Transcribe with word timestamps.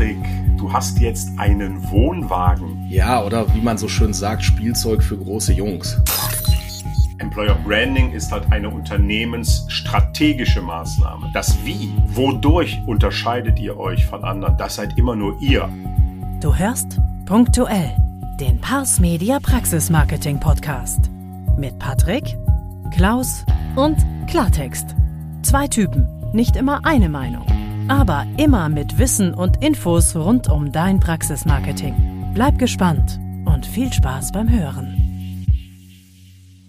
Patrick, 0.00 0.56
du 0.56 0.72
hast 0.72 0.98
jetzt 0.98 1.38
einen 1.38 1.90
Wohnwagen. 1.90 2.86
Ja, 2.88 3.22
oder 3.22 3.54
wie 3.54 3.60
man 3.60 3.76
so 3.76 3.86
schön 3.86 4.14
sagt, 4.14 4.42
Spielzeug 4.42 5.02
für 5.02 5.18
große 5.18 5.52
Jungs. 5.52 6.00
Employer 7.18 7.54
Branding 7.66 8.10
ist 8.12 8.32
halt 8.32 8.50
eine 8.50 8.70
unternehmensstrategische 8.70 10.62
Maßnahme. 10.62 11.30
Das 11.34 11.54
Wie, 11.66 11.92
wodurch 12.06 12.80
unterscheidet 12.86 13.58
ihr 13.58 13.78
euch 13.78 14.06
von 14.06 14.24
anderen, 14.24 14.56
das 14.56 14.76
seid 14.76 14.96
immer 14.96 15.14
nur 15.14 15.38
ihr. 15.42 15.68
Du 16.40 16.54
hörst 16.54 16.98
punktuell 17.26 17.94
den 18.40 18.58
Pars 18.58 19.00
Media 19.00 19.38
Praxis 19.38 19.90
Marketing 19.90 20.40
Podcast 20.40 21.10
mit 21.58 21.78
Patrick, 21.78 22.38
Klaus 22.90 23.44
und 23.76 23.98
Klartext. 24.26 24.96
Zwei 25.42 25.68
Typen, 25.68 26.08
nicht 26.32 26.56
immer 26.56 26.86
eine 26.86 27.10
Meinung, 27.10 27.44
aber 27.90 28.26
immer 28.38 28.68
mit 28.68 28.98
Wissen 28.98 29.34
und 29.34 29.64
Infos 29.64 30.14
rund 30.14 30.48
um 30.48 30.70
dein 30.70 31.00
Praxismarketing. 31.00 32.30
Bleib 32.34 32.56
gespannt 32.56 33.18
und 33.46 33.66
viel 33.66 33.92
Spaß 33.92 34.30
beim 34.30 34.48
Hören. 34.48 35.44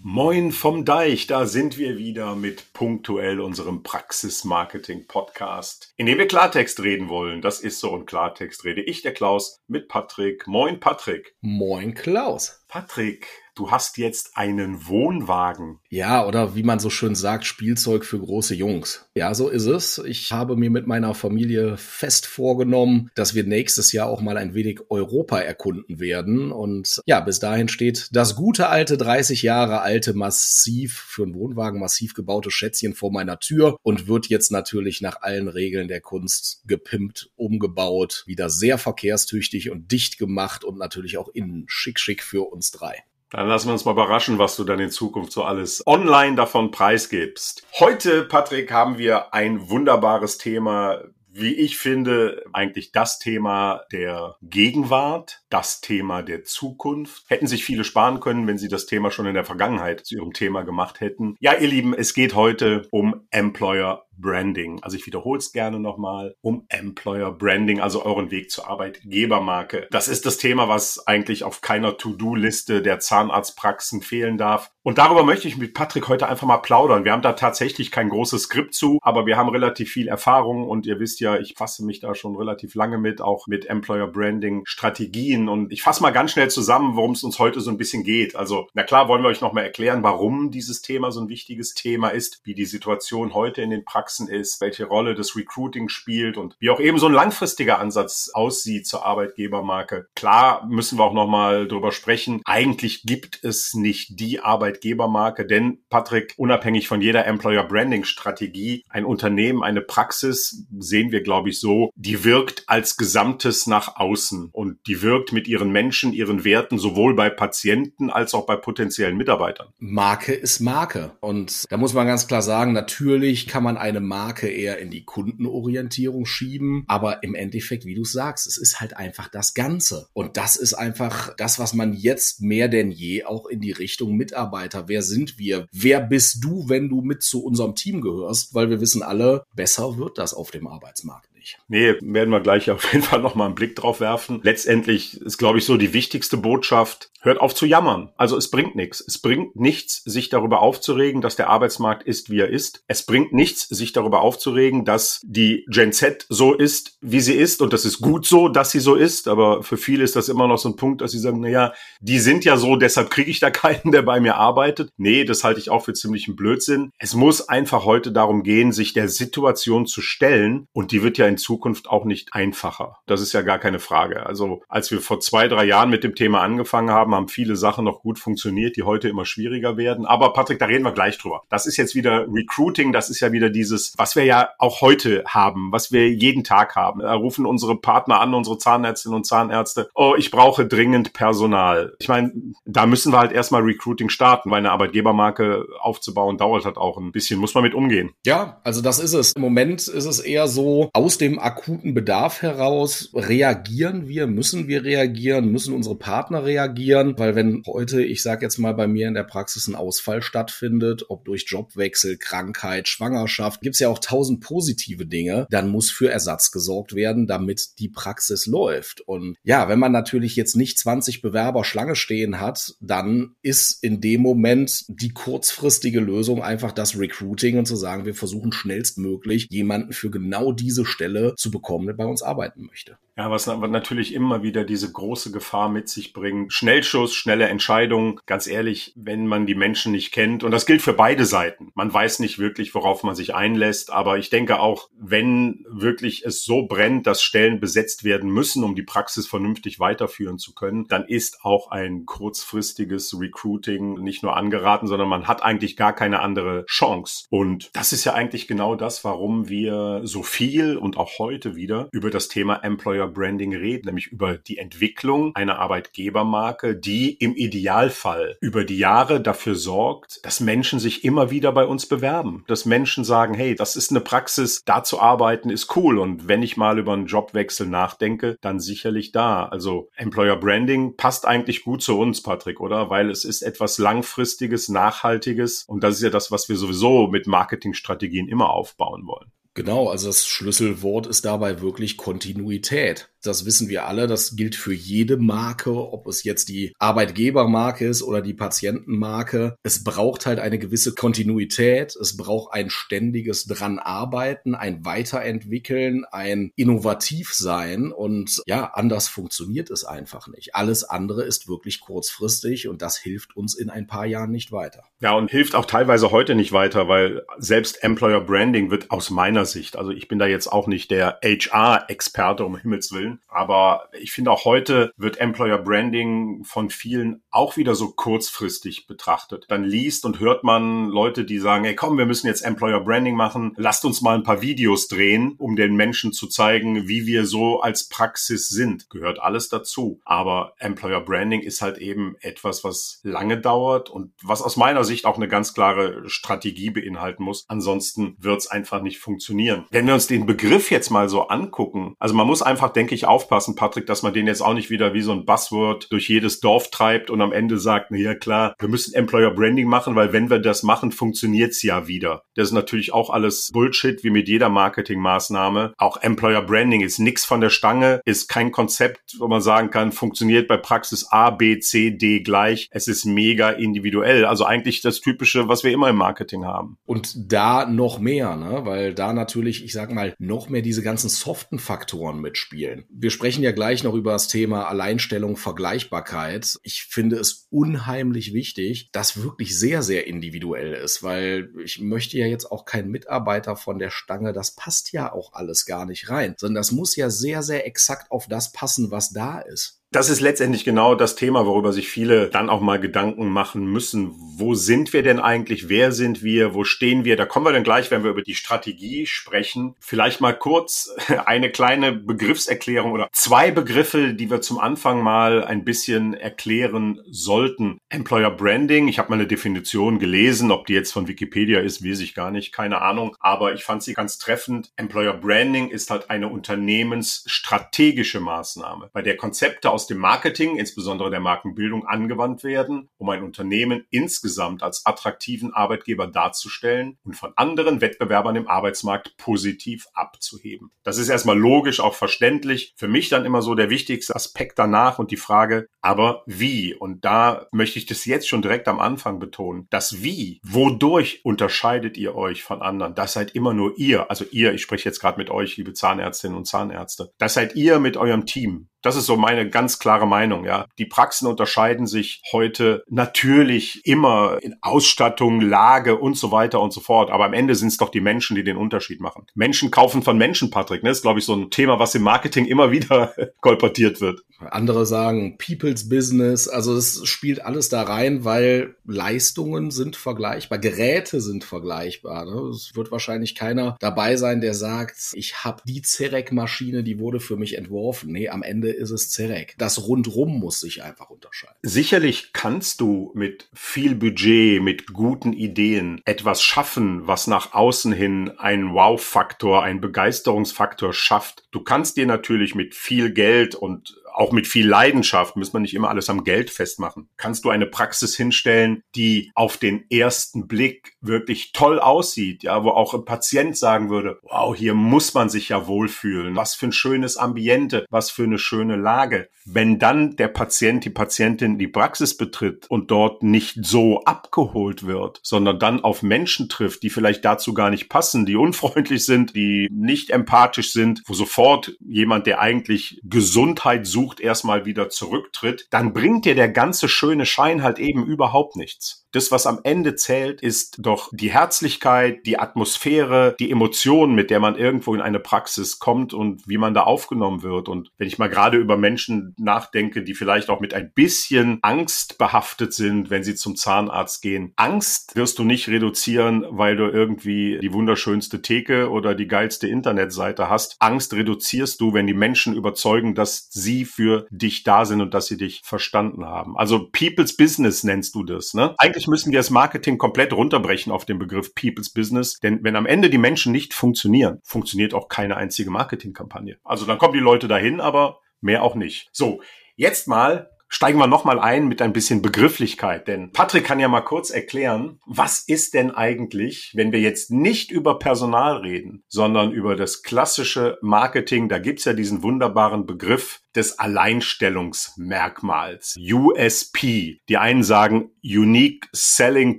Moin 0.02 0.50
vom 0.50 0.84
Deich, 0.84 1.28
da 1.28 1.46
sind 1.46 1.78
wir 1.78 1.96
wieder 1.96 2.34
mit 2.34 2.72
punktuell 2.72 3.38
unserem 3.38 3.84
Praxis-Marketing-Podcast, 3.84 5.94
in 5.96 6.06
dem 6.06 6.18
wir 6.18 6.26
Klartext 6.26 6.82
reden 6.82 7.08
wollen. 7.08 7.40
Das 7.40 7.60
ist 7.60 7.78
so 7.78 7.92
und 7.92 8.06
Klartext 8.06 8.64
rede 8.64 8.82
ich, 8.82 9.02
der 9.02 9.14
Klaus, 9.14 9.62
mit 9.68 9.86
Patrick. 9.86 10.48
Moin 10.48 10.80
Patrick. 10.80 11.36
Moin 11.40 11.94
Klaus. 11.94 12.64
Patrick, 12.66 13.28
du 13.54 13.70
hast 13.70 13.98
jetzt 13.98 14.36
einen 14.36 14.86
Wohnwagen. 14.86 15.78
Ja, 15.88 16.26
oder 16.26 16.54
wie 16.54 16.62
man 16.62 16.78
so 16.78 16.90
schön 16.90 17.14
sagt, 17.14 17.44
Spielzeug 17.44 18.04
für 18.04 18.18
große 18.18 18.54
Jungs. 18.54 19.08
Ja, 19.14 19.34
so 19.34 19.48
ist 19.48 19.66
es. 19.66 19.98
Ich 19.98 20.32
habe 20.32 20.56
mir 20.56 20.70
mit 20.70 20.86
meiner 20.86 21.14
Familie 21.14 21.76
fest 21.76 22.26
vorgenommen, 22.26 23.10
dass 23.14 23.34
wir 23.34 23.44
nächstes 23.44 23.92
Jahr 23.92 24.08
auch 24.08 24.20
mal 24.20 24.36
ein 24.36 24.54
wenig 24.54 24.80
Europa 24.88 25.38
erkunden 25.40 26.00
werden. 26.00 26.50
Und 26.52 27.00
ja, 27.06 27.20
bis 27.20 27.38
dahin 27.40 27.68
steht 27.68 28.08
das 28.12 28.36
gute 28.36 28.68
alte 28.68 28.96
30 28.96 29.42
Jahre 29.42 29.80
alte 29.82 30.14
massiv 30.14 30.98
für 30.98 31.24
einen 31.24 31.34
Wohnwagen 31.34 31.80
massiv 31.80 32.14
gebaute 32.14 32.50
Schätzchen 32.50 32.94
vor 32.94 33.12
meiner 33.12 33.38
Tür 33.38 33.76
und 33.82 34.08
wird 34.08 34.26
jetzt 34.26 34.50
natürlich 34.50 35.00
nach 35.00 35.22
allen 35.22 35.48
Regeln 35.48 35.88
der 35.88 36.00
Kunst 36.00 36.62
gepimpt, 36.66 37.30
umgebaut, 37.36 38.24
wieder 38.26 38.48
sehr 38.48 38.78
verkehrstüchtig 38.78 39.70
und 39.70 39.92
dicht 39.92 40.18
gemacht 40.18 40.64
und 40.64 40.78
natürlich 40.78 41.18
auch 41.18 41.28
innen 41.28 41.64
schick 41.68 42.00
schick 42.00 42.22
für 42.22 42.50
uns 42.50 42.70
drei. 42.70 43.04
Dann 43.32 43.48
lassen 43.48 43.68
wir 43.68 43.72
uns 43.72 43.86
mal 43.86 43.92
überraschen, 43.92 44.38
was 44.38 44.56
du 44.56 44.64
dann 44.64 44.78
in 44.78 44.90
Zukunft 44.90 45.32
so 45.32 45.42
alles 45.42 45.82
online 45.86 46.36
davon 46.36 46.70
preisgibst. 46.70 47.66
Heute, 47.80 48.24
Patrick, 48.24 48.70
haben 48.70 48.98
wir 48.98 49.32
ein 49.32 49.70
wunderbares 49.70 50.36
Thema, 50.36 51.02
wie 51.34 51.54
ich 51.54 51.78
finde, 51.78 52.44
eigentlich 52.52 52.92
das 52.92 53.18
Thema 53.18 53.84
der 53.90 54.36
Gegenwart, 54.42 55.40
das 55.48 55.80
Thema 55.80 56.20
der 56.20 56.44
Zukunft. 56.44 57.24
Hätten 57.28 57.46
sich 57.46 57.64
viele 57.64 57.84
sparen 57.84 58.20
können, 58.20 58.46
wenn 58.46 58.58
sie 58.58 58.68
das 58.68 58.84
Thema 58.84 59.10
schon 59.10 59.26
in 59.26 59.34
der 59.34 59.46
Vergangenheit 59.46 60.04
zu 60.04 60.16
ihrem 60.16 60.34
Thema 60.34 60.62
gemacht 60.62 61.00
hätten. 61.00 61.36
Ja, 61.40 61.54
ihr 61.54 61.68
Lieben, 61.68 61.94
es 61.94 62.12
geht 62.12 62.34
heute 62.34 62.86
um 62.90 63.26
Employer 63.30 64.04
Branding. 64.16 64.82
Also 64.82 64.96
ich 64.96 65.06
wiederhole 65.06 65.38
es 65.38 65.52
gerne 65.52 65.80
nochmal, 65.80 66.36
um 66.40 66.64
Employer 66.68 67.32
Branding, 67.32 67.80
also 67.80 68.04
euren 68.04 68.30
Weg 68.30 68.50
zur 68.50 68.68
Arbeitgebermarke. 68.68 69.88
Das 69.90 70.08
ist 70.08 70.26
das 70.26 70.38
Thema, 70.38 70.68
was 70.68 71.06
eigentlich 71.06 71.44
auf 71.44 71.60
keiner 71.60 71.96
To-Do-Liste 71.96 72.82
der 72.82 73.00
Zahnarztpraxen 73.00 74.02
fehlen 74.02 74.38
darf. 74.38 74.70
Und 74.82 74.98
darüber 74.98 75.22
möchte 75.22 75.46
ich 75.48 75.56
mit 75.56 75.74
Patrick 75.74 76.08
heute 76.08 76.28
einfach 76.28 76.46
mal 76.46 76.58
plaudern. 76.58 77.04
Wir 77.04 77.12
haben 77.12 77.22
da 77.22 77.34
tatsächlich 77.34 77.90
kein 77.90 78.08
großes 78.08 78.42
Skript 78.44 78.74
zu, 78.74 78.98
aber 79.02 79.26
wir 79.26 79.36
haben 79.36 79.48
relativ 79.48 79.90
viel 79.90 80.08
Erfahrung 80.08 80.68
und 80.68 80.86
ihr 80.86 80.98
wisst 80.98 81.20
ja, 81.20 81.38
ich 81.38 81.54
fasse 81.56 81.84
mich 81.84 82.00
da 82.00 82.14
schon 82.14 82.36
relativ 82.36 82.74
lange 82.74 82.98
mit, 82.98 83.20
auch 83.20 83.46
mit 83.46 83.66
Employer 83.66 84.08
Branding 84.08 84.62
Strategien. 84.64 85.48
Und 85.48 85.72
ich 85.72 85.82
fasse 85.82 86.02
mal 86.02 86.10
ganz 86.10 86.32
schnell 86.32 86.50
zusammen, 86.50 86.96
worum 86.96 87.12
es 87.12 87.22
uns 87.22 87.38
heute 87.38 87.60
so 87.60 87.70
ein 87.70 87.76
bisschen 87.76 88.02
geht. 88.02 88.34
Also, 88.34 88.66
na 88.74 88.82
klar, 88.82 89.08
wollen 89.08 89.22
wir 89.22 89.28
euch 89.28 89.40
nochmal 89.40 89.64
erklären, 89.64 90.02
warum 90.02 90.50
dieses 90.50 90.82
Thema 90.82 91.12
so 91.12 91.20
ein 91.20 91.28
wichtiges 91.28 91.74
Thema 91.74 92.08
ist, 92.08 92.40
wie 92.44 92.54
die 92.54 92.66
Situation 92.66 93.34
heute 93.34 93.62
in 93.62 93.70
den 93.70 93.84
Praxen 93.84 94.01
ist, 94.28 94.60
welche 94.60 94.84
Rolle 94.84 95.14
das 95.14 95.36
Recruiting 95.36 95.88
spielt 95.88 96.36
und 96.36 96.56
wie 96.58 96.70
auch 96.70 96.80
eben 96.80 96.98
so 96.98 97.06
ein 97.06 97.12
langfristiger 97.12 97.78
Ansatz 97.78 98.30
aussieht 98.32 98.86
zur 98.86 99.04
Arbeitgebermarke. 99.04 100.06
Klar 100.14 100.66
müssen 100.66 100.98
wir 100.98 101.04
auch 101.04 101.12
nochmal 101.12 101.68
drüber 101.68 101.92
sprechen. 101.92 102.40
Eigentlich 102.44 103.02
gibt 103.04 103.42
es 103.42 103.74
nicht 103.74 104.18
die 104.20 104.40
Arbeitgebermarke, 104.40 105.46
denn 105.46 105.78
Patrick, 105.90 106.34
unabhängig 106.36 106.88
von 106.88 107.00
jeder 107.00 107.26
Employer 107.26 107.64
Branding 107.64 108.04
Strategie, 108.04 108.84
ein 108.88 109.04
Unternehmen, 109.04 109.62
eine 109.62 109.80
Praxis, 109.80 110.66
sehen 110.78 111.12
wir, 111.12 111.22
glaube 111.22 111.50
ich, 111.50 111.60
so, 111.60 111.90
die 111.94 112.24
wirkt 112.24 112.64
als 112.66 112.96
Gesamtes 112.96 113.66
nach 113.66 113.96
außen 113.96 114.50
und 114.52 114.78
die 114.86 115.02
wirkt 115.02 115.32
mit 115.32 115.48
ihren 115.48 115.70
Menschen, 115.70 116.12
ihren 116.12 116.44
Werten 116.44 116.78
sowohl 116.78 117.14
bei 117.14 117.30
Patienten 117.30 118.10
als 118.10 118.34
auch 118.34 118.46
bei 118.46 118.56
potenziellen 118.56 119.16
Mitarbeitern. 119.16 119.68
Marke 119.78 120.32
ist 120.32 120.60
Marke. 120.60 121.12
Und 121.20 121.70
da 121.70 121.76
muss 121.76 121.94
man 121.94 122.06
ganz 122.06 122.26
klar 122.26 122.42
sagen, 122.42 122.72
natürlich 122.72 123.46
kann 123.46 123.62
man 123.62 123.76
eine 123.92 124.00
Marke 124.00 124.48
eher 124.48 124.78
in 124.78 124.90
die 124.90 125.04
Kundenorientierung 125.04 126.26
schieben, 126.26 126.84
aber 126.88 127.22
im 127.22 127.34
Endeffekt, 127.34 127.84
wie 127.84 127.94
du 127.94 128.04
sagst, 128.04 128.46
es 128.46 128.56
ist 128.56 128.80
halt 128.80 128.96
einfach 128.96 129.28
das 129.28 129.54
Ganze. 129.54 130.08
Und 130.12 130.36
das 130.36 130.56
ist 130.56 130.74
einfach 130.74 131.34
das, 131.36 131.58
was 131.58 131.74
man 131.74 131.92
jetzt 131.92 132.40
mehr 132.40 132.68
denn 132.68 132.90
je 132.90 133.24
auch 133.24 133.46
in 133.46 133.60
die 133.60 133.72
Richtung 133.72 134.16
Mitarbeiter, 134.16 134.88
wer 134.88 135.02
sind 135.02 135.38
wir? 135.38 135.68
Wer 135.72 136.00
bist 136.00 136.42
du, 136.42 136.68
wenn 136.68 136.88
du 136.88 137.02
mit 137.02 137.22
zu 137.22 137.44
unserem 137.44 137.74
Team 137.74 138.00
gehörst? 138.00 138.54
Weil 138.54 138.70
wir 138.70 138.80
wissen 138.80 139.02
alle, 139.02 139.44
besser 139.54 139.98
wird 139.98 140.18
das 140.18 140.34
auf 140.34 140.50
dem 140.50 140.66
Arbeitsmarkt 140.66 141.31
nicht. 141.42 141.58
Nee, 141.68 141.94
werden 142.00 142.30
wir 142.30 142.40
gleich 142.40 142.70
auf 142.70 142.92
jeden 142.92 143.04
Fall 143.04 143.20
nochmal 143.20 143.46
einen 143.46 143.54
Blick 143.54 143.76
drauf 143.76 144.00
werfen. 144.00 144.40
Letztendlich 144.42 145.20
ist, 145.20 145.38
glaube 145.38 145.58
ich, 145.58 145.64
so 145.64 145.76
die 145.76 145.92
wichtigste 145.92 146.36
Botschaft, 146.36 147.10
hört 147.22 147.40
auf 147.40 147.54
zu 147.54 147.66
jammern. 147.66 148.10
Also 148.16 148.36
es 148.36 148.50
bringt 148.50 148.74
nichts. 148.74 149.02
Es 149.06 149.18
bringt 149.18 149.56
nichts, 149.56 150.02
sich 150.04 150.28
darüber 150.28 150.60
aufzuregen, 150.60 151.20
dass 151.20 151.36
der 151.36 151.48
Arbeitsmarkt 151.48 152.02
ist, 152.06 152.30
wie 152.30 152.40
er 152.40 152.48
ist. 152.48 152.82
Es 152.88 153.06
bringt 153.06 153.32
nichts, 153.32 153.68
sich 153.68 153.92
darüber 153.92 154.22
aufzuregen, 154.22 154.84
dass 154.84 155.20
die 155.22 155.64
Gen 155.68 155.92
Z 155.92 156.26
so 156.28 156.52
ist, 156.52 156.98
wie 157.00 157.20
sie 157.20 157.34
ist. 157.34 157.62
Und 157.62 157.72
das 157.72 157.84
ist 157.84 158.00
gut 158.00 158.26
so, 158.26 158.48
dass 158.48 158.72
sie 158.72 158.80
so 158.80 158.94
ist. 158.94 159.28
Aber 159.28 159.62
für 159.62 159.76
viele 159.76 160.02
ist 160.02 160.16
das 160.16 160.28
immer 160.28 160.48
noch 160.48 160.58
so 160.58 160.68
ein 160.68 160.76
Punkt, 160.76 161.00
dass 161.00 161.12
sie 161.12 161.18
sagen, 161.18 161.40
naja, 161.40 161.72
die 162.00 162.18
sind 162.18 162.44
ja 162.44 162.56
so, 162.56 162.76
deshalb 162.76 163.10
kriege 163.10 163.30
ich 163.30 163.40
da 163.40 163.50
keinen, 163.50 163.92
der 163.92 164.02
bei 164.02 164.20
mir 164.20 164.36
arbeitet. 164.36 164.90
Nee, 164.96 165.24
das 165.24 165.44
halte 165.44 165.60
ich 165.60 165.70
auch 165.70 165.84
für 165.84 165.92
ziemlichen 165.94 166.34
Blödsinn. 166.34 166.90
Es 166.98 167.14
muss 167.14 167.48
einfach 167.48 167.84
heute 167.84 168.10
darum 168.10 168.42
gehen, 168.42 168.72
sich 168.72 168.92
der 168.92 169.08
Situation 169.08 169.86
zu 169.86 170.02
stellen. 170.02 170.66
Und 170.72 170.90
die 170.90 171.02
wird 171.02 171.18
ja 171.18 171.28
in 171.32 171.38
Zukunft 171.38 171.88
auch 171.88 172.04
nicht 172.04 172.34
einfacher. 172.34 172.98
Das 173.06 173.20
ist 173.20 173.32
ja 173.32 173.42
gar 173.42 173.58
keine 173.58 173.78
Frage. 173.78 174.26
Also 174.26 174.62
als 174.68 174.90
wir 174.90 175.00
vor 175.00 175.20
zwei, 175.20 175.48
drei 175.48 175.64
Jahren 175.64 175.90
mit 175.90 176.04
dem 176.04 176.14
Thema 176.14 176.42
angefangen 176.42 176.90
haben, 176.90 177.14
haben 177.14 177.28
viele 177.28 177.56
Sachen 177.56 177.84
noch 177.84 178.00
gut 178.00 178.18
funktioniert, 178.18 178.76
die 178.76 178.82
heute 178.82 179.08
immer 179.08 179.24
schwieriger 179.24 179.76
werden. 179.76 180.06
Aber 180.06 180.32
Patrick, 180.32 180.58
da 180.58 180.66
reden 180.66 180.84
wir 180.84 180.92
gleich 180.92 181.18
drüber. 181.18 181.42
Das 181.48 181.66
ist 181.66 181.76
jetzt 181.76 181.94
wieder 181.94 182.26
Recruiting, 182.28 182.92
das 182.92 183.10
ist 183.10 183.20
ja 183.20 183.32
wieder 183.32 183.50
dieses, 183.50 183.94
was 183.96 184.14
wir 184.14 184.24
ja 184.24 184.50
auch 184.58 184.80
heute 184.80 185.24
haben, 185.26 185.72
was 185.72 185.90
wir 185.90 186.10
jeden 186.10 186.44
Tag 186.44 186.76
haben. 186.76 187.00
Da 187.00 187.14
rufen 187.14 187.46
unsere 187.46 187.76
Partner 187.76 188.20
an, 188.20 188.34
unsere 188.34 188.58
Zahnärztinnen 188.58 189.16
und 189.16 189.26
Zahnärzte, 189.26 189.88
oh, 189.94 190.14
ich 190.16 190.30
brauche 190.30 190.66
dringend 190.66 191.12
Personal. 191.12 191.94
Ich 191.98 192.08
meine, 192.08 192.32
da 192.64 192.86
müssen 192.86 193.12
wir 193.12 193.18
halt 193.18 193.32
erstmal 193.32 193.62
Recruiting 193.62 194.10
starten, 194.10 194.50
weil 194.50 194.58
eine 194.58 194.72
Arbeitgebermarke 194.72 195.66
aufzubauen 195.80 196.36
dauert 196.36 196.66
halt 196.66 196.76
auch 196.76 196.98
ein 196.98 197.12
bisschen, 197.12 197.40
muss 197.40 197.54
man 197.54 197.64
mit 197.64 197.74
umgehen. 197.74 198.10
Ja, 198.26 198.60
also 198.64 198.82
das 198.82 198.98
ist 198.98 199.14
es. 199.14 199.32
Im 199.32 199.42
Moment 199.42 199.88
ist 199.88 200.06
es 200.06 200.20
eher 200.20 200.46
so, 200.48 200.90
aus 200.92 201.18
dem 201.22 201.38
akuten 201.38 201.94
Bedarf 201.94 202.42
heraus 202.42 203.10
reagieren 203.14 204.08
wir, 204.08 204.26
müssen 204.26 204.66
wir 204.66 204.82
reagieren, 204.82 205.52
müssen 205.52 205.72
unsere 205.72 205.96
Partner 205.96 206.44
reagieren, 206.44 207.14
weil 207.16 207.36
wenn 207.36 207.62
heute, 207.64 208.02
ich 208.02 208.22
sage 208.22 208.44
jetzt 208.44 208.58
mal 208.58 208.74
bei 208.74 208.88
mir 208.88 209.06
in 209.06 209.14
der 209.14 209.22
Praxis 209.22 209.68
ein 209.68 209.76
Ausfall 209.76 210.20
stattfindet, 210.20 211.04
ob 211.10 211.24
durch 211.24 211.44
Jobwechsel, 211.46 212.18
Krankheit, 212.18 212.88
Schwangerschaft, 212.88 213.60
gibt's 213.60 213.78
ja 213.78 213.88
auch 213.88 214.00
tausend 214.00 214.40
positive 214.40 215.06
Dinge, 215.06 215.46
dann 215.50 215.68
muss 215.68 215.92
für 215.92 216.10
Ersatz 216.10 216.50
gesorgt 216.50 216.96
werden, 216.96 217.28
damit 217.28 217.78
die 217.78 217.88
Praxis 217.88 218.46
läuft. 218.46 219.00
Und 219.00 219.36
ja, 219.44 219.68
wenn 219.68 219.78
man 219.78 219.92
natürlich 219.92 220.34
jetzt 220.34 220.56
nicht 220.56 220.76
20 220.78 221.22
Bewerber 221.22 221.62
Schlange 221.62 221.94
stehen 221.94 222.40
hat, 222.40 222.74
dann 222.80 223.36
ist 223.42 223.84
in 223.84 224.00
dem 224.00 224.22
Moment 224.22 224.86
die 224.88 225.10
kurzfristige 225.10 226.00
Lösung 226.00 226.42
einfach 226.42 226.72
das 226.72 226.98
Recruiting 226.98 227.58
und 227.58 227.66
zu 227.66 227.76
sagen, 227.76 228.06
wir 228.06 228.16
versuchen 228.16 228.50
schnellstmöglich 228.50 229.46
jemanden 229.50 229.92
für 229.92 230.10
genau 230.10 230.50
diese 230.50 230.84
Stelle 230.84 231.11
zu 231.36 231.50
bekommen, 231.50 231.86
der 231.86 231.94
bei 231.94 232.04
uns 232.04 232.22
arbeiten 232.22 232.66
möchte. 232.66 232.98
Ja, 233.16 233.30
was 233.30 233.46
natürlich 233.46 234.14
immer 234.14 234.42
wieder 234.42 234.64
diese 234.64 234.90
große 234.90 235.32
Gefahr 235.32 235.68
mit 235.68 235.90
sich 235.90 236.14
bringt. 236.14 236.52
Schnellschuss, 236.52 237.14
schnelle 237.14 237.46
Entscheidung. 237.46 238.20
Ganz 238.24 238.46
ehrlich, 238.46 238.94
wenn 238.96 239.26
man 239.26 239.44
die 239.44 239.54
Menschen 239.54 239.92
nicht 239.92 240.12
kennt, 240.12 240.44
und 240.44 240.50
das 240.50 240.64
gilt 240.64 240.80
für 240.80 240.94
beide 240.94 241.26
Seiten. 241.26 241.72
Man 241.74 241.92
weiß 241.92 242.20
nicht 242.20 242.38
wirklich, 242.38 242.74
worauf 242.74 243.02
man 243.02 243.14
sich 243.14 243.34
einlässt, 243.34 243.92
aber 243.92 244.16
ich 244.16 244.30
denke 244.30 244.60
auch, 244.60 244.88
wenn 244.98 245.66
wirklich 245.68 246.24
es 246.24 246.42
so 246.42 246.66
brennt, 246.66 247.06
dass 247.06 247.22
Stellen 247.22 247.60
besetzt 247.60 248.02
werden 248.02 248.30
müssen, 248.30 248.64
um 248.64 248.74
die 248.74 248.82
Praxis 248.82 249.26
vernünftig 249.26 249.78
weiterführen 249.78 250.38
zu 250.38 250.54
können, 250.54 250.86
dann 250.88 251.04
ist 251.04 251.44
auch 251.44 251.70
ein 251.70 252.06
kurzfristiges 252.06 253.20
Recruiting 253.20 254.00
nicht 254.00 254.22
nur 254.22 254.38
angeraten, 254.38 254.86
sondern 254.86 255.08
man 255.08 255.28
hat 255.28 255.42
eigentlich 255.42 255.76
gar 255.76 255.94
keine 255.94 256.20
andere 256.20 256.64
Chance. 256.64 257.26
Und 257.28 257.68
das 257.74 257.92
ist 257.92 258.04
ja 258.04 258.14
eigentlich 258.14 258.48
genau 258.48 258.74
das, 258.74 259.04
warum 259.04 259.50
wir 259.50 260.00
so 260.04 260.22
viel 260.22 260.78
und 260.78 260.96
auch 260.96 261.18
heute 261.18 261.56
wieder 261.56 261.88
über 261.92 262.08
das 262.08 262.28
Thema 262.28 262.56
Employer 262.56 263.01
Branding 263.08 263.54
reden, 263.54 263.86
nämlich 263.86 264.08
über 264.08 264.36
die 264.36 264.58
Entwicklung 264.58 265.34
einer 265.34 265.58
Arbeitgebermarke, 265.58 266.76
die 266.76 267.14
im 267.14 267.34
Idealfall 267.34 268.36
über 268.40 268.64
die 268.64 268.78
Jahre 268.78 269.20
dafür 269.20 269.54
sorgt, 269.54 270.24
dass 270.24 270.40
Menschen 270.40 270.80
sich 270.80 271.04
immer 271.04 271.30
wieder 271.30 271.52
bei 271.52 271.64
uns 271.64 271.86
bewerben, 271.86 272.44
dass 272.46 272.64
Menschen 272.64 273.04
sagen, 273.04 273.34
hey, 273.34 273.54
das 273.54 273.76
ist 273.76 273.90
eine 273.90 274.00
Praxis, 274.00 274.62
da 274.64 274.84
zu 274.84 275.00
arbeiten 275.00 275.50
ist 275.50 275.76
cool 275.76 275.98
und 275.98 276.28
wenn 276.28 276.42
ich 276.42 276.56
mal 276.56 276.78
über 276.78 276.92
einen 276.92 277.06
Jobwechsel 277.06 277.66
nachdenke, 277.66 278.36
dann 278.40 278.60
sicherlich 278.60 279.12
da. 279.12 279.46
Also 279.46 279.88
Employer 279.96 280.36
Branding 280.36 280.96
passt 280.96 281.26
eigentlich 281.26 281.64
gut 281.64 281.82
zu 281.82 281.98
uns, 281.98 282.22
Patrick, 282.22 282.60
oder? 282.60 282.90
Weil 282.90 283.10
es 283.10 283.24
ist 283.24 283.42
etwas 283.42 283.78
langfristiges, 283.78 284.68
nachhaltiges 284.68 285.64
und 285.66 285.82
das 285.82 285.96
ist 285.96 286.02
ja 286.02 286.10
das, 286.10 286.30
was 286.30 286.48
wir 286.48 286.56
sowieso 286.56 287.06
mit 287.08 287.26
Marketingstrategien 287.26 288.28
immer 288.28 288.50
aufbauen 288.50 289.06
wollen. 289.06 289.30
Genau, 289.54 289.88
also 289.88 290.08
das 290.08 290.26
Schlüsselwort 290.26 291.06
ist 291.06 291.24
dabei 291.24 291.60
wirklich 291.60 291.96
Kontinuität. 291.96 293.11
Das 293.22 293.44
wissen 293.46 293.68
wir 293.68 293.86
alle. 293.86 294.06
Das 294.06 294.36
gilt 294.36 294.56
für 294.56 294.74
jede 294.74 295.16
Marke, 295.16 295.72
ob 295.72 296.06
es 296.08 296.24
jetzt 296.24 296.48
die 296.48 296.72
Arbeitgebermarke 296.78 297.86
ist 297.86 298.02
oder 298.02 298.20
die 298.20 298.34
Patientenmarke. 298.34 299.56
Es 299.62 299.84
braucht 299.84 300.26
halt 300.26 300.40
eine 300.40 300.58
gewisse 300.58 300.94
Kontinuität. 300.94 301.94
Es 301.96 302.16
braucht 302.16 302.52
ein 302.52 302.68
ständiges 302.68 303.46
dran 303.46 303.78
arbeiten, 303.78 304.54
ein 304.54 304.84
Weiterentwickeln, 304.84 306.04
ein 306.10 306.50
innovativ 306.56 307.32
sein. 307.32 307.92
Und 307.92 308.42
ja, 308.46 308.72
anders 308.74 309.08
funktioniert 309.08 309.70
es 309.70 309.84
einfach 309.84 310.26
nicht. 310.26 310.54
Alles 310.54 310.84
andere 310.84 311.22
ist 311.22 311.48
wirklich 311.48 311.80
kurzfristig 311.80 312.68
und 312.68 312.82
das 312.82 312.98
hilft 312.98 313.36
uns 313.36 313.54
in 313.54 313.70
ein 313.70 313.86
paar 313.86 314.06
Jahren 314.06 314.32
nicht 314.32 314.50
weiter. 314.50 314.84
Ja, 315.00 315.12
und 315.12 315.30
hilft 315.30 315.54
auch 315.54 315.66
teilweise 315.66 316.10
heute 316.10 316.34
nicht 316.34 316.52
weiter, 316.52 316.88
weil 316.88 317.24
selbst 317.38 317.82
Employer 317.82 318.20
Branding 318.20 318.70
wird 318.70 318.90
aus 318.90 319.10
meiner 319.10 319.44
Sicht, 319.44 319.76
also 319.76 319.90
ich 319.90 320.08
bin 320.08 320.18
da 320.18 320.26
jetzt 320.26 320.48
auch 320.48 320.66
nicht 320.66 320.90
der 320.90 321.18
HR-Experte 321.22 322.44
um 322.44 322.56
Himmels 322.56 322.92
Willen, 322.92 323.11
aber 323.28 323.88
ich 323.98 324.12
finde 324.12 324.30
auch 324.30 324.44
heute 324.44 324.92
wird 324.96 325.18
Employer 325.18 325.58
Branding 325.58 326.44
von 326.44 326.70
vielen 326.70 327.22
auch 327.30 327.56
wieder 327.56 327.74
so 327.74 327.90
kurzfristig 327.92 328.86
betrachtet. 328.86 329.46
Dann 329.48 329.64
liest 329.64 330.04
und 330.04 330.20
hört 330.20 330.44
man 330.44 330.88
Leute, 330.88 331.24
die 331.24 331.38
sagen, 331.38 331.64
hey 331.64 331.74
komm, 331.74 331.98
wir 331.98 332.06
müssen 332.06 332.26
jetzt 332.26 332.42
Employer 332.42 332.80
Branding 332.80 333.16
machen, 333.16 333.54
lasst 333.56 333.84
uns 333.84 334.02
mal 334.02 334.14
ein 334.14 334.22
paar 334.22 334.42
Videos 334.42 334.88
drehen, 334.88 335.34
um 335.38 335.56
den 335.56 335.74
Menschen 335.74 336.12
zu 336.12 336.26
zeigen, 336.26 336.88
wie 336.88 337.06
wir 337.06 337.26
so 337.26 337.60
als 337.60 337.88
Praxis 337.88 338.48
sind. 338.48 338.90
Gehört 338.90 339.20
alles 339.20 339.48
dazu. 339.48 340.00
Aber 340.04 340.54
Employer 340.58 341.00
Branding 341.00 341.40
ist 341.40 341.62
halt 341.62 341.78
eben 341.78 342.16
etwas, 342.20 342.64
was 342.64 343.00
lange 343.02 343.38
dauert 343.40 343.90
und 343.90 344.12
was 344.22 344.42
aus 344.42 344.56
meiner 344.56 344.84
Sicht 344.84 345.06
auch 345.06 345.16
eine 345.16 345.28
ganz 345.28 345.54
klare 345.54 346.08
Strategie 346.08 346.70
beinhalten 346.70 347.22
muss. 347.22 347.44
Ansonsten 347.48 348.16
wird 348.18 348.40
es 348.40 348.46
einfach 348.46 348.82
nicht 348.82 348.98
funktionieren. 348.98 349.66
Wenn 349.70 349.86
wir 349.86 349.94
uns 349.94 350.06
den 350.06 350.26
Begriff 350.26 350.70
jetzt 350.70 350.90
mal 350.90 351.08
so 351.08 351.28
angucken, 351.28 351.94
also 351.98 352.14
man 352.14 352.26
muss 352.26 352.42
einfach, 352.42 352.72
denke 352.72 352.94
ich, 352.94 353.01
ich, 353.02 353.06
aufpassen, 353.06 353.54
Patrick, 353.54 353.86
dass 353.86 354.02
man 354.02 354.12
den 354.12 354.26
jetzt 354.26 354.42
auch 354.42 354.54
nicht 354.54 354.70
wieder 354.70 354.94
wie 354.94 355.02
so 355.02 355.12
ein 355.12 355.24
Buzzword 355.24 355.90
durch 355.90 356.08
jedes 356.08 356.40
Dorf 356.40 356.70
treibt 356.70 357.10
und 357.10 357.20
am 357.20 357.32
Ende 357.32 357.58
sagt, 357.58 357.90
na 357.90 357.98
ja 357.98 358.14
klar, 358.14 358.54
wir 358.58 358.68
müssen 358.68 358.94
Employer 358.94 359.30
Branding 359.30 359.68
machen, 359.68 359.94
weil 359.94 360.12
wenn 360.12 360.30
wir 360.30 360.38
das 360.38 360.62
machen, 360.62 360.92
funktioniert's 360.92 361.62
ja 361.62 361.88
wieder. 361.88 362.22
Das 362.34 362.48
ist 362.48 362.54
natürlich 362.54 362.92
auch 362.92 363.10
alles 363.10 363.50
Bullshit, 363.52 364.02
wie 364.04 364.10
mit 364.10 364.28
jeder 364.28 364.48
Marketingmaßnahme. 364.48 365.74
Auch 365.76 365.96
Employer 365.98 366.42
Branding 366.42 366.80
ist 366.80 366.98
nix 366.98 367.24
von 367.24 367.40
der 367.40 367.50
Stange, 367.50 368.00
ist 368.04 368.28
kein 368.28 368.52
Konzept, 368.52 369.16
wo 369.18 369.28
man 369.28 369.40
sagen 369.40 369.70
kann, 369.70 369.92
funktioniert 369.92 370.48
bei 370.48 370.56
Praxis 370.56 371.06
A, 371.10 371.30
B, 371.30 371.58
C, 371.58 371.90
D 371.90 372.20
gleich. 372.20 372.68
Es 372.70 372.88
ist 372.88 373.04
mega 373.04 373.50
individuell. 373.50 374.24
Also 374.24 374.44
eigentlich 374.44 374.82
das 374.82 375.00
Typische, 375.00 375.48
was 375.48 375.64
wir 375.64 375.72
immer 375.72 375.88
im 375.88 375.96
Marketing 375.96 376.44
haben. 376.44 376.78
Und 376.84 377.32
da 377.32 377.66
noch 377.66 377.98
mehr, 377.98 378.36
ne? 378.36 378.64
weil 378.64 378.94
da 378.94 379.12
natürlich, 379.12 379.64
ich 379.64 379.72
sag 379.72 379.92
mal, 379.92 380.14
noch 380.18 380.48
mehr 380.48 380.62
diese 380.62 380.82
ganzen 380.82 381.08
soften 381.08 381.58
Faktoren 381.58 382.20
mitspielen. 382.20 382.84
Wir 382.94 383.10
sprechen 383.10 383.42
ja 383.42 383.52
gleich 383.52 383.82
noch 383.84 383.94
über 383.94 384.12
das 384.12 384.28
Thema 384.28 384.68
Alleinstellung, 384.68 385.38
Vergleichbarkeit. 385.38 386.58
Ich 386.62 386.84
finde 386.84 387.16
es 387.16 387.46
unheimlich 387.50 388.34
wichtig, 388.34 388.90
dass 388.92 389.22
wirklich 389.22 389.58
sehr, 389.58 389.82
sehr 389.82 390.06
individuell 390.06 390.74
ist, 390.74 391.02
weil 391.02 391.50
ich 391.64 391.80
möchte 391.80 392.18
ja 392.18 392.26
jetzt 392.26 392.52
auch 392.52 392.66
keinen 392.66 392.90
Mitarbeiter 392.90 393.56
von 393.56 393.78
der 393.78 393.90
Stange, 393.90 394.32
das 394.32 394.54
passt 394.54 394.92
ja 394.92 395.10
auch 395.12 395.32
alles 395.32 395.64
gar 395.64 395.86
nicht 395.86 396.10
rein, 396.10 396.34
sondern 396.36 396.60
das 396.60 396.70
muss 396.70 396.94
ja 396.94 397.08
sehr, 397.08 397.42
sehr 397.42 397.66
exakt 397.66 398.10
auf 398.10 398.28
das 398.28 398.52
passen, 398.52 398.90
was 398.90 399.10
da 399.10 399.40
ist. 399.40 399.81
Das 399.92 400.08
ist 400.08 400.20
letztendlich 400.20 400.64
genau 400.64 400.94
das 400.94 401.16
Thema, 401.16 401.44
worüber 401.44 401.70
sich 401.70 401.90
viele 401.90 402.30
dann 402.30 402.48
auch 402.48 402.62
mal 402.62 402.80
Gedanken 402.80 403.28
machen 403.28 403.66
müssen. 403.66 404.14
Wo 404.38 404.54
sind 404.54 404.94
wir 404.94 405.02
denn 405.02 405.20
eigentlich? 405.20 405.68
Wer 405.68 405.92
sind 405.92 406.22
wir? 406.22 406.54
Wo 406.54 406.64
stehen 406.64 407.04
wir? 407.04 407.18
Da 407.18 407.26
kommen 407.26 407.44
wir 407.44 407.52
dann 407.52 407.62
gleich, 407.62 407.90
wenn 407.90 408.02
wir 408.02 408.12
über 408.12 408.22
die 408.22 408.34
Strategie 408.34 409.04
sprechen. 409.04 409.74
Vielleicht 409.80 410.22
mal 410.22 410.32
kurz 410.32 410.90
eine 411.26 411.50
kleine 411.50 411.92
Begriffserklärung 411.92 412.92
oder 412.92 413.10
zwei 413.12 413.50
Begriffe, 413.50 414.14
die 414.14 414.30
wir 414.30 414.40
zum 414.40 414.58
Anfang 414.58 415.02
mal 415.02 415.44
ein 415.44 415.62
bisschen 415.62 416.14
erklären 416.14 417.02
sollten. 417.10 417.76
Employer 417.90 418.30
Branding. 418.30 418.88
Ich 418.88 418.98
habe 418.98 419.10
mal 419.10 419.16
eine 419.16 419.26
Definition 419.26 419.98
gelesen. 419.98 420.52
Ob 420.52 420.64
die 420.64 420.72
jetzt 420.72 420.92
von 420.92 421.06
Wikipedia 421.06 421.60
ist, 421.60 421.84
weiß 421.84 422.00
ich 422.00 422.14
gar 422.14 422.30
nicht. 422.30 422.52
Keine 422.52 422.80
Ahnung. 422.80 423.14
Aber 423.20 423.52
ich 423.52 423.62
fand 423.62 423.82
sie 423.82 423.92
ganz 423.92 424.16
treffend. 424.16 424.70
Employer 424.76 425.12
Branding 425.12 425.68
ist 425.68 425.90
halt 425.90 426.08
eine 426.08 426.28
unternehmensstrategische 426.28 428.20
Maßnahme, 428.20 428.88
bei 428.94 429.02
der 429.02 429.18
Konzepte 429.18 429.70
aus 429.70 429.81
aus 429.82 429.88
dem 429.88 429.98
Marketing, 429.98 430.58
insbesondere 430.58 431.10
der 431.10 431.18
Markenbildung, 431.18 431.84
angewandt 431.88 432.44
werden, 432.44 432.88
um 432.98 433.08
ein 433.08 433.24
Unternehmen 433.24 433.84
insgesamt 433.90 434.62
als 434.62 434.86
attraktiven 434.86 435.52
Arbeitgeber 435.52 436.06
darzustellen 436.06 436.98
und 437.02 437.16
von 437.16 437.32
anderen 437.34 437.80
Wettbewerbern 437.80 438.36
im 438.36 438.46
Arbeitsmarkt 438.46 439.16
positiv 439.16 439.88
abzuheben. 439.92 440.70
Das 440.84 440.98
ist 440.98 441.08
erstmal 441.08 441.36
logisch, 441.36 441.80
auch 441.80 441.96
verständlich. 441.96 442.74
Für 442.76 442.86
mich 442.86 443.08
dann 443.08 443.24
immer 443.24 443.42
so 443.42 443.56
der 443.56 443.70
wichtigste 443.70 444.14
Aspekt 444.14 444.56
danach 444.60 445.00
und 445.00 445.10
die 445.10 445.16
Frage, 445.16 445.66
aber 445.80 446.22
wie? 446.26 446.76
Und 446.76 447.04
da 447.04 447.48
möchte 447.50 447.80
ich 447.80 447.86
das 447.86 448.04
jetzt 448.04 448.28
schon 448.28 448.40
direkt 448.40 448.68
am 448.68 448.78
Anfang 448.78 449.18
betonen. 449.18 449.66
Das 449.70 450.04
Wie, 450.04 450.40
wodurch 450.44 451.24
unterscheidet 451.24 451.96
ihr 451.96 452.14
euch 452.14 452.44
von 452.44 452.62
anderen? 452.62 452.94
Das 452.94 453.14
seid 453.14 453.34
immer 453.34 453.52
nur 453.52 453.76
ihr. 453.78 454.08
Also 454.10 454.24
ihr, 454.30 454.54
ich 454.54 454.62
spreche 454.62 454.88
jetzt 454.88 455.00
gerade 455.00 455.18
mit 455.18 455.28
euch, 455.28 455.56
liebe 455.56 455.72
Zahnärztinnen 455.72 456.36
und 456.36 456.46
Zahnärzte. 456.46 457.10
Das 457.18 457.34
seid 457.34 457.56
ihr 457.56 457.80
mit 457.80 457.96
eurem 457.96 458.26
Team. 458.26 458.68
Das 458.82 458.96
ist 458.96 459.06
so 459.06 459.16
meine 459.16 459.48
ganz 459.48 459.78
klare 459.78 460.06
Meinung, 460.06 460.44
ja. 460.44 460.66
Die 460.78 460.86
Praxen 460.86 461.26
unterscheiden 461.26 461.86
sich 461.86 462.22
heute 462.32 462.84
natürlich 462.88 463.86
immer 463.86 464.38
in 464.42 464.56
Ausstattung, 464.60 465.40
Lage 465.40 465.96
und 465.96 466.16
so 466.16 466.32
weiter 466.32 466.60
und 466.60 466.72
so 466.72 466.80
fort. 466.80 467.10
Aber 467.10 467.24
am 467.24 467.32
Ende 467.32 467.54
sind 467.54 467.68
es 467.68 467.76
doch 467.76 467.90
die 467.90 468.00
Menschen, 468.00 468.34
die 468.34 468.44
den 468.44 468.56
Unterschied 468.56 469.00
machen. 469.00 469.26
Menschen 469.34 469.70
kaufen 469.70 470.02
von 470.02 470.18
Menschen, 470.18 470.50
Patrick. 470.50 470.82
Ne? 470.82 470.90
Das 470.90 470.98
ist, 470.98 471.02
glaube 471.02 471.20
ich, 471.20 471.24
so 471.24 471.34
ein 471.34 471.50
Thema, 471.50 471.78
was 471.78 471.94
im 471.94 472.02
Marketing 472.02 472.44
immer 472.46 472.70
wieder 472.70 473.14
kolportiert 473.40 474.00
wird. 474.00 474.22
Andere 474.50 474.86
sagen 474.86 475.38
People's 475.38 475.88
Business. 475.88 476.48
Also 476.48 476.76
es 476.76 477.06
spielt 477.06 477.44
alles 477.44 477.68
da 477.68 477.82
rein, 477.82 478.24
weil 478.24 478.74
Leistungen 478.84 479.70
sind 479.70 479.94
vergleichbar, 479.94 480.58
Geräte 480.58 481.20
sind 481.20 481.44
vergleichbar. 481.44 482.24
Ne? 482.24 482.50
Es 482.50 482.72
wird 482.74 482.90
wahrscheinlich 482.90 483.36
keiner 483.36 483.76
dabei 483.78 484.16
sein, 484.16 484.40
der 484.40 484.54
sagt, 484.54 485.12
ich 485.14 485.44
habe 485.44 485.62
die 485.66 485.82
Zerek-Maschine, 485.82 486.82
die 486.82 486.98
wurde 486.98 487.20
für 487.20 487.36
mich 487.36 487.56
entworfen. 487.56 488.10
Nee, 488.10 488.28
am 488.28 488.42
Ende 488.42 488.71
ist 488.74 488.90
es 488.90 489.10
Zerek. 489.10 489.54
Das 489.58 489.86
Rundrum 489.86 490.38
muss 490.38 490.60
sich 490.60 490.82
einfach 490.82 491.10
unterscheiden. 491.10 491.56
Sicherlich 491.62 492.32
kannst 492.32 492.80
du 492.80 493.12
mit 493.14 493.48
viel 493.54 493.94
Budget, 493.94 494.62
mit 494.62 494.92
guten 494.92 495.32
Ideen 495.32 496.00
etwas 496.04 496.42
schaffen, 496.42 497.06
was 497.06 497.26
nach 497.26 497.54
außen 497.54 497.92
hin 497.92 498.30
einen 498.38 498.74
Wow-Faktor, 498.74 499.62
einen 499.62 499.80
Begeisterungsfaktor 499.80 500.92
schafft. 500.92 501.44
Du 501.50 501.62
kannst 501.62 501.96
dir 501.96 502.06
natürlich 502.06 502.54
mit 502.54 502.74
viel 502.74 503.12
Geld 503.12 503.54
und 503.54 504.01
auch 504.14 504.32
mit 504.32 504.46
viel 504.46 504.68
Leidenschaft, 504.68 505.36
muss 505.36 505.52
man 505.52 505.62
nicht 505.62 505.74
immer 505.74 505.88
alles 505.88 506.10
am 506.10 506.24
Geld 506.24 506.50
festmachen. 506.50 507.08
Kannst 507.16 507.44
du 507.44 507.50
eine 507.50 507.66
Praxis 507.66 508.16
hinstellen, 508.16 508.82
die 508.94 509.30
auf 509.34 509.56
den 509.56 509.84
ersten 509.90 510.46
Blick 510.46 510.96
wirklich 511.00 511.52
toll 511.52 511.78
aussieht, 511.78 512.42
ja, 512.42 512.62
wo 512.64 512.70
auch 512.70 512.94
ein 512.94 513.04
Patient 513.04 513.56
sagen 513.56 513.90
würde, 513.90 514.18
wow, 514.22 514.54
hier 514.54 514.74
muss 514.74 515.14
man 515.14 515.28
sich 515.28 515.48
ja 515.48 515.66
wohlfühlen. 515.66 516.36
Was 516.36 516.54
für 516.54 516.66
ein 516.66 516.72
schönes 516.72 517.16
Ambiente, 517.16 517.86
was 517.90 518.10
für 518.10 518.24
eine 518.24 518.38
schöne 518.38 518.76
Lage. 518.76 519.28
Wenn 519.44 519.78
dann 519.78 520.16
der 520.16 520.28
Patient, 520.28 520.84
die 520.84 520.90
Patientin 520.90 521.58
die 521.58 521.66
Praxis 521.66 522.16
betritt 522.16 522.66
und 522.68 522.90
dort 522.90 523.22
nicht 523.22 523.58
so 523.64 524.04
abgeholt 524.04 524.86
wird, 524.86 525.20
sondern 525.22 525.58
dann 525.58 525.82
auf 525.82 526.02
Menschen 526.02 526.48
trifft, 526.48 526.82
die 526.82 526.90
vielleicht 526.90 527.24
dazu 527.24 527.52
gar 527.54 527.70
nicht 527.70 527.88
passen, 527.88 528.26
die 528.26 528.36
unfreundlich 528.36 529.04
sind, 529.04 529.34
die 529.34 529.68
nicht 529.70 530.10
empathisch 530.10 530.72
sind, 530.72 531.02
wo 531.06 531.14
sofort 531.14 531.76
jemand, 531.80 532.26
der 532.26 532.40
eigentlich 532.40 533.00
Gesundheit 533.04 533.86
sucht, 533.86 534.01
sucht, 534.02 534.20
erstmal 534.20 534.64
wieder 534.64 534.88
zurücktritt, 534.88 535.68
dann 535.70 535.92
bringt 535.92 536.24
dir 536.24 536.34
der 536.34 536.48
ganze 536.48 536.88
schöne 536.88 537.24
Schein 537.24 537.62
halt 537.62 537.78
eben 537.78 538.04
überhaupt 538.04 538.56
nichts. 538.56 539.01
Das, 539.12 539.30
was 539.30 539.46
am 539.46 539.60
Ende 539.62 539.94
zählt, 539.94 540.40
ist 540.40 540.76
doch 540.78 541.10
die 541.12 541.30
Herzlichkeit, 541.30 542.26
die 542.26 542.38
Atmosphäre, 542.38 543.36
die 543.38 543.50
Emotionen, 543.50 544.14
mit 544.14 544.30
der 544.30 544.40
man 544.40 544.56
irgendwo 544.56 544.94
in 544.94 545.00
eine 545.00 545.20
Praxis 545.20 545.78
kommt 545.78 546.14
und 546.14 546.48
wie 546.48 546.58
man 546.58 546.74
da 546.74 546.82
aufgenommen 546.82 547.42
wird. 547.42 547.68
Und 547.68 547.90
wenn 547.98 548.08
ich 548.08 548.18
mal 548.18 548.30
gerade 548.30 548.56
über 548.56 548.76
Menschen 548.76 549.34
nachdenke, 549.38 550.02
die 550.02 550.14
vielleicht 550.14 550.48
auch 550.48 550.60
mit 550.60 550.74
ein 550.74 550.92
bisschen 550.92 551.58
Angst 551.62 552.18
behaftet 552.18 552.72
sind, 552.72 553.10
wenn 553.10 553.22
sie 553.22 553.34
zum 553.34 553.56
Zahnarzt 553.56 554.22
gehen. 554.22 554.52
Angst 554.56 555.14
wirst 555.14 555.38
du 555.38 555.44
nicht 555.44 555.68
reduzieren, 555.68 556.44
weil 556.48 556.76
du 556.76 556.88
irgendwie 556.88 557.58
die 557.60 557.72
wunderschönste 557.72 558.42
Theke 558.42 558.90
oder 558.90 559.14
die 559.14 559.28
geilste 559.28 559.68
Internetseite 559.68 560.48
hast. 560.48 560.76
Angst 560.78 561.12
reduzierst 561.14 561.80
du, 561.80 561.92
wenn 561.92 562.06
die 562.06 562.14
Menschen 562.14 562.54
überzeugen, 562.56 563.14
dass 563.14 563.48
sie 563.50 563.84
für 563.84 564.26
dich 564.30 564.62
da 564.62 564.84
sind 564.84 565.00
und 565.00 565.12
dass 565.14 565.26
sie 565.26 565.36
dich 565.36 565.62
verstanden 565.64 566.24
haben. 566.24 566.56
Also 566.56 566.88
People's 566.90 567.36
Business 567.36 567.84
nennst 567.84 568.14
du 568.14 568.24
das. 568.24 568.54
Ne? 568.54 568.74
Eigentlich 568.78 569.01
müssen 569.06 569.32
wir 569.32 569.38
das 569.38 569.50
Marketing 569.50 569.98
komplett 569.98 570.32
runterbrechen 570.32 570.92
auf 570.92 571.04
den 571.04 571.18
Begriff 571.18 571.54
People's 571.54 571.92
Business, 571.92 572.38
denn 572.38 572.62
wenn 572.62 572.76
am 572.76 572.86
Ende 572.86 573.10
die 573.10 573.18
Menschen 573.18 573.52
nicht 573.52 573.74
funktionieren, 573.74 574.40
funktioniert 574.44 574.94
auch 574.94 575.08
keine 575.08 575.36
einzige 575.36 575.70
Marketingkampagne. 575.70 576.58
Also 576.64 576.86
dann 576.86 576.98
kommen 576.98 577.14
die 577.14 577.20
Leute 577.20 577.48
dahin, 577.48 577.80
aber 577.80 578.20
mehr 578.40 578.62
auch 578.62 578.74
nicht. 578.74 579.08
So, 579.12 579.42
jetzt 579.76 580.08
mal 580.08 580.50
steigen 580.72 580.98
wir 580.98 581.06
nochmal 581.06 581.38
ein 581.38 581.68
mit 581.68 581.82
ein 581.82 581.92
bisschen 581.92 582.22
Begrifflichkeit, 582.22 583.06
denn 583.06 583.30
Patrick 583.30 583.64
kann 583.64 583.78
ja 583.78 583.88
mal 583.88 584.00
kurz 584.00 584.30
erklären, 584.30 585.00
was 585.06 585.40
ist 585.40 585.74
denn 585.74 585.90
eigentlich, 585.90 586.72
wenn 586.74 586.92
wir 586.92 587.00
jetzt 587.00 587.30
nicht 587.30 587.70
über 587.70 587.98
Personal 587.98 588.56
reden, 588.56 589.04
sondern 589.06 589.52
über 589.52 589.76
das 589.76 590.02
klassische 590.02 590.78
Marketing, 590.80 591.50
da 591.50 591.58
gibt's 591.58 591.84
ja 591.84 591.92
diesen 591.92 592.22
wunderbaren 592.22 592.86
Begriff 592.86 593.42
des 593.54 593.78
Alleinstellungsmerkmals, 593.78 595.96
USP. 595.98 597.20
Die 597.28 597.36
einen 597.36 597.62
sagen 597.62 598.10
Unique 598.24 598.88
Selling 598.92 599.58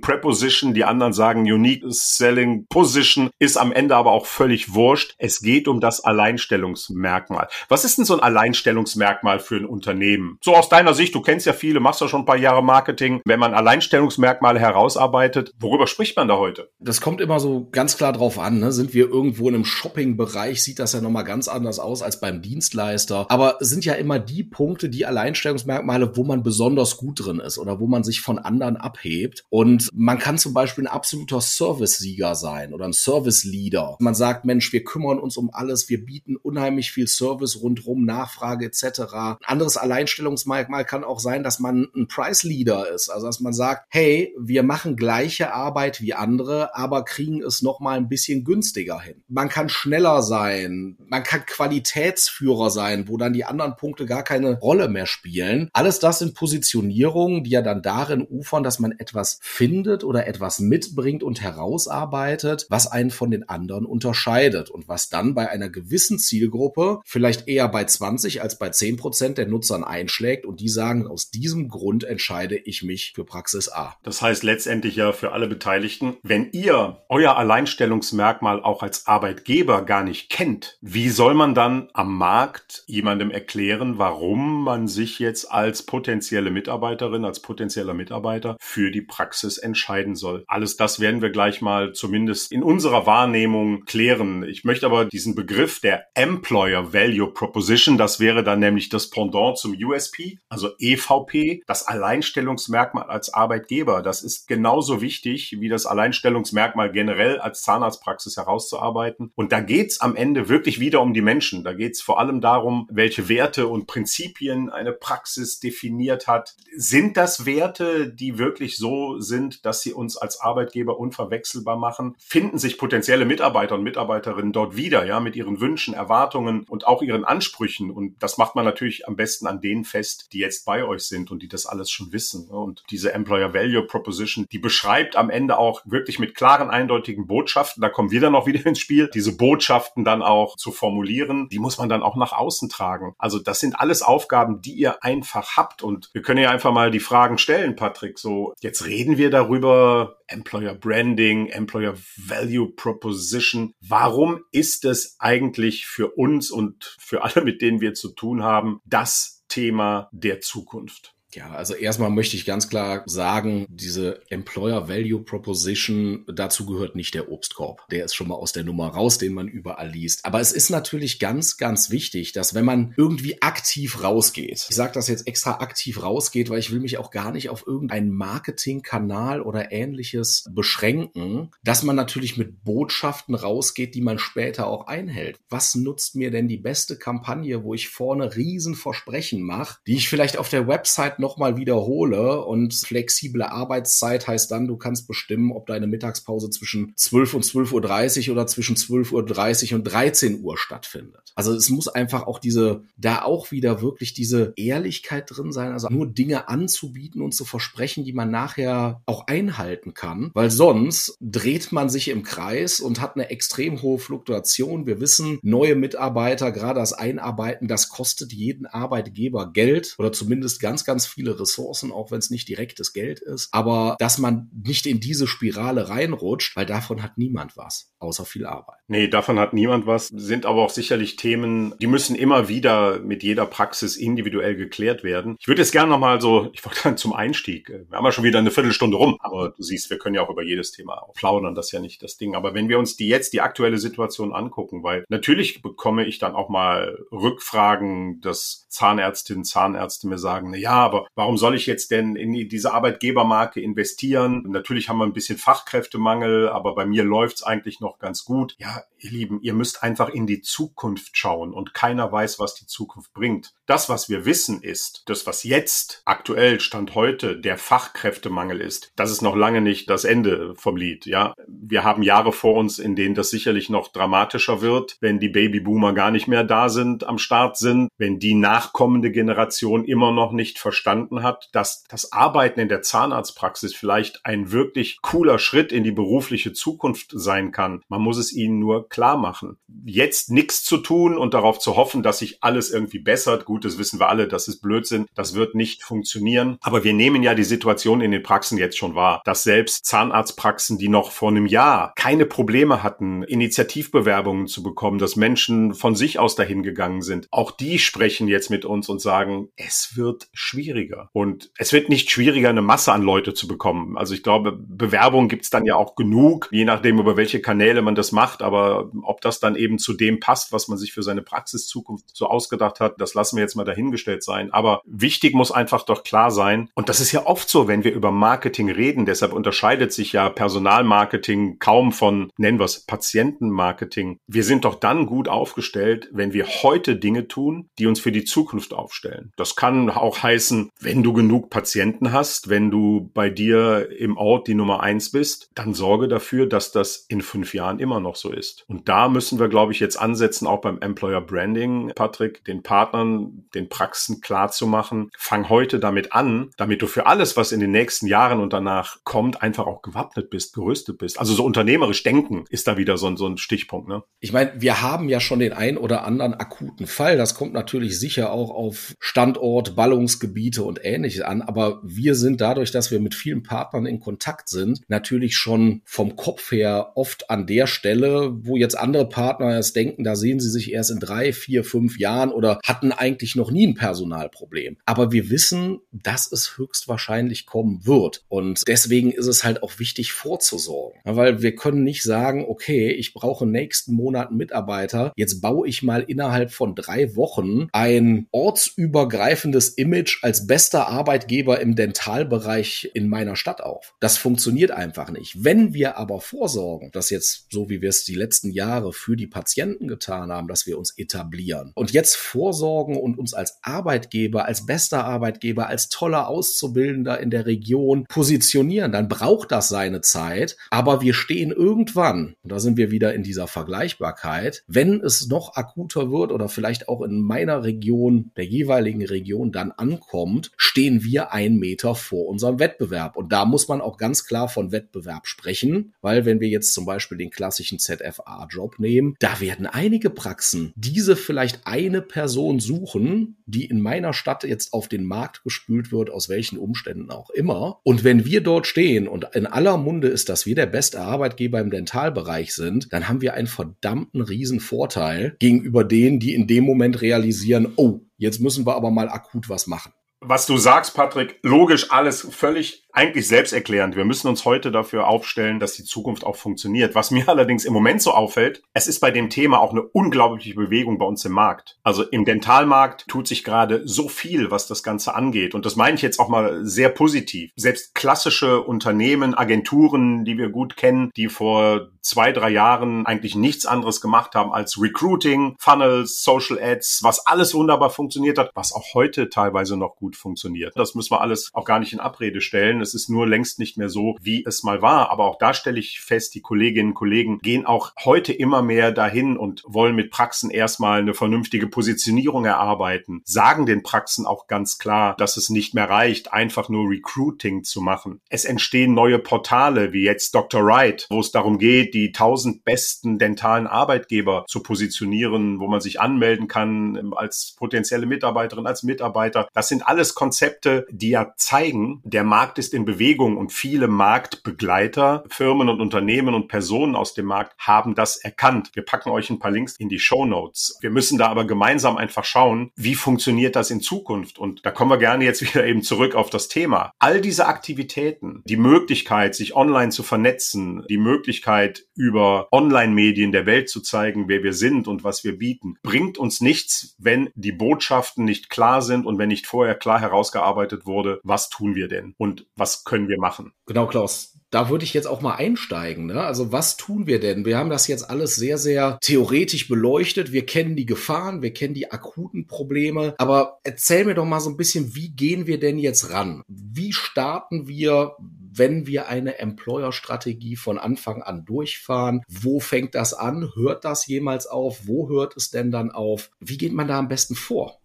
Preposition, 0.00 0.74
die 0.74 0.84
anderen 0.84 1.12
sagen 1.12 1.42
Unique 1.42 1.84
Selling 1.88 2.66
Position, 2.68 3.30
ist 3.38 3.56
am 3.56 3.72
Ende 3.72 3.96
aber 3.96 4.12
auch 4.12 4.26
völlig 4.26 4.74
wurscht. 4.74 5.14
Es 5.18 5.40
geht 5.40 5.68
um 5.68 5.80
das 5.80 6.02
Alleinstellungsmerkmal. 6.02 7.48
Was 7.68 7.84
ist 7.84 7.98
denn 7.98 8.04
so 8.04 8.14
ein 8.14 8.20
Alleinstellungsmerkmal 8.20 9.38
für 9.38 9.56
ein 9.56 9.66
Unternehmen? 9.66 10.38
So 10.42 10.56
aus 10.56 10.68
deiner 10.68 10.94
Sicht, 10.94 11.14
du 11.14 11.20
kennst 11.20 11.46
ja 11.46 11.52
viele, 11.52 11.80
machst 11.80 12.00
ja 12.00 12.08
schon 12.08 12.22
ein 12.22 12.26
paar 12.26 12.36
Jahre 12.36 12.62
Marketing. 12.62 13.20
Wenn 13.24 13.40
man 13.40 13.54
Alleinstellungsmerkmale 13.54 14.58
herausarbeitet, 14.58 15.52
worüber 15.58 15.86
spricht 15.86 16.16
man 16.16 16.28
da 16.28 16.36
heute? 16.36 16.70
Das 16.78 17.00
kommt 17.00 17.20
immer 17.20 17.40
so 17.40 17.68
ganz 17.70 17.96
klar 17.96 18.12
drauf 18.12 18.38
an. 18.38 18.60
Ne? 18.60 18.72
Sind 18.72 18.94
wir 18.94 19.08
irgendwo 19.08 19.48
in 19.48 19.54
einem 19.54 19.64
Shopping-Bereich, 19.64 20.62
sieht 20.62 20.78
das 20.78 20.92
ja 20.92 21.00
nochmal 21.00 21.24
ganz 21.24 21.48
anders 21.48 21.78
aus 21.78 22.02
als 22.02 22.20
beim 22.20 22.42
Dienstleister. 22.42 23.26
Aber 23.28 23.56
sind 23.60 23.83
ja 23.84 23.94
immer 23.94 24.18
die 24.18 24.44
Punkte, 24.44 24.88
die 24.88 25.06
Alleinstellungsmerkmale, 25.06 26.16
wo 26.16 26.24
man 26.24 26.42
besonders 26.42 26.96
gut 26.96 27.24
drin 27.24 27.40
ist 27.40 27.58
oder 27.58 27.80
wo 27.80 27.86
man 27.86 28.04
sich 28.04 28.20
von 28.20 28.38
anderen 28.38 28.76
abhebt. 28.76 29.44
Und 29.50 29.88
man 29.92 30.18
kann 30.18 30.38
zum 30.38 30.54
Beispiel 30.54 30.84
ein 30.84 30.92
absoluter 30.92 31.40
Service-Sieger 31.40 32.34
sein 32.34 32.72
oder 32.72 32.84
ein 32.84 32.92
Service-Leader. 32.92 33.96
Man 34.00 34.14
sagt, 34.14 34.44
Mensch, 34.44 34.72
wir 34.72 34.84
kümmern 34.84 35.18
uns 35.18 35.36
um 35.36 35.50
alles, 35.52 35.88
wir 35.88 36.04
bieten 36.04 36.36
unheimlich 36.36 36.92
viel 36.92 37.08
Service 37.08 37.60
rundrum, 37.60 38.04
Nachfrage 38.04 38.66
etc. 38.66 39.00
Ein 39.12 39.36
anderes 39.44 39.76
Alleinstellungsmerkmal 39.76 40.84
kann 40.84 41.04
auch 41.04 41.20
sein, 41.20 41.42
dass 41.42 41.58
man 41.58 41.88
ein 41.94 42.08
Price-Leader 42.08 42.90
ist. 42.90 43.08
Also 43.08 43.26
dass 43.26 43.40
man 43.40 43.52
sagt, 43.52 43.86
hey, 43.88 44.34
wir 44.38 44.62
machen 44.62 44.96
gleiche 44.96 45.52
Arbeit 45.52 46.00
wie 46.00 46.14
andere, 46.14 46.74
aber 46.74 47.04
kriegen 47.04 47.42
es 47.42 47.62
noch 47.62 47.80
mal 47.80 47.96
ein 47.96 48.08
bisschen 48.08 48.44
günstiger 48.44 49.00
hin. 49.00 49.22
Man 49.28 49.48
kann 49.48 49.68
schneller 49.68 50.22
sein, 50.22 50.96
man 51.06 51.22
kann 51.22 51.44
Qualitätsführer 51.46 52.70
sein, 52.70 53.08
wo 53.08 53.16
dann 53.16 53.32
die 53.32 53.44
anderen 53.44 53.73
Punkte 53.76 54.06
gar 54.06 54.22
keine 54.22 54.58
Rolle 54.58 54.88
mehr 54.88 55.06
spielen. 55.06 55.68
Alles 55.72 55.98
das 55.98 56.18
sind 56.18 56.34
Positionierungen, 56.34 57.44
die 57.44 57.50
ja 57.50 57.62
dann 57.62 57.82
darin 57.82 58.26
ufern, 58.28 58.62
dass 58.62 58.78
man 58.78 58.92
etwas 58.92 59.38
findet 59.42 60.04
oder 60.04 60.26
etwas 60.26 60.60
mitbringt 60.60 61.22
und 61.22 61.40
herausarbeitet, 61.40 62.66
was 62.70 62.86
einen 62.86 63.10
von 63.10 63.30
den 63.30 63.48
anderen 63.48 63.86
unterscheidet 63.86 64.70
und 64.70 64.88
was 64.88 65.08
dann 65.08 65.34
bei 65.34 65.48
einer 65.48 65.68
gewissen 65.68 66.18
Zielgruppe 66.18 67.00
vielleicht 67.04 67.48
eher 67.48 67.68
bei 67.68 67.84
20 67.84 68.42
als 68.42 68.58
bei 68.58 68.70
10 68.70 68.96
Prozent 68.96 69.38
der 69.38 69.46
Nutzern 69.46 69.84
einschlägt 69.84 70.46
und 70.46 70.60
die 70.60 70.68
sagen, 70.68 71.06
aus 71.06 71.30
diesem 71.30 71.68
Grund 71.68 72.04
entscheide 72.04 72.56
ich 72.56 72.82
mich 72.82 73.12
für 73.14 73.24
Praxis 73.24 73.68
A. 73.68 73.96
Das 74.02 74.22
heißt 74.22 74.42
letztendlich 74.42 74.96
ja 74.96 75.12
für 75.12 75.32
alle 75.32 75.46
Beteiligten, 75.48 76.16
wenn 76.22 76.50
ihr 76.52 77.02
euer 77.08 77.36
Alleinstellungsmerkmal 77.36 78.62
auch 78.62 78.82
als 78.82 79.06
Arbeitgeber 79.06 79.84
gar 79.84 80.04
nicht 80.04 80.30
kennt, 80.30 80.78
wie 80.80 81.08
soll 81.08 81.34
man 81.34 81.54
dann 81.54 81.88
am 81.92 82.16
Markt 82.16 82.84
jemandem 82.86 83.30
erklären, 83.30 83.63
erklären, 83.64 83.96
warum 83.96 84.62
man 84.62 84.88
sich 84.88 85.18
jetzt 85.18 85.50
als 85.50 85.84
potenzielle 85.84 86.50
Mitarbeiterin, 86.50 87.24
als 87.24 87.40
potenzieller 87.40 87.94
Mitarbeiter 87.94 88.56
für 88.60 88.90
die 88.90 89.00
Praxis 89.00 89.56
entscheiden 89.56 90.16
soll. 90.16 90.44
Alles 90.48 90.76
das 90.76 91.00
werden 91.00 91.22
wir 91.22 91.30
gleich 91.30 91.62
mal 91.62 91.92
zumindest 91.92 92.52
in 92.52 92.62
unserer 92.62 93.06
Wahrnehmung 93.06 93.84
klären. 93.86 94.42
Ich 94.42 94.64
möchte 94.64 94.84
aber 94.84 95.06
diesen 95.06 95.34
Begriff 95.34 95.80
der 95.80 96.04
Employer 96.14 96.92
Value 96.92 97.32
Proposition, 97.32 97.96
das 97.96 98.20
wäre 98.20 98.44
dann 98.44 98.60
nämlich 98.60 98.90
das 98.90 99.08
Pendant 99.08 99.56
zum 99.56 99.74
USP, 99.74 100.38
also 100.50 100.70
EVP, 100.78 101.62
das 101.66 101.86
Alleinstellungsmerkmal 101.86 103.04
als 103.04 103.32
Arbeitgeber. 103.32 104.02
Das 104.02 104.22
ist 104.22 104.46
genauso 104.46 105.00
wichtig 105.00 105.56
wie 105.58 105.70
das 105.70 105.86
Alleinstellungsmerkmal 105.86 106.92
generell 106.92 107.38
als 107.38 107.62
Zahnarztpraxis 107.62 108.36
herauszuarbeiten. 108.36 109.32
Und 109.34 109.52
da 109.52 109.60
geht's 109.60 110.02
am 110.02 110.16
Ende 110.16 110.50
wirklich 110.50 110.80
wieder 110.80 111.00
um 111.00 111.14
die 111.14 111.22
Menschen. 111.22 111.64
Da 111.64 111.72
geht's 111.72 112.02
vor 112.02 112.20
allem 112.20 112.42
darum, 112.42 112.86
welche 112.90 113.28
Werte 113.30 113.53
und 113.62 113.86
Prinzipien 113.86 114.70
eine 114.70 114.92
Praxis 114.92 115.60
definiert 115.60 116.26
hat. 116.26 116.54
Sind 116.76 117.16
das 117.16 117.46
Werte, 117.46 118.12
die 118.12 118.38
wirklich 118.38 118.76
so 118.76 119.20
sind, 119.20 119.64
dass 119.64 119.82
sie 119.82 119.92
uns 119.92 120.16
als 120.16 120.40
Arbeitgeber 120.40 120.98
unverwechselbar 120.98 121.76
machen? 121.76 122.16
Finden 122.18 122.58
sich 122.58 122.78
potenzielle 122.78 123.24
Mitarbeiter 123.24 123.76
und 123.76 123.82
Mitarbeiterinnen 123.82 124.52
dort 124.52 124.76
wieder, 124.76 125.04
ja, 125.06 125.20
mit 125.20 125.36
ihren 125.36 125.60
Wünschen, 125.60 125.94
Erwartungen 125.94 126.64
und 126.68 126.86
auch 126.86 127.02
ihren 127.02 127.24
Ansprüchen? 127.24 127.90
Und 127.90 128.22
das 128.22 128.38
macht 128.38 128.56
man 128.56 128.64
natürlich 128.64 129.06
am 129.06 129.16
besten 129.16 129.46
an 129.46 129.60
denen 129.60 129.84
fest, 129.84 130.28
die 130.32 130.38
jetzt 130.38 130.64
bei 130.64 130.84
euch 130.84 131.02
sind 131.02 131.30
und 131.30 131.42
die 131.42 131.48
das 131.48 131.66
alles 131.66 131.90
schon 131.90 132.12
wissen. 132.12 132.48
Und 132.48 132.82
diese 132.90 133.12
Employer 133.12 133.54
Value 133.54 133.86
Proposition, 133.86 134.46
die 134.50 134.58
beschreibt 134.58 135.16
am 135.16 135.30
Ende 135.30 135.58
auch 135.58 135.82
wirklich 135.84 136.18
mit 136.18 136.34
klaren, 136.34 136.70
eindeutigen 136.70 137.26
Botschaften, 137.26 137.80
da 137.80 137.88
kommen 137.88 138.10
wir 138.10 138.20
dann 138.20 138.34
auch 138.34 138.46
wieder 138.46 138.64
ins 138.66 138.80
Spiel, 138.80 139.10
diese 139.12 139.36
Botschaften 139.36 140.04
dann 140.04 140.22
auch 140.22 140.56
zu 140.56 140.72
formulieren, 140.72 141.48
die 141.50 141.58
muss 141.58 141.78
man 141.78 141.88
dann 141.88 142.02
auch 142.02 142.16
nach 142.16 142.32
außen 142.32 142.68
tragen. 142.68 143.14
Also 143.18 143.38
das 143.46 143.60
sind 143.60 143.78
alles 143.78 144.02
Aufgaben, 144.02 144.60
die 144.60 144.72
ihr 144.72 145.02
einfach 145.04 145.56
habt. 145.56 145.82
Und 145.82 146.10
wir 146.12 146.22
können 146.22 146.42
ja 146.42 146.50
einfach 146.50 146.72
mal 146.72 146.90
die 146.90 147.00
Fragen 147.00 147.38
stellen, 147.38 147.76
Patrick. 147.76 148.18
So, 148.18 148.54
jetzt 148.60 148.86
reden 148.86 149.18
wir 149.18 149.30
darüber, 149.30 150.16
Employer 150.26 150.74
Branding, 150.74 151.46
Employer 151.48 151.94
Value 152.16 152.72
Proposition. 152.74 153.74
Warum 153.80 154.40
ist 154.52 154.84
es 154.84 155.16
eigentlich 155.18 155.86
für 155.86 156.12
uns 156.16 156.50
und 156.50 156.96
für 156.98 157.22
alle, 157.22 157.44
mit 157.44 157.62
denen 157.62 157.80
wir 157.80 157.94
zu 157.94 158.10
tun 158.14 158.42
haben, 158.42 158.80
das 158.84 159.44
Thema 159.48 160.08
der 160.12 160.40
Zukunft? 160.40 161.14
Ja, 161.34 161.50
also 161.50 161.74
erstmal 161.74 162.10
möchte 162.10 162.36
ich 162.36 162.44
ganz 162.44 162.68
klar 162.68 163.02
sagen, 163.06 163.66
diese 163.68 164.22
Employer 164.30 164.88
Value 164.88 165.22
Proposition, 165.22 166.24
dazu 166.32 166.64
gehört 166.66 166.94
nicht 166.94 167.14
der 167.14 167.30
Obstkorb. 167.30 167.86
Der 167.90 168.04
ist 168.04 168.14
schon 168.14 168.28
mal 168.28 168.36
aus 168.36 168.52
der 168.52 168.62
Nummer 168.64 168.88
raus, 168.88 169.18
den 169.18 169.34
man 169.34 169.48
überall 169.48 169.90
liest. 169.90 170.24
Aber 170.24 170.40
es 170.40 170.52
ist 170.52 170.70
natürlich 170.70 171.18
ganz, 171.18 171.56
ganz 171.56 171.90
wichtig, 171.90 172.32
dass 172.32 172.54
wenn 172.54 172.64
man 172.64 172.94
irgendwie 172.96 173.42
aktiv 173.42 174.02
rausgeht, 174.02 174.66
ich 174.68 174.76
sage 174.76 174.92
das 174.92 175.08
jetzt 175.08 175.26
extra 175.26 175.58
aktiv 175.58 176.02
rausgeht, 176.02 176.50
weil 176.50 176.60
ich 176.60 176.70
will 176.70 176.80
mich 176.80 176.98
auch 176.98 177.10
gar 177.10 177.32
nicht 177.32 177.48
auf 177.48 177.66
irgendeinen 177.66 178.12
Marketingkanal 178.12 179.40
oder 179.40 179.72
ähnliches 179.72 180.44
beschränken, 180.50 181.50
dass 181.64 181.82
man 181.82 181.96
natürlich 181.96 182.36
mit 182.36 182.62
Botschaften 182.64 183.34
rausgeht, 183.34 183.94
die 183.94 184.02
man 184.02 184.18
später 184.18 184.68
auch 184.68 184.86
einhält. 184.86 185.40
Was 185.48 185.74
nutzt 185.74 186.14
mir 186.14 186.30
denn 186.30 186.46
die 186.46 186.58
beste 186.58 186.96
Kampagne, 186.96 187.64
wo 187.64 187.74
ich 187.74 187.88
vorne 187.88 188.36
Riesenversprechen 188.36 189.42
mache, 189.42 189.78
die 189.86 189.96
ich 189.96 190.08
vielleicht 190.08 190.36
auf 190.36 190.48
der 190.48 190.68
Website 190.68 191.18
nochmal 191.24 191.56
wiederhole. 191.56 192.44
Und 192.44 192.74
flexible 192.74 193.42
Arbeitszeit 193.42 194.28
heißt 194.28 194.50
dann, 194.50 194.68
du 194.68 194.76
kannst 194.76 195.08
bestimmen, 195.08 195.52
ob 195.52 195.66
deine 195.66 195.86
Mittagspause 195.86 196.50
zwischen 196.50 196.92
12 196.96 197.34
und 197.34 197.44
12.30 197.44 198.28
Uhr 198.28 198.34
oder 198.34 198.46
zwischen 198.46 198.76
12.30 198.76 199.72
Uhr 199.72 199.78
und 199.78 199.84
13 199.84 200.42
Uhr 200.42 200.58
stattfindet. 200.58 201.32
Also 201.34 201.52
es 201.54 201.70
muss 201.70 201.88
einfach 201.88 202.26
auch 202.26 202.38
diese, 202.38 202.82
da 202.96 203.22
auch 203.22 203.50
wieder 203.50 203.82
wirklich 203.82 204.14
diese 204.14 204.52
Ehrlichkeit 204.56 205.24
drin 205.28 205.50
sein, 205.50 205.72
also 205.72 205.88
nur 205.88 206.06
Dinge 206.06 206.48
anzubieten 206.48 207.22
und 207.22 207.32
zu 207.32 207.44
versprechen, 207.44 208.04
die 208.04 208.12
man 208.12 208.30
nachher 208.30 209.02
auch 209.06 209.26
einhalten 209.26 209.94
kann, 209.94 210.30
weil 210.34 210.50
sonst 210.50 211.16
dreht 211.20 211.72
man 211.72 211.88
sich 211.88 212.08
im 212.08 212.22
Kreis 212.22 212.80
und 212.80 213.00
hat 213.00 213.16
eine 213.16 213.30
extrem 213.30 213.82
hohe 213.82 213.98
Fluktuation. 213.98 214.86
Wir 214.86 215.00
wissen, 215.00 215.38
neue 215.42 215.74
Mitarbeiter, 215.74 216.52
gerade 216.52 216.80
das 216.80 216.92
Einarbeiten, 216.92 217.66
das 217.66 217.88
kostet 217.88 218.32
jeden 218.32 218.66
Arbeitgeber 218.66 219.52
Geld 219.52 219.94
oder 219.98 220.12
zumindest 220.12 220.60
ganz, 220.60 220.84
ganz 220.84 221.06
viele 221.14 221.38
Ressourcen, 221.38 221.92
auch 221.92 222.10
wenn 222.10 222.18
es 222.18 222.30
nicht 222.30 222.48
direktes 222.48 222.92
Geld 222.92 223.20
ist. 223.20 223.48
Aber 223.52 223.96
dass 223.98 224.18
man 224.18 224.50
nicht 224.52 224.86
in 224.86 225.00
diese 225.00 225.26
Spirale 225.26 225.88
reinrutscht, 225.88 226.56
weil 226.56 226.66
davon 226.66 227.02
hat 227.02 227.16
niemand 227.16 227.56
was. 227.56 227.93
Außer 228.04 228.24
viel 228.24 228.46
Arbeit. 228.46 228.78
Nee, 228.86 229.08
davon 229.08 229.38
hat 229.38 229.52
niemand 229.52 229.86
was, 229.86 230.08
sind 230.08 230.46
aber 230.46 230.62
auch 230.62 230.70
sicherlich 230.70 231.16
Themen, 231.16 231.74
die 231.80 231.86
müssen 231.86 232.14
immer 232.16 232.48
wieder 232.48 233.00
mit 233.00 233.22
jeder 233.22 233.46
Praxis 233.46 233.96
individuell 233.96 234.56
geklärt 234.56 235.02
werden. 235.04 235.36
Ich 235.40 235.48
würde 235.48 235.62
jetzt 235.62 235.72
gerne 235.72 235.90
nochmal 235.90 236.20
so, 236.20 236.50
ich 236.52 236.64
wollte 236.64 236.80
dann 236.84 236.96
zum 236.96 237.12
Einstieg, 237.12 237.68
wir 237.68 237.96
haben 237.96 238.04
ja 238.04 238.12
schon 238.12 238.24
wieder 238.24 238.38
eine 238.38 238.50
Viertelstunde 238.50 238.96
rum, 238.96 239.16
aber 239.20 239.50
du 239.50 239.62
siehst, 239.62 239.90
wir 239.90 239.98
können 239.98 240.14
ja 240.14 240.22
auch 240.22 240.30
über 240.30 240.42
jedes 240.42 240.72
Thema 240.72 241.06
plaudern, 241.14 241.54
das 241.54 241.66
ist 241.66 241.72
ja 241.72 241.80
nicht 241.80 242.02
das 242.02 242.16
Ding. 242.16 242.34
Aber 242.34 242.54
wenn 242.54 242.68
wir 242.68 242.78
uns 242.78 242.96
die 242.96 243.08
jetzt 243.08 243.32
die 243.32 243.40
aktuelle 243.40 243.78
Situation 243.78 244.34
angucken, 244.34 244.82
weil 244.82 245.04
natürlich 245.08 245.62
bekomme 245.62 246.04
ich 246.04 246.18
dann 246.18 246.34
auch 246.34 246.48
mal 246.48 246.98
Rückfragen, 247.10 248.20
dass 248.20 248.66
Zahnärztinnen, 248.68 249.44
Zahnärzte 249.44 250.08
mir 250.08 250.18
sagen, 250.18 250.50
na 250.50 250.56
ja, 250.56 250.72
aber 250.72 251.06
warum 251.14 251.38
soll 251.38 251.54
ich 251.54 251.66
jetzt 251.66 251.90
denn 251.90 252.16
in 252.16 252.32
diese 252.48 252.72
Arbeitgebermarke 252.72 253.60
investieren? 253.60 254.44
Natürlich 254.48 254.88
haben 254.88 254.98
wir 254.98 255.04
ein 255.04 255.12
bisschen 255.12 255.38
Fachkräftemangel, 255.38 256.48
aber 256.48 256.74
bei 256.74 256.84
mir 256.84 257.04
läuft's 257.04 257.42
eigentlich 257.42 257.80
noch 257.80 257.93
ganz 257.98 258.24
gut. 258.24 258.54
Ja, 258.58 258.82
ihr 258.98 259.10
Lieben, 259.10 259.40
ihr 259.42 259.54
müsst 259.54 259.82
einfach 259.82 260.08
in 260.08 260.26
die 260.26 260.40
Zukunft 260.40 261.16
schauen 261.16 261.52
und 261.52 261.74
keiner 261.74 262.10
weiß, 262.10 262.38
was 262.38 262.54
die 262.54 262.66
Zukunft 262.66 263.12
bringt. 263.12 263.54
Das, 263.66 263.88
was 263.88 264.08
wir 264.08 264.26
wissen, 264.26 264.62
ist, 264.62 265.02
das, 265.06 265.26
was 265.26 265.42
jetzt 265.42 266.02
aktuell 266.04 266.60
Stand 266.60 266.94
heute 266.94 267.38
der 267.38 267.58
Fachkräftemangel 267.58 268.60
ist, 268.60 268.92
das 268.96 269.10
ist 269.10 269.22
noch 269.22 269.36
lange 269.36 269.60
nicht 269.60 269.88
das 269.88 270.04
Ende 270.04 270.54
vom 270.56 270.76
Lied. 270.76 271.06
Ja, 271.06 271.34
wir 271.46 271.84
haben 271.84 272.02
Jahre 272.02 272.32
vor 272.32 272.54
uns, 272.54 272.78
in 272.78 272.96
denen 272.96 273.14
das 273.14 273.30
sicherlich 273.30 273.70
noch 273.70 273.88
dramatischer 273.88 274.60
wird, 274.60 274.96
wenn 275.00 275.20
die 275.20 275.28
Babyboomer 275.28 275.92
gar 275.92 276.10
nicht 276.10 276.28
mehr 276.28 276.44
da 276.44 276.68
sind, 276.68 277.04
am 277.04 277.18
Start 277.18 277.56
sind, 277.56 277.88
wenn 277.98 278.18
die 278.18 278.34
nachkommende 278.34 279.10
Generation 279.10 279.84
immer 279.84 280.12
noch 280.12 280.32
nicht 280.32 280.58
verstanden 280.58 281.22
hat, 281.22 281.48
dass 281.52 281.84
das 281.84 282.12
Arbeiten 282.12 282.60
in 282.60 282.68
der 282.68 282.82
Zahnarztpraxis 282.82 283.74
vielleicht 283.74 284.24
ein 284.24 284.52
wirklich 284.52 284.98
cooler 285.02 285.38
Schritt 285.38 285.72
in 285.72 285.84
die 285.84 285.92
berufliche 285.92 286.52
Zukunft 286.52 287.12
sein 287.14 287.52
kann. 287.52 287.82
Man 287.88 288.00
muss 288.00 288.16
es 288.16 288.32
ihnen 288.32 288.58
nur 288.58 288.88
klar 288.88 289.16
machen. 289.16 289.58
Jetzt 289.84 290.30
nichts 290.30 290.64
zu 290.64 290.78
tun 290.78 291.18
und 291.18 291.34
darauf 291.34 291.58
zu 291.58 291.76
hoffen, 291.76 292.02
dass 292.02 292.18
sich 292.18 292.38
alles 292.42 292.70
irgendwie 292.70 292.98
bessert. 292.98 293.44
Gut, 293.44 293.64
das 293.64 293.78
wissen 293.78 294.00
wir 294.00 294.08
alle, 294.08 294.26
das 294.26 294.48
ist 294.48 294.60
Blödsinn. 294.60 295.06
Das 295.14 295.34
wird 295.34 295.54
nicht 295.54 295.82
funktionieren. 295.82 296.56
Aber 296.62 296.84
wir 296.84 296.94
nehmen 296.94 297.22
ja 297.22 297.34
die 297.34 297.44
Situation 297.44 298.00
in 298.00 298.10
den 298.10 298.22
Praxen 298.22 298.58
jetzt 298.58 298.78
schon 298.78 298.94
wahr, 298.94 299.22
dass 299.24 299.42
selbst 299.42 299.84
Zahnarztpraxen, 299.84 300.78
die 300.78 300.88
noch 300.88 301.10
vor 301.10 301.28
einem 301.28 301.46
Jahr 301.46 301.92
keine 301.96 302.26
Probleme 302.26 302.82
hatten, 302.82 303.22
Initiativbewerbungen 303.22 304.46
zu 304.46 304.62
bekommen, 304.62 304.98
dass 304.98 305.16
Menschen 305.16 305.74
von 305.74 305.94
sich 305.94 306.18
aus 306.18 306.36
dahin 306.36 306.62
gegangen 306.62 307.02
sind, 307.02 307.28
auch 307.30 307.50
die 307.50 307.78
sprechen 307.78 308.28
jetzt 308.28 308.50
mit 308.50 308.64
uns 308.64 308.88
und 308.88 309.00
sagen, 309.00 309.48
es 309.56 309.96
wird 309.96 310.28
schwieriger. 310.32 311.10
Und 311.12 311.50
es 311.58 311.72
wird 311.72 311.88
nicht 311.88 312.10
schwieriger, 312.10 312.48
eine 312.48 312.62
Masse 312.62 312.92
an 312.92 313.02
Leute 313.02 313.34
zu 313.34 313.46
bekommen. 313.46 313.98
Also 313.98 314.14
ich 314.14 314.22
glaube, 314.22 314.52
Bewerbungen 314.52 315.28
gibt 315.28 315.44
es 315.44 315.50
dann 315.50 315.66
ja 315.66 315.76
auch 315.76 315.94
genug, 315.96 316.48
je 316.50 316.64
nachdem, 316.64 316.98
über 316.98 317.16
welche 317.16 317.40
Kanäle 317.40 317.63
man 317.82 317.94
das 317.94 318.12
macht. 318.12 318.42
Aber 318.42 318.90
ob 319.02 319.20
das 319.20 319.40
dann 319.40 319.56
eben 319.56 319.78
zu 319.78 319.94
dem 319.94 320.20
passt, 320.20 320.52
was 320.52 320.68
man 320.68 320.78
sich 320.78 320.92
für 320.92 321.02
seine 321.02 321.22
Praxiszukunft 321.22 322.04
so 322.12 322.26
ausgedacht 322.26 322.80
hat, 322.80 323.00
das 323.00 323.14
lassen 323.14 323.36
wir 323.36 323.42
jetzt 323.42 323.56
mal 323.56 323.64
dahingestellt 323.64 324.22
sein. 324.22 324.52
Aber 324.52 324.82
wichtig 324.84 325.34
muss 325.34 325.52
einfach 325.52 325.84
doch 325.84 326.02
klar 326.02 326.30
sein, 326.30 326.68
und 326.74 326.88
das 326.88 327.00
ist 327.00 327.12
ja 327.12 327.26
oft 327.26 327.48
so, 327.48 327.68
wenn 327.68 327.84
wir 327.84 327.92
über 327.92 328.10
Marketing 328.10 328.70
reden, 328.70 329.06
deshalb 329.06 329.32
unterscheidet 329.32 329.92
sich 329.92 330.12
ja 330.12 330.28
Personalmarketing 330.28 331.58
kaum 331.58 331.92
von, 331.92 332.30
nennen 332.36 332.58
wir 332.58 332.64
es, 332.64 332.84
Patientenmarketing. 332.84 334.18
Wir 334.26 334.44
sind 334.44 334.64
doch 334.64 334.74
dann 334.74 335.06
gut 335.06 335.28
aufgestellt, 335.28 336.08
wenn 336.12 336.32
wir 336.32 336.46
heute 336.46 336.96
Dinge 336.96 337.28
tun, 337.28 337.68
die 337.78 337.86
uns 337.86 338.00
für 338.00 338.12
die 338.12 338.24
Zukunft 338.24 338.74
aufstellen. 338.74 339.32
Das 339.36 339.56
kann 339.56 339.90
auch 339.90 340.22
heißen, 340.22 340.70
wenn 340.80 341.02
du 341.02 341.12
genug 341.12 341.50
Patienten 341.50 342.12
hast, 342.12 342.48
wenn 342.48 342.70
du 342.70 343.10
bei 343.14 343.30
dir 343.30 343.88
im 343.90 344.16
Ort 344.16 344.48
die 344.48 344.54
Nummer 344.54 344.82
eins 344.82 345.10
bist, 345.10 345.48
dann 345.54 345.74
sorge 345.74 346.08
dafür, 346.08 346.46
dass 346.46 346.72
das 346.72 347.06
in 347.08 347.22
fünf 347.22 347.53
Jahren 347.54 347.78
immer 347.78 348.00
noch 348.00 348.16
so 348.16 348.30
ist. 348.32 348.64
Und 348.68 348.88
da 348.88 349.08
müssen 349.08 349.38
wir, 349.38 349.48
glaube 349.48 349.72
ich, 349.72 349.80
jetzt 349.80 349.96
ansetzen, 349.96 350.46
auch 350.46 350.60
beim 350.60 350.78
Employer 350.80 351.20
Branding, 351.20 351.92
Patrick, 351.94 352.44
den 352.44 352.62
Partnern, 352.62 353.46
den 353.54 353.68
Praxen 353.68 354.20
klar 354.20 354.50
zu 354.50 354.66
machen. 354.66 355.10
Fang 355.16 355.48
heute 355.48 355.78
damit 355.78 356.12
an, 356.12 356.50
damit 356.56 356.82
du 356.82 356.86
für 356.86 357.06
alles, 357.06 357.36
was 357.36 357.52
in 357.52 357.60
den 357.60 357.70
nächsten 357.70 358.06
Jahren 358.06 358.40
und 358.40 358.52
danach 358.52 358.98
kommt, 359.04 359.42
einfach 359.42 359.66
auch 359.66 359.82
gewappnet 359.82 360.30
bist, 360.30 360.54
gerüstet 360.54 360.98
bist. 360.98 361.18
Also 361.18 361.34
so 361.34 361.44
unternehmerisch 361.44 362.02
denken 362.02 362.44
ist 362.50 362.66
da 362.66 362.76
wieder 362.76 362.96
so 362.98 363.06
ein, 363.06 363.16
so 363.16 363.26
ein 363.26 363.38
Stichpunkt. 363.38 363.88
Ne? 363.88 364.02
Ich 364.20 364.32
meine, 364.32 364.52
wir 364.56 364.82
haben 364.82 365.08
ja 365.08 365.20
schon 365.20 365.38
den 365.38 365.52
ein 365.52 365.78
oder 365.78 366.04
anderen 366.04 366.34
akuten 366.34 366.86
Fall. 366.86 367.16
Das 367.16 367.34
kommt 367.34 367.52
natürlich 367.52 367.98
sicher 367.98 368.32
auch 368.32 368.50
auf 368.50 368.94
Standort, 368.98 369.76
Ballungsgebiete 369.76 370.62
und 370.62 370.84
ähnliches 370.84 371.22
an. 371.22 371.42
Aber 371.42 371.80
wir 371.84 372.14
sind 372.14 372.40
dadurch, 372.40 372.70
dass 372.70 372.90
wir 372.90 373.00
mit 373.00 373.14
vielen 373.14 373.42
Partnern 373.42 373.86
in 373.86 374.00
Kontakt 374.00 374.48
sind, 374.48 374.80
natürlich 374.88 375.36
schon 375.36 375.82
vom 375.84 376.16
Kopf 376.16 376.52
her 376.52 376.92
oft 376.94 377.30
an 377.30 377.43
der 377.46 377.66
Stelle, 377.66 378.32
wo 378.44 378.56
jetzt 378.56 378.78
andere 378.78 379.08
Partner 379.08 379.52
erst 379.52 379.76
denken, 379.76 380.04
da 380.04 380.16
sehen 380.16 380.40
sie 380.40 380.50
sich 380.50 380.72
erst 380.72 380.90
in 380.90 381.00
drei, 381.00 381.32
vier, 381.32 381.64
fünf 381.64 381.98
Jahren 381.98 382.30
oder 382.30 382.58
hatten 382.64 382.92
eigentlich 382.92 383.36
noch 383.36 383.50
nie 383.50 383.66
ein 383.66 383.74
Personalproblem. 383.74 384.76
Aber 384.84 385.12
wir 385.12 385.30
wissen, 385.30 385.80
dass 385.92 386.30
es 386.30 386.58
höchstwahrscheinlich 386.58 387.46
kommen 387.46 387.86
wird. 387.86 388.24
Und 388.28 388.62
deswegen 388.66 389.12
ist 389.12 389.26
es 389.26 389.44
halt 389.44 389.62
auch 389.62 389.78
wichtig 389.78 390.12
vorzusorgen. 390.12 391.00
weil 391.04 391.42
wir 391.42 391.54
können 391.54 391.84
nicht 391.84 392.02
sagen, 392.02 392.44
okay, 392.46 392.90
ich 392.90 393.14
brauche 393.14 393.46
nächsten 393.46 393.94
Monat 393.94 394.32
Mitarbeiter. 394.32 395.12
Jetzt 395.16 395.40
baue 395.40 395.68
ich 395.68 395.82
mal 395.82 396.02
innerhalb 396.02 396.52
von 396.52 396.74
drei 396.74 397.16
Wochen 397.16 397.68
ein 397.72 398.26
ortsübergreifendes 398.30 399.70
Image 399.70 400.18
als 400.22 400.46
bester 400.46 400.88
Arbeitgeber 400.88 401.60
im 401.60 401.74
Dentalbereich 401.74 402.90
in 402.94 403.08
meiner 403.08 403.36
Stadt 403.36 403.60
auf. 403.60 403.94
Das 404.00 404.16
funktioniert 404.16 404.70
einfach 404.70 405.10
nicht. 405.10 405.44
Wenn 405.44 405.74
wir 405.74 405.96
aber 405.96 406.20
vorsorgen, 406.20 406.90
dass 406.92 407.10
jetzt, 407.10 407.33
so 407.50 407.68
wie 407.68 407.80
wir 407.80 407.88
es 407.88 408.04
die 408.04 408.14
letzten 408.14 408.50
Jahre 408.50 408.92
für 408.92 409.16
die 409.16 409.26
Patienten 409.26 409.88
getan 409.88 410.30
haben, 410.30 410.48
dass 410.48 410.66
wir 410.66 410.78
uns 410.78 410.96
etablieren 410.96 411.72
und 411.74 411.92
jetzt 411.92 412.16
vorsorgen 412.16 412.96
und 412.96 413.18
uns 413.18 413.34
als 413.34 413.58
Arbeitgeber, 413.62 414.46
als 414.46 414.66
bester 414.66 415.04
Arbeitgeber, 415.04 415.68
als 415.68 415.88
toller 415.88 416.28
Auszubildender 416.28 417.20
in 417.20 417.30
der 417.30 417.46
Region 417.46 418.04
positionieren, 418.08 418.92
dann 418.92 419.08
braucht 419.08 419.52
das 419.52 419.68
seine 419.68 420.00
Zeit. 420.00 420.56
Aber 420.70 421.00
wir 421.00 421.14
stehen 421.14 421.50
irgendwann, 421.50 422.34
und 422.42 422.52
da 422.52 422.58
sind 422.58 422.76
wir 422.76 422.90
wieder 422.90 423.14
in 423.14 423.22
dieser 423.22 423.46
Vergleichbarkeit, 423.46 424.64
wenn 424.66 425.00
es 425.00 425.28
noch 425.28 425.56
akuter 425.56 426.10
wird 426.10 426.32
oder 426.32 426.48
vielleicht 426.48 426.88
auch 426.88 427.02
in 427.02 427.20
meiner 427.20 427.64
Region, 427.64 428.30
der 428.36 428.44
jeweiligen 428.44 429.04
Region 429.04 429.52
dann 429.52 429.72
ankommt, 429.72 430.52
stehen 430.56 431.04
wir 431.04 431.32
ein 431.32 431.56
Meter 431.56 431.94
vor 431.94 432.26
unserem 432.26 432.58
Wettbewerb. 432.58 433.16
Und 433.16 433.32
da 433.32 433.44
muss 433.44 433.68
man 433.68 433.80
auch 433.80 433.96
ganz 433.96 434.26
klar 434.26 434.48
von 434.48 434.72
Wettbewerb 434.72 435.26
sprechen, 435.26 435.94
weil 436.00 436.24
wenn 436.24 436.40
wir 436.40 436.48
jetzt 436.48 436.74
zum 436.74 436.86
Beispiel 436.86 437.18
den 437.24 437.30
klassischen 437.30 437.78
ZFA 437.78 438.46
job 438.50 438.78
nehmen, 438.78 439.14
da 439.18 439.40
werden 439.40 439.66
einige 439.66 440.10
Praxen 440.10 440.72
diese 440.76 441.16
vielleicht 441.16 441.66
eine 441.66 442.02
Person 442.02 442.60
suchen, 442.60 443.36
die 443.46 443.64
in 443.64 443.80
meiner 443.80 444.12
Stadt 444.12 444.44
jetzt 444.44 444.72
auf 444.72 444.88
den 444.88 445.04
Markt 445.04 445.42
gespült 445.42 445.92
wird, 445.92 446.10
aus 446.10 446.28
welchen 446.28 446.58
Umständen 446.58 447.10
auch 447.10 447.30
immer. 447.30 447.80
Und 447.82 448.04
wenn 448.04 448.24
wir 448.24 448.42
dort 448.42 448.66
stehen 448.66 449.08
und 449.08 449.26
in 449.34 449.46
aller 449.46 449.76
Munde 449.76 450.08
ist, 450.08 450.28
dass 450.28 450.46
wir 450.46 450.54
der 450.54 450.66
beste 450.66 451.00
Arbeitgeber 451.00 451.60
im 451.60 451.70
Dentalbereich 451.70 452.54
sind, 452.54 452.92
dann 452.92 453.08
haben 453.08 453.20
wir 453.20 453.34
einen 453.34 453.46
verdammten 453.46 454.20
riesen 454.20 454.60
Vorteil 454.60 455.36
gegenüber 455.38 455.84
denen, 455.84 456.20
die 456.20 456.34
in 456.34 456.46
dem 456.46 456.64
Moment 456.64 457.00
realisieren, 457.00 457.72
oh, 457.76 458.00
jetzt 458.18 458.40
müssen 458.40 458.66
wir 458.66 458.76
aber 458.76 458.90
mal 458.90 459.08
akut 459.08 459.48
was 459.48 459.66
machen. 459.66 459.92
Was 460.26 460.46
du 460.46 460.56
sagst, 460.56 460.94
Patrick, 460.94 461.38
logisch 461.42 461.90
alles 461.90 462.26
völlig 462.30 462.84
eigentlich 462.94 463.26
selbsterklärend. 463.26 463.96
Wir 463.96 464.04
müssen 464.04 464.28
uns 464.28 464.44
heute 464.44 464.70
dafür 464.70 465.08
aufstellen, 465.08 465.58
dass 465.58 465.74
die 465.74 465.84
Zukunft 465.84 466.24
auch 466.24 466.36
funktioniert. 466.36 466.94
Was 466.94 467.10
mir 467.10 467.28
allerdings 467.28 467.64
im 467.64 467.72
Moment 467.72 468.00
so 468.00 468.12
auffällt, 468.12 468.62
es 468.72 468.86
ist 468.86 469.00
bei 469.00 469.10
dem 469.10 469.30
Thema 469.30 469.60
auch 469.60 469.72
eine 469.72 469.82
unglaubliche 469.82 470.54
Bewegung 470.54 470.96
bei 470.98 471.04
uns 471.04 471.24
im 471.24 471.32
Markt. 471.32 471.76
Also 471.82 472.04
im 472.04 472.24
Dentalmarkt 472.24 473.08
tut 473.08 473.26
sich 473.26 473.42
gerade 473.42 473.82
so 473.84 474.08
viel, 474.08 474.50
was 474.50 474.68
das 474.68 474.82
Ganze 474.82 475.14
angeht. 475.14 475.54
Und 475.54 475.66
das 475.66 475.76
meine 475.76 475.96
ich 475.96 476.02
jetzt 476.02 476.20
auch 476.20 476.28
mal 476.28 476.64
sehr 476.64 476.88
positiv. 476.88 477.50
Selbst 477.56 477.94
klassische 477.94 478.62
Unternehmen, 478.62 479.34
Agenturen, 479.34 480.24
die 480.24 480.38
wir 480.38 480.50
gut 480.50 480.76
kennen, 480.76 481.10
die 481.16 481.28
vor 481.28 481.88
zwei, 482.00 482.32
drei 482.32 482.50
Jahren 482.50 483.06
eigentlich 483.06 483.34
nichts 483.34 483.66
anderes 483.66 484.00
gemacht 484.00 484.34
haben 484.34 484.52
als 484.52 484.80
Recruiting, 484.80 485.56
Funnels, 485.58 486.22
Social 486.22 486.62
Ads, 486.62 487.00
was 487.02 487.26
alles 487.26 487.54
wunderbar 487.54 487.90
funktioniert 487.90 488.38
hat, 488.38 488.50
was 488.54 488.72
auch 488.72 488.94
heute 488.94 489.30
teilweise 489.30 489.76
noch 489.76 489.96
gut 489.96 490.13
funktioniert. 490.16 490.72
Das 490.76 490.94
müssen 490.94 491.12
wir 491.12 491.20
alles 491.20 491.50
auch 491.52 491.64
gar 491.64 491.78
nicht 491.78 491.92
in 491.92 492.00
Abrede 492.00 492.40
stellen. 492.40 492.80
Es 492.80 492.94
ist 492.94 493.08
nur 493.08 493.26
längst 493.26 493.58
nicht 493.58 493.76
mehr 493.76 493.88
so, 493.88 494.16
wie 494.20 494.44
es 494.46 494.62
mal 494.62 494.82
war. 494.82 495.10
Aber 495.10 495.24
auch 495.24 495.38
da 495.38 495.54
stelle 495.54 495.78
ich 495.78 496.00
fest, 496.00 496.34
die 496.34 496.40
Kolleginnen 496.40 496.90
und 496.90 496.94
Kollegen 496.94 497.38
gehen 497.38 497.66
auch 497.66 497.92
heute 498.04 498.32
immer 498.32 498.62
mehr 498.62 498.92
dahin 498.92 499.36
und 499.36 499.62
wollen 499.66 499.94
mit 499.94 500.10
Praxen 500.10 500.50
erstmal 500.50 501.00
eine 501.00 501.14
vernünftige 501.14 501.66
Positionierung 501.66 502.44
erarbeiten, 502.44 503.22
sagen 503.24 503.66
den 503.66 503.82
Praxen 503.82 504.26
auch 504.26 504.46
ganz 504.46 504.78
klar, 504.78 505.16
dass 505.16 505.36
es 505.36 505.50
nicht 505.50 505.74
mehr 505.74 505.88
reicht, 505.88 506.32
einfach 506.32 506.68
nur 506.68 506.90
Recruiting 506.90 507.64
zu 507.64 507.80
machen. 507.80 508.20
Es 508.28 508.44
entstehen 508.44 508.94
neue 508.94 509.18
Portale, 509.18 509.92
wie 509.92 510.04
jetzt 510.04 510.34
Dr. 510.34 510.64
Wright, 510.64 511.06
wo 511.10 511.20
es 511.20 511.30
darum 511.30 511.58
geht, 511.58 511.94
die 511.94 512.08
1000 512.08 512.64
besten 512.64 513.18
dentalen 513.18 513.66
Arbeitgeber 513.66 514.44
zu 514.48 514.62
positionieren, 514.62 515.60
wo 515.60 515.68
man 515.68 515.80
sich 515.80 516.00
anmelden 516.00 516.48
kann 516.48 517.12
als 517.16 517.54
potenzielle 517.56 518.06
Mitarbeiterin, 518.06 518.66
als 518.66 518.82
Mitarbeiter. 518.82 519.48
Das 519.54 519.68
sind 519.68 519.86
alles 519.86 520.03
alles 520.04 520.14
Konzepte, 520.14 520.86
die 520.90 521.08
ja 521.08 521.32
zeigen, 521.38 522.02
der 522.04 522.24
Markt 522.24 522.58
ist 522.58 522.74
in 522.74 522.84
Bewegung 522.84 523.38
und 523.38 523.52
viele 523.54 523.88
Marktbegleiter, 523.88 525.24
Firmen 525.30 525.70
und 525.70 525.80
Unternehmen 525.80 526.34
und 526.34 526.48
Personen 526.48 526.94
aus 526.94 527.14
dem 527.14 527.24
Markt 527.24 527.54
haben 527.58 527.94
das 527.94 528.18
erkannt. 528.18 528.72
Wir 528.74 528.84
packen 528.84 529.08
euch 529.08 529.30
ein 529.30 529.38
paar 529.38 529.50
Links 529.50 529.76
in 529.76 529.88
die 529.88 529.98
Show 529.98 530.26
Notes. 530.26 530.76
Wir 530.82 530.90
müssen 530.90 531.16
da 531.16 531.28
aber 531.28 531.46
gemeinsam 531.46 531.96
einfach 531.96 532.26
schauen, 532.26 532.70
wie 532.76 532.94
funktioniert 532.94 533.56
das 533.56 533.70
in 533.70 533.80
Zukunft? 533.80 534.38
Und 534.38 534.66
da 534.66 534.72
kommen 534.72 534.90
wir 534.90 534.98
gerne 534.98 535.24
jetzt 535.24 535.40
wieder 535.54 535.64
eben 535.64 535.82
zurück 535.82 536.14
auf 536.14 536.28
das 536.28 536.48
Thema. 536.48 536.92
All 536.98 537.22
diese 537.22 537.46
Aktivitäten, 537.46 538.42
die 538.44 538.58
Möglichkeit, 538.58 539.34
sich 539.34 539.56
online 539.56 539.90
zu 539.90 540.02
vernetzen, 540.02 540.84
die 540.90 540.98
Möglichkeit, 540.98 541.86
über 541.94 542.48
Online-Medien 542.52 543.32
der 543.32 543.46
Welt 543.46 543.70
zu 543.70 543.80
zeigen, 543.80 544.28
wer 544.28 544.42
wir 544.42 544.52
sind 544.52 544.86
und 544.86 545.02
was 545.02 545.24
wir 545.24 545.38
bieten, 545.38 545.76
bringt 545.82 546.18
uns 546.18 546.42
nichts, 546.42 546.94
wenn 546.98 547.30
die 547.34 547.52
Botschaften 547.52 548.26
nicht 548.26 548.50
klar 548.50 548.82
sind 548.82 549.06
und 549.06 549.16
wenn 549.16 549.28
nicht 549.28 549.46
vorher 549.46 549.74
klar 549.84 550.00
herausgearbeitet 550.00 550.86
wurde, 550.86 551.20
was 551.24 551.50
tun 551.50 551.74
wir 551.74 551.88
denn 551.88 552.14
und 552.16 552.46
was 552.56 552.84
können 552.84 553.08
wir 553.08 553.20
machen. 553.20 553.52
Genau, 553.66 553.86
Klaus 553.86 554.34
da 554.54 554.70
würde 554.70 554.84
ich 554.84 554.94
jetzt 554.94 555.06
auch 555.06 555.20
mal 555.20 555.34
einsteigen. 555.34 556.06
Ne? 556.06 556.22
Also 556.22 556.52
was 556.52 556.76
tun 556.76 557.08
wir 557.08 557.18
denn? 557.18 557.44
Wir 557.44 557.58
haben 557.58 557.70
das 557.70 557.88
jetzt 557.88 558.08
alles 558.08 558.36
sehr, 558.36 558.56
sehr 558.56 558.98
theoretisch 559.00 559.66
beleuchtet. 559.66 560.30
Wir 560.30 560.46
kennen 560.46 560.76
die 560.76 560.86
Gefahren, 560.86 561.42
wir 561.42 561.52
kennen 561.52 561.74
die 561.74 561.90
akuten 561.90 562.46
Probleme. 562.46 563.16
Aber 563.18 563.58
erzähl 563.64 564.04
mir 564.04 564.14
doch 564.14 564.24
mal 564.24 564.38
so 564.38 564.50
ein 564.50 564.56
bisschen, 564.56 564.94
wie 564.94 565.08
gehen 565.08 565.48
wir 565.48 565.58
denn 565.58 565.80
jetzt 565.80 566.12
ran? 566.12 566.44
Wie 566.46 566.92
starten 566.92 567.66
wir, 567.66 568.14
wenn 568.20 568.86
wir 568.86 569.08
eine 569.08 569.40
Employer-Strategie 569.40 570.54
von 570.54 570.78
Anfang 570.78 571.22
an 571.22 571.44
durchfahren? 571.44 572.22
Wo 572.28 572.60
fängt 572.60 572.94
das 572.94 573.12
an? 573.12 573.50
Hört 573.56 573.84
das 573.84 574.06
jemals 574.06 574.46
auf? 574.46 574.86
Wo 574.86 575.08
hört 575.08 575.36
es 575.36 575.50
denn 575.50 575.72
dann 575.72 575.90
auf? 575.90 576.30
Wie 576.38 576.58
geht 576.58 576.72
man 576.72 576.86
da 576.86 577.00
am 577.00 577.08
besten 577.08 577.34
vor? 577.34 577.80